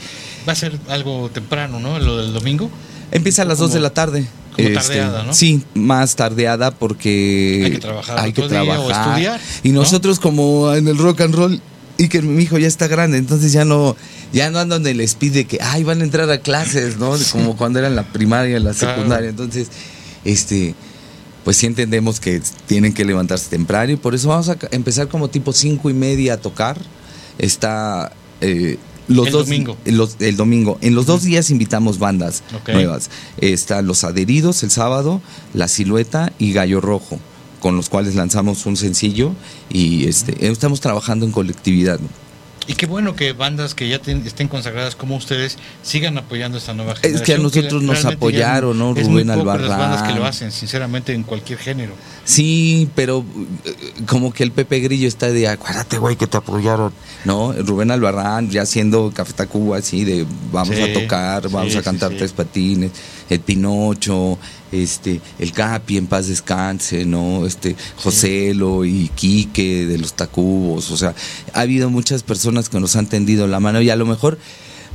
[0.49, 1.99] Va a ser algo temprano, ¿no?
[1.99, 2.71] Lo del domingo.
[3.11, 4.27] Empieza a las Como- 2 de la tarde.
[4.57, 5.35] Este, como tardeada, ¿no?
[5.35, 9.09] Sí, más tardeada porque Hay que trabajar hay que o trabajar.
[9.09, 9.81] estudiar, Y ¿no?
[9.81, 11.61] nosotros como en el rock and roll
[11.99, 13.97] y que mi hijo ya está grande, entonces ya no
[14.33, 17.15] ya no andan donde les pide que ay van a entrar a clases, ¿no?
[17.33, 18.95] Como cuando era en la primaria, en la Claro.
[18.97, 19.31] secundaria.
[19.31, 19.69] Entonces,
[20.25, 20.75] este
[21.45, 25.29] pues sí entendemos que tienen que levantarse temprano y por eso vamos a empezar como
[25.29, 26.79] tipo cinco y media a tocar.
[27.39, 29.77] Está eh, Los el dos, domingo.
[29.85, 30.79] los- el domingo.
[30.81, 32.43] En los dos días invitamos bandas
[32.73, 33.11] nuevas.
[33.39, 35.21] Están Los Adheridos el sábado,
[35.53, 37.19] La Silueta y Gallo Rojo,
[37.61, 39.33] con los cuales lanzamos un sencillo
[39.71, 42.01] y este, estamos trabajando en colectividad.
[42.66, 46.73] Y qué bueno que bandas que ya ten- estén consagradas como ustedes sigan apoyando esta
[46.73, 47.24] nueva Es generación.
[47.27, 48.97] que a nosotros nos apoyaron, ¿no?
[48.97, 49.70] Es muy Rubén poco las bandas
[50.03, 50.19] que Albarrán.
[50.19, 51.93] lo hacen, sinceramente, en cualquier género.
[52.24, 53.24] Sí, pero
[53.66, 53.74] eh,
[54.07, 56.93] como que el Pepe Grillo está de acuérdate, güey, que te apoyaron.
[57.27, 61.78] No, Rubén Albarrán ya haciendo Café Tacuba, así de vamos Sí, a tocar, vamos sí,
[61.78, 62.16] a cantar sí.
[62.19, 62.93] tres patines,
[63.28, 64.39] el Pinocho,
[64.83, 67.47] este, el Capi en paz descanse, ¿no?
[67.47, 71.15] Este, Joselo y Quique de los Tacubos, o sea,
[71.53, 74.39] ha habido muchas personas que nos han tendido la mano y a lo mejor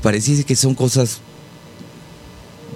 [0.04, 1.22] pareciese que son cosas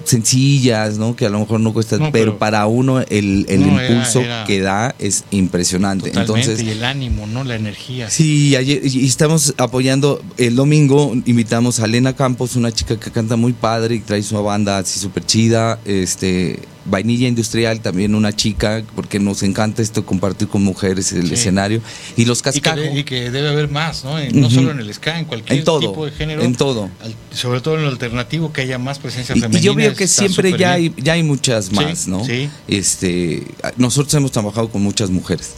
[0.04, 1.16] sencillas, ¿no?
[1.16, 3.88] Que a lo mejor no cuesta, No, pero, pero- para uno el, el No, era-
[3.90, 6.10] impulso era- que da es impresionante.
[6.10, 6.40] Totalmente.
[6.50, 7.42] Entonces, y el ánimo, ¿no?
[7.42, 8.10] La energía.
[8.10, 13.36] sí, ayer, y estamos apoyando, el domingo invitamos a Elena Campos, una chica que canta
[13.36, 18.82] muy padre y trae su banda así súper chida, este, Vainilla Industrial, también una chica,
[18.94, 21.34] porque nos encanta esto, compartir con mujeres el Sí.
[21.34, 21.80] escenario,
[22.16, 22.84] y los Y cascajos.
[22.94, 24.18] y que debe haber más, ¿no?
[24.18, 26.42] En- no solo en el ska, en cualquier En todo, tipo de género.
[26.42, 26.90] en todo.
[27.02, 29.60] al- sobre todo en lo alternativo, que haya más presencia Y, femenina.
[29.60, 32.24] y yo veo que siempre ya hay, ya hay muchas Sí, más, ¿no?
[32.24, 32.48] sí.
[32.68, 33.42] Este,
[33.76, 35.52] nosotros hemos trabajado con muchas mujeres.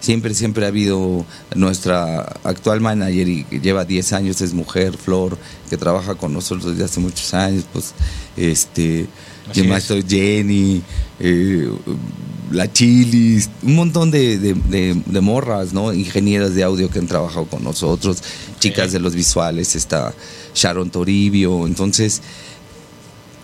[0.00, 5.36] Siempre, siempre ha habido nuestra actual manager y que lleva 10 años, es mujer, Flor,
[5.68, 7.92] que trabaja con nosotros desde hace muchos años, pues,
[8.38, 9.06] este,
[9.50, 9.90] Así ¿quién más es.
[9.90, 10.04] estoy?
[10.08, 10.82] Jenny,
[11.18, 11.68] eh,
[12.50, 15.92] la Chilis, un montón de, de- de- de morras, ¿no?
[15.92, 18.18] Ingenieras de audio que han trabajado con nosotros,
[18.58, 20.12] chicas de los visuales, está
[20.54, 22.22] Sharon Toribio, entonces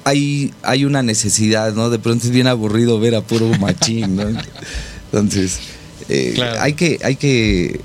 [0.05, 1.91] hay, hay una necesidad, ¿no?
[1.91, 4.25] De pronto es bien aburrido ver a puro machín, ¿no?
[5.13, 5.59] Entonces,
[6.09, 6.61] eh, Claro.
[6.63, 7.81] hay que, hay que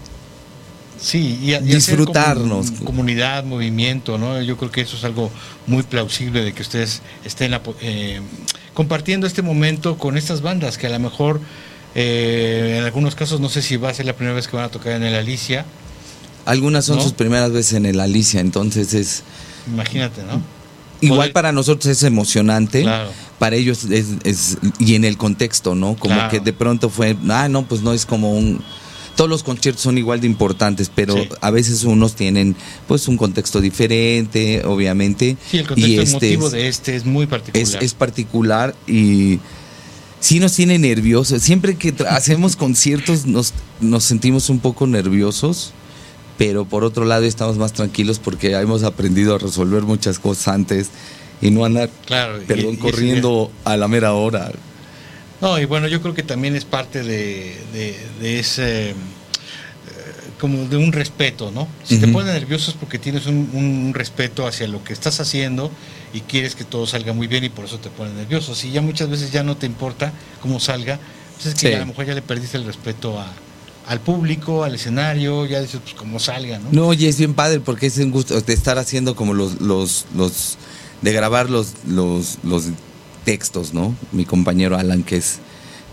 [1.02, 2.72] Sí, y, a- y disfrutarnos.
[2.74, 4.40] comu- comunidad, movimiento, ¿no?
[4.42, 5.32] Yo creo que eso es algo
[5.66, 8.22] muy plausible de que ustedes estén eh,
[8.76, 11.42] compartiendo este momento con estas bandas que a lo mejor
[11.96, 14.66] eh, en algunos casos no sé si va a ser la primera vez que van
[14.66, 15.66] a tocar en el Alicia,
[16.46, 17.04] algunas son ¿No?
[17.04, 19.24] sus primeras veces en el Alicia, entonces es
[19.68, 20.42] imagínate, ¿no?
[21.02, 22.84] igual Poder- para nosotros es emocionante.
[22.84, 23.10] Claro.
[23.40, 25.96] Para ellos es, es- y en el contexto, ¿no?
[25.96, 26.30] Como Claro.
[26.30, 28.64] que de pronto fue, ah, no, pues no es como un
[29.16, 31.30] todos los conciertos son igual de importantes, pero Sí.
[31.42, 32.56] a veces unos tienen
[32.88, 35.38] pues un contexto diferente, obviamente.
[35.50, 37.62] Sí, el contexto y este emotivo es- de este es muy particular.
[37.64, 39.40] es, es particular y
[40.20, 41.42] sí nos tiene nerviosos.
[41.42, 45.72] Siempre que hacemos conciertos nos, nos sentimos un poco nerviosos,
[46.38, 50.88] pero por otro lado estamos más tranquilos porque hemos aprendido a resolver muchas cosas antes
[51.42, 54.52] y no andar, Claro, perdón, y corriendo a la mera hora.
[55.42, 58.96] No, y bueno, yo creo que también es parte de, de- de ese, eh,
[60.40, 61.68] como de un respeto, ¿no?
[61.84, 65.72] Si te pones nervioso es porque tienes un, un respeto hacia lo que estás haciendo
[66.14, 68.54] y quieres que todo salga muy bien y por eso te pones nervioso.
[68.56, 71.00] Si ya muchas veces ya no te importa cómo salga,
[71.36, 71.74] pues es que Sí.
[71.74, 73.32] a lo mejor ya le perdiste el respeto a-
[73.88, 76.70] al público, al escenario, ya dices, pues como salga, ¿no?
[76.72, 80.06] No, y es bien padre porque es un gusto de estar haciendo como los, los,
[80.16, 80.58] los
[81.02, 82.66] de grabar los, los, los
[83.26, 83.96] textos, ¿no?
[84.12, 85.40] Mi compañero Alan, que es,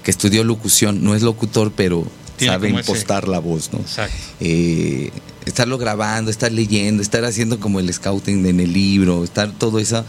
[0.03, 2.07] que estudió locución, no es locutor, pero
[2.37, 3.81] Tiene sabe ese- impostar la voz, ¿no?
[3.81, 4.15] Exacto.
[4.41, 5.11] Eh,
[5.47, 10.05] estarlo grabando, estar leyendo, estar haciendo como el scouting en el libro, estar todo eso.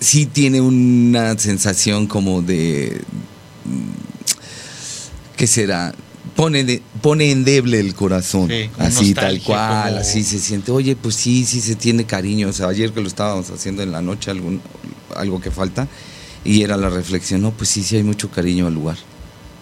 [0.00, 3.02] Sí tiene una sensación como de.
[3.66, 5.94] mm, ¿Qué será?
[6.36, 8.48] Pone, de- pone endeble el corazón.
[8.48, 10.70] Sí, así, tal cual, como- así se siente.
[10.70, 12.48] Oye, pues sí, sí se tiene cariño.
[12.48, 14.60] O sea, ayer que lo estábamos haciendo en la noche, algún,
[15.16, 15.88] algo que falta,
[16.44, 18.96] y era la reflexión, no, pues sí, sí hay mucho cariño al lugar.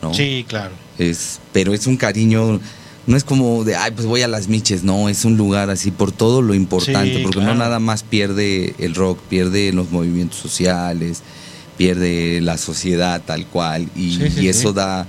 [0.03, 0.15] ¿no?
[0.15, 0.73] Sí, claro.
[0.99, 2.61] Es, pero es un cariño,
[3.07, 5.91] no es como de, ay, pues voy a las miches, no, es un lugar así
[5.91, 7.55] por todo lo importante, Sí, porque claro.
[7.55, 11.23] no nada más pierde el rock, pierde los movimientos sociales,
[11.77, 15.07] pierde la sociedad tal cual, y, Sí, sí, y eso da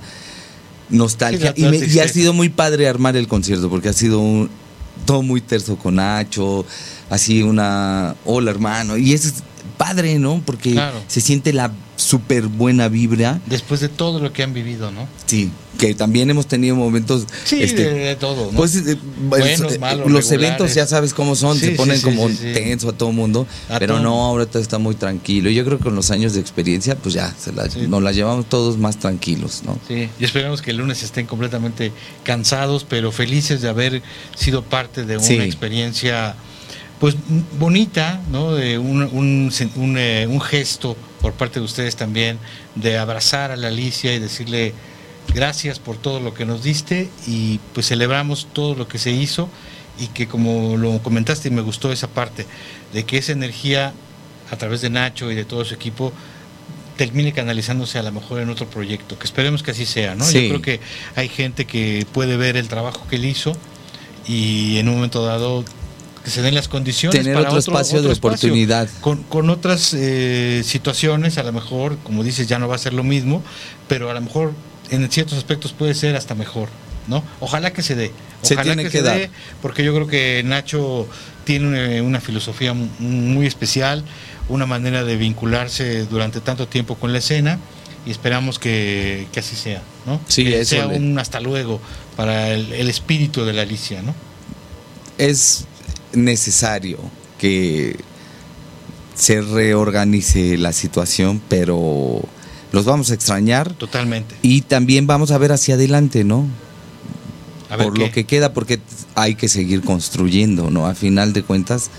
[0.88, 1.52] nostalgia.
[1.56, 4.50] Y, me- y ha sido muy padre armar el concierto, porque ha sido un-
[5.06, 6.64] todo muy terso con Nacho,
[7.08, 9.42] así una, hola hermano, y eso es
[9.76, 10.42] padre, ¿no?
[10.44, 11.00] Porque Claro.
[11.08, 13.40] se siente la súper buena vibra.
[13.46, 15.06] Después de todo lo que han vivido, ¿no?
[15.26, 17.26] Sí, que también hemos tenido momentos.
[17.44, 18.56] Sí, este, de, de todo, ¿no?
[18.56, 18.96] pues eh,
[19.28, 20.32] Buenos, eh, malos, los regulares.
[20.32, 23.46] eventos ya sabes cómo son, Sí, se ponen sí, como sí, tenso a todo mundo,
[23.68, 24.02] A pero todo.
[24.04, 25.50] no, ahora todo está muy tranquilo.
[25.50, 28.46] Yo creo que con los años de experiencia, pues ya, se la- nos la llevamos
[28.48, 29.78] todos más tranquilos, ¿no?
[29.86, 31.92] Sí, y esperamos que el lunes estén completamente
[32.24, 34.02] cansados, pero felices de haber
[34.36, 36.34] sido parte de una experiencia
[37.00, 37.16] pues
[37.58, 38.54] bonita, ¿no?
[38.54, 42.38] De un, un, sen- un, eh, un gesto por parte de ustedes también,
[42.76, 44.74] de abrazar a la Alicia y decirle
[45.34, 49.48] gracias por todo lo que nos diste y pues celebramos todo lo que se hizo
[49.98, 52.46] y que como lo comentaste y me gustó esa parte,
[52.92, 53.92] de que esa energía
[54.50, 56.12] a través de Nacho y de todo su equipo
[56.96, 60.24] termine canalizándose a lo mejor en otro proyecto, que esperemos que así sea, ¿no?
[60.24, 60.42] Sí.
[60.42, 60.80] Yo creo que
[61.16, 63.52] hay gente que puede ver el trabajo que él hizo
[64.26, 65.64] y en un momento dado
[66.24, 68.88] que se den las condiciones Tener para otro espacio de oportunidad.
[69.00, 72.92] Con, con otras eh, situaciones, a lo mejor, como dices, ya no va a ser
[72.92, 73.42] lo mismo,
[73.88, 74.52] pero a lo mejor
[74.90, 76.68] en ciertos aspectos puede ser hasta mejor,
[77.06, 77.24] ¿no?
[77.40, 78.12] Ojalá que se dé.
[78.42, 79.16] Se Ojalá tiene que, que se dar.
[79.18, 79.30] dé,
[79.62, 81.06] porque yo creo que Nacho
[81.44, 84.04] tiene una, filosofía mu- muy especial,
[84.48, 87.58] una manera de vincularse durante tanto tiempo con la escena
[88.06, 90.20] y esperamos que, que así sea, ¿no?
[90.28, 91.80] Sí, que sea un hasta luego
[92.16, 94.14] para el, el espíritu de la Alicia, ¿no?
[95.18, 95.66] es
[96.12, 96.98] necesario
[97.38, 97.96] que
[99.14, 102.22] se reorganice la situación, pero
[102.72, 104.34] los vamos a extrañar Totalmente.
[104.42, 106.46] y también vamos a ver hacia adelante, ¿no?
[107.68, 108.00] A ver Por qué.
[108.00, 108.80] lo que queda, porque
[109.14, 110.86] hay que seguir construyendo, ¿no?
[110.86, 111.90] A final de cuentas,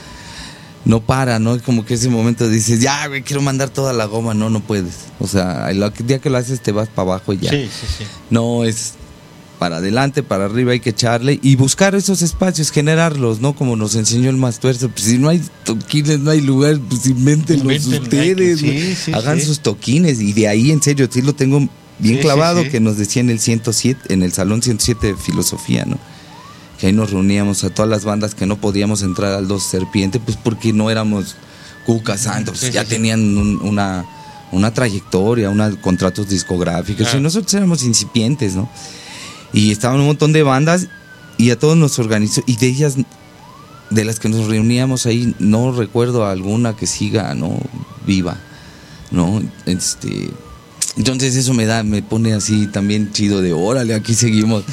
[0.84, 1.56] no para, ¿no?
[1.56, 4.60] Es como que ese momento dices, ya, güey, quiero mandar toda la goma, no, no
[4.62, 4.96] puedes.
[5.20, 7.52] O sea, el día que lo haces te vas para abajo y ya.
[7.52, 8.04] Sí, sí, sí.
[8.30, 8.96] No es
[9.62, 13.54] para adelante, para arriba hay que echarle y buscar esos espacios, generarlos, ¿no?
[13.54, 14.90] Como nos enseñó el Mastuerzo.
[14.90, 18.64] Pues si no hay toquines, no hay lugar, pues invéntenlos Invéntenlo, ustedes.
[18.64, 18.82] güey.
[18.82, 19.46] sí, sí, Hagan sí.
[19.46, 21.70] sus toquines y de ahí, en serio, sí lo tengo
[22.00, 26.00] bien clavado que nos decía en el 107, en el Salón 107 de Filosofía, ¿no?
[26.80, 30.20] Que ahí nos reuníamos a todas las bandas que no podíamos entrar al Dos Serpiente,
[30.20, 31.36] pues porque no éramos
[31.86, 34.06] Cuca Santos, ya tenían un- una,
[34.52, 37.20] una trayectoria, una, contratos discográficos, Claro.
[37.20, 38.68] y nosotros éramos incipientes, ¿no?
[39.54, 40.88] Y estaban un montón de bandas
[41.38, 42.96] y a todos nos organizó, y de ellas,
[43.90, 47.58] de las que nos reuníamos ahí, no recuerdo alguna que siga, ¿no?
[48.06, 48.38] Viva,
[49.12, 49.42] ¿no?
[49.66, 50.30] Este,
[50.98, 54.64] entonces eso me da, me pone así también chido de, órale, aquí seguimos,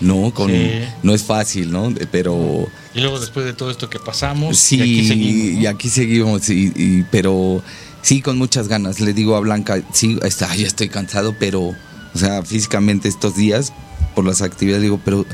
[0.00, 0.32] ¿no?
[0.34, 0.70] Con, Sí.
[1.02, 1.92] No es fácil, ¿no?
[2.10, 2.66] Pero...
[2.94, 5.54] Y luego después de todo esto que pasamos, Sí, y aquí seguimos.
[5.54, 5.60] ¿no?
[5.62, 7.62] y aquí seguimos, y- y- pero
[8.02, 9.00] sí con muchas ganas.
[9.00, 13.72] Le digo a Blanca, sí, está, ya estoy cansado, pero, o sea, físicamente estos días,
[14.16, 15.24] por las actividades, digo, pero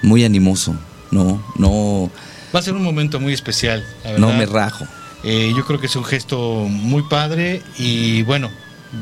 [0.00, 0.74] muy animoso,
[1.10, 2.10] no, no,
[2.54, 4.26] Va a ser un momento muy especial, la verdad.
[4.26, 4.86] no me rajo.
[5.22, 6.38] Eh, yo creo que es un gesto
[6.68, 8.50] muy padre y bueno,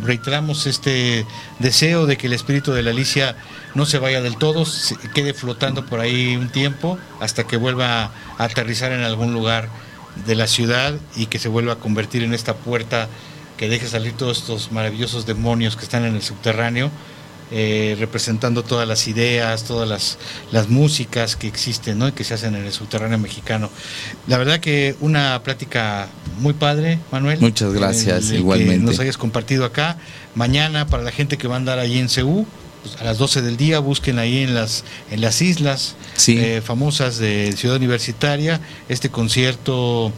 [0.02, 1.24] reiteramos este
[1.58, 3.36] deseo de que el espíritu de la Alicia
[3.74, 8.04] no se vaya del todo, se quede flotando por ahí un tiempo hasta que vuelva
[8.04, 9.68] a aterrizar en algún lugar
[10.26, 13.08] de la ciudad y que se vuelva a convertir en esta puerta
[13.56, 16.90] que deje salir todos estos maravillosos demonios que están en el subterráneo,
[17.50, 20.18] eh, representando todas las ideas, todas las,
[20.52, 22.08] las músicas que existen ¿no?
[22.08, 23.70] y que se hacen en el subterráneo mexicano.
[24.26, 26.08] La verdad que una plática
[26.40, 27.40] muy padre, Manuel.
[27.40, 28.78] Muchas gracias, El- el que igualmente.
[28.84, 29.96] nos hayas compartido acá.
[30.34, 32.46] Mañana, para la gente que va a andar allí en Ceú,
[32.82, 36.38] pues, a las 12 del día, busquen ahí en las, en las islas Sí.
[36.38, 40.12] eh, famosas de Ciudad Universitaria este concierto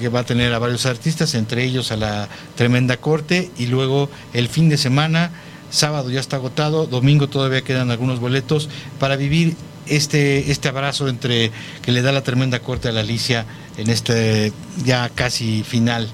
[0.00, 4.08] que va a tener a varios artistas, entre ellos a la Tremenda Corte, y luego
[4.32, 5.30] el fin de semana,
[5.72, 8.68] sábado ya está agotado, domingo todavía quedan algunos boletos
[9.00, 11.50] para vivir este, este abrazo entre
[11.82, 13.46] que le da la Tremenda Corte a la Alicia
[13.78, 14.52] en este
[14.84, 16.08] ya casi final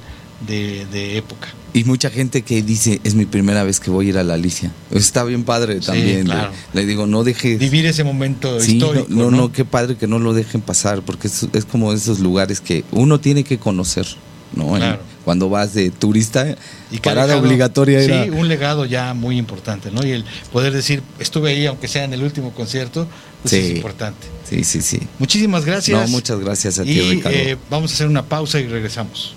[0.46, 1.48] de, de época.
[1.74, 4.34] Y mucha gente que dice, es mi primera vez que voy a ir a la
[4.34, 4.72] Alicia.
[4.90, 6.24] Está bien padre Sí, también.
[6.24, 6.50] claro.
[6.72, 7.58] Le, le digo, no dejes...
[7.58, 9.06] Vivir ese momento Sí, no, histórico.
[9.10, 9.36] no, ¿no?
[9.36, 12.84] no, qué padre que no lo dejen pasar, porque es, es como esos lugares que
[12.90, 14.06] uno tiene que conocer,
[14.54, 14.76] ¿no?
[14.76, 15.00] En- Claro.
[15.28, 16.56] Cuando vas de turista,
[16.90, 18.24] Y parada obligatoria era...
[18.24, 20.02] Sí, un legado ya muy importante, ¿no?
[20.02, 23.06] Y el poder decir, estuve ahí, aunque sea en el último concierto,
[23.42, 23.58] pues Sí.
[23.58, 24.26] es importante.
[24.48, 25.00] Sí, sí, sí.
[25.18, 26.00] Muchísimas gracias.
[26.00, 27.36] No, muchas gracias a ti, y Ricardo.
[27.36, 29.34] eh, vamos a hacer una pausa y regresamos.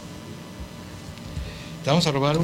[1.84, 2.44] Te vamos a robar un-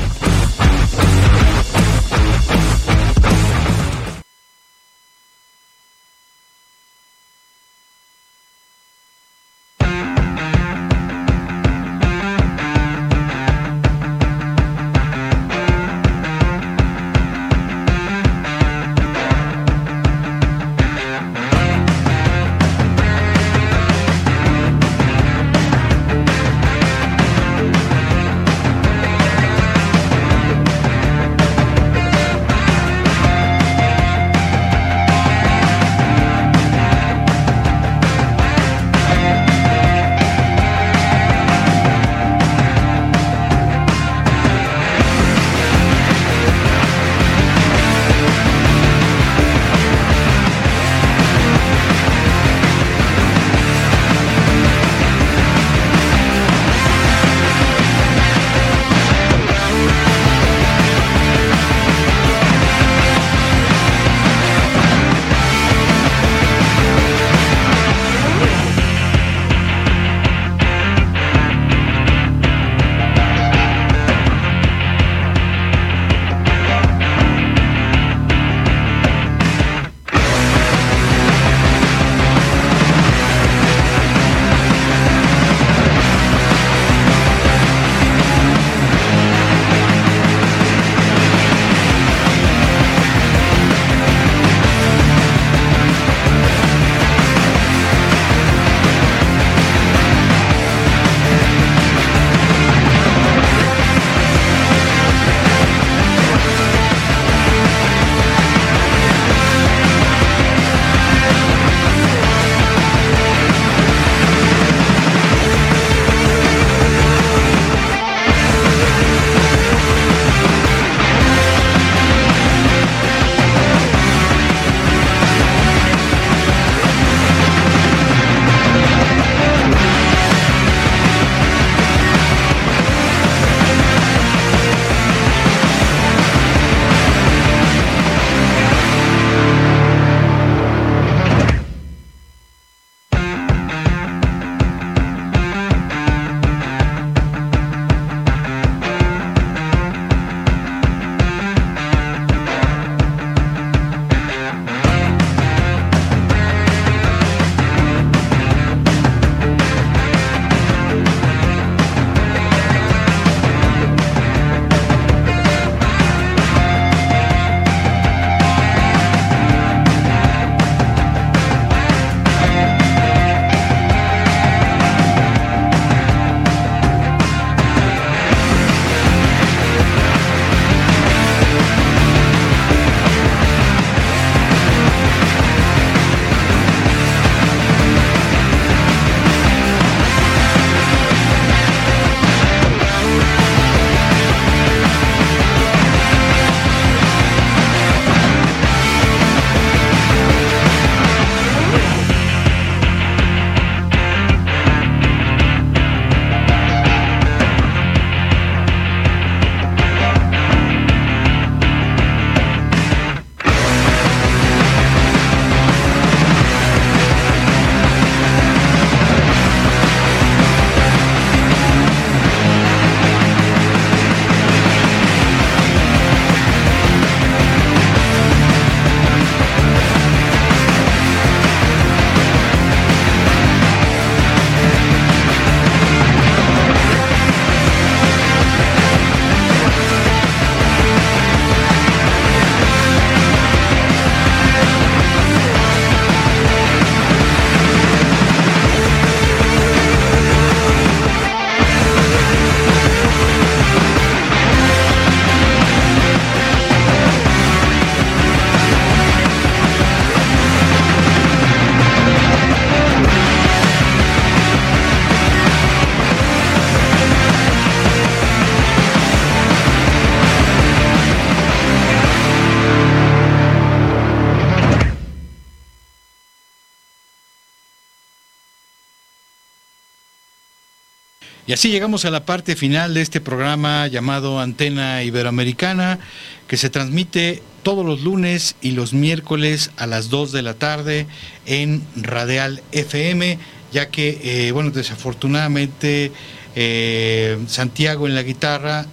[281.51, 285.99] Y así llegamos a la parte final de este programa llamado Antena Iberoamericana,
[286.47, 291.07] que se transmite todos los lunes y los miércoles a las 2 de la tarde
[291.45, 293.37] en Radial FM,
[293.73, 296.13] ya que, eh, bueno, desafortunadamente
[296.55, 298.85] eh, Santiago en la guitarra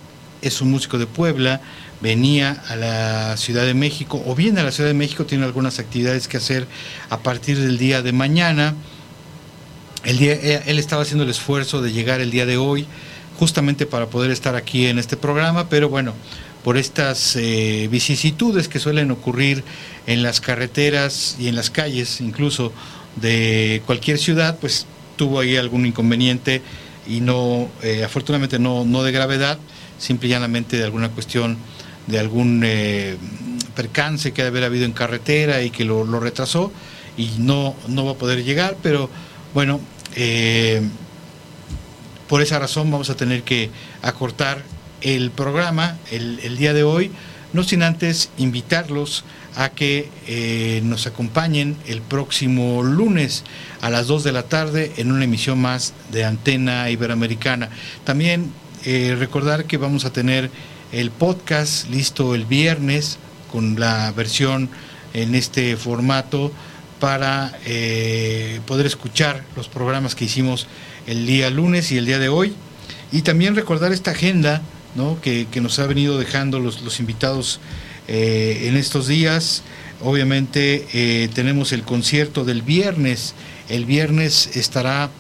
[0.43, 1.61] es un músico de Puebla,
[2.01, 5.79] venía a la Ciudad de México o viene a la Ciudad de México, tiene algunas
[5.79, 6.67] actividades que hacer
[7.09, 8.75] a partir del día de mañana.
[10.09, 12.87] El día, eh, él estaba haciendo el esfuerzo de llegar el día de hoy,
[13.39, 16.15] justamente para poder estar aquí en este programa, pero bueno,
[16.65, 19.65] por estas eh, vicisitudes que suelen ocurrir
[20.07, 22.73] en las carreteras y en las calles, incluso
[23.17, 24.87] de cualquier ciudad, pues
[25.17, 26.63] tuvo ahí algún inconveniente
[27.07, 29.59] y no, eh, afortunadamente no, no de gravedad,
[29.99, 31.59] simple y llanamente de alguna cuestión,
[32.07, 32.65] de algún
[33.75, 36.73] percance que ha de haber habido en carretera y que lo, lo, retrasó
[37.19, 39.11] y no, no va a poder llegar, pero
[39.53, 39.81] bueno,
[40.21, 40.83] eh,
[42.29, 43.71] por esa razón vamos a tener que
[44.03, 44.65] acortar
[45.01, 47.13] el programa el, día de hoy,
[47.53, 49.25] no sin antes invitarlos
[49.55, 53.45] a que eh, nos acompañen el próximo lunes
[53.81, 57.71] a las 2 de la tarde en una emisión más de Antena Iberoamericana.
[58.03, 58.53] También
[58.85, 60.51] eh, recordar que vamos a tener
[60.91, 63.19] el podcast listo el viernes
[63.53, 64.69] con la versión
[65.15, 66.53] en este formato
[67.01, 70.67] para eh, poder escuchar los programas que hicimos
[71.07, 72.55] el día lunes y el día de hoy.
[73.13, 74.63] Y también recordar esta agenda
[75.23, 77.61] que, nos ha venido dejando los, los invitados
[78.09, 79.63] eh, en estos días.
[80.03, 83.35] Obviamente eh, tenemos el concierto del viernes.
[83.69, 85.11] El viernes estará,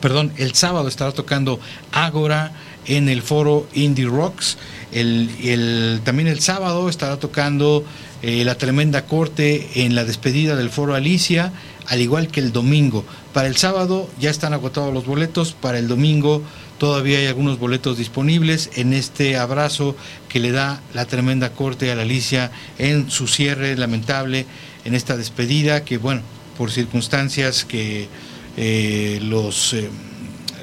[0.00, 1.60] perdón, el sábado estará tocando
[1.92, 2.52] Ágora
[2.86, 4.58] en el foro Indie Rocks.
[4.92, 7.84] El, el, también el sábado estará tocando
[8.20, 11.52] eh, la tremenda corte en la despedida del foro Alicia,
[11.86, 13.04] al igual que el domingo.
[13.32, 16.42] Para el sábado ya están agotados los boletos, para el domingo
[16.78, 19.96] todavía hay algunos boletos disponibles en este abrazo
[20.28, 24.46] que le da la tremenda corte a la Alicia en su cierre lamentable,
[24.84, 26.22] en esta despedida que, bueno,
[26.56, 28.08] por circunstancias que
[28.56, 29.88] eh, los, eh,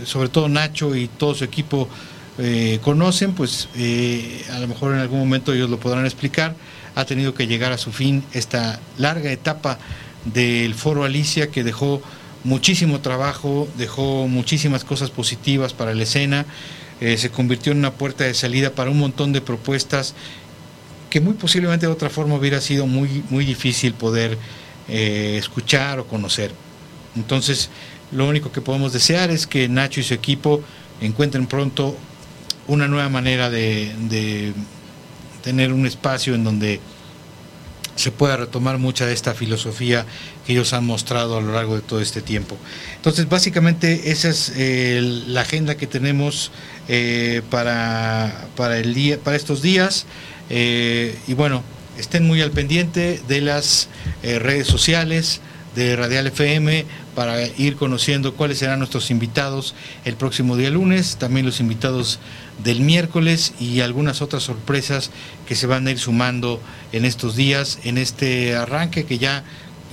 [0.04, 1.88] sobre todo Nacho y todo su equipo
[2.82, 3.70] conocen, pues
[4.52, 6.54] a lo mejor en algún momento ellos lo podrán explicar,
[6.96, 9.78] ha tenido que llegar a su fin esta larga etapa
[10.26, 12.02] del foro Alicia que dejó
[12.44, 16.46] muchísimo trabajo, dejó muchísimas cosas positivas para la escena,
[17.02, 20.16] eh, se convirtió en una puerta de salida para un montón de propuestas
[21.10, 24.38] que muy posiblemente de otra forma hubiera sido muy, muy difícil poder
[24.88, 26.52] eh, escuchar o conocer.
[27.16, 27.70] Entonces,
[28.12, 30.62] lo único que podemos desear es que Nacho y su equipo
[31.02, 31.98] encuentren pronto
[32.68, 34.54] una nueva manera de, de
[35.46, 36.80] tener un espacio en donde
[37.96, 40.04] se pueda retomar mucha de esta filosofía
[40.46, 42.58] que ellos han mostrado a lo largo de todo este tiempo.
[42.96, 46.52] Entonces, básicamente esa es eh, la agenda que tenemos
[46.88, 50.08] eh, para, para, el día, para estos días.
[50.50, 51.64] Eh, y bueno,
[52.00, 53.88] estén muy al pendiente de las
[54.24, 55.42] redes sociales
[55.76, 61.46] de Radial FM para ir conociendo cuáles serán nuestros invitados el próximo día lunes, también
[61.46, 62.20] los invitados
[62.64, 65.12] del miércoles y algunas otras sorpresas
[65.48, 66.62] que se van a ir sumando
[66.92, 69.44] en estos días, en este arranque que ya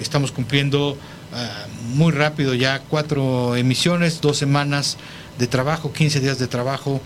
[0.00, 4.96] estamos cumpliendo uh, muy rápido, ya cuatro emisiones, dos semanas
[5.38, 7.00] de trabajo, 15 días de trabajo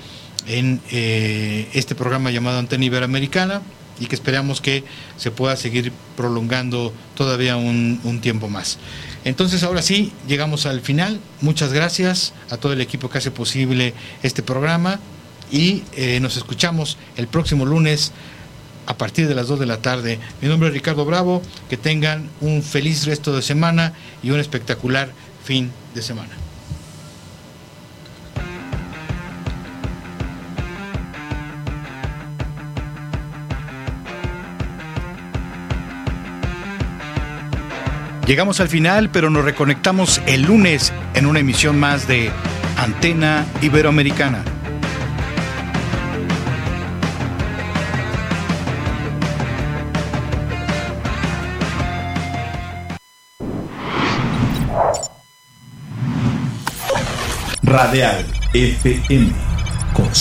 [0.47, 3.63] en eh, este programa llamado Antena Iberoamericana
[3.99, 4.85] y que esperamos que
[5.17, 8.79] se pueda seguir prolongando todavía un, tiempo más.
[9.25, 11.21] Entonces ahora sí, llegamos al final.
[11.41, 15.01] Muchas gracias a todo el equipo que hace posible este programa
[15.51, 18.13] y eh, nos escuchamos el próximo lunes
[18.87, 20.19] a partir de las 2 de la tarde.
[20.41, 23.93] Mi nombre es Ricardo Bravo, que tengan un feliz resto de semana
[24.23, 25.13] y un espectacular
[25.45, 26.31] fin de semana.
[38.27, 42.33] Llegamos al final, pero nos reconectamos el lunes en una emisión más de
[42.77, 44.43] Antena Iberoamericana.
[57.77, 58.25] Radial.
[58.55, 59.56] FM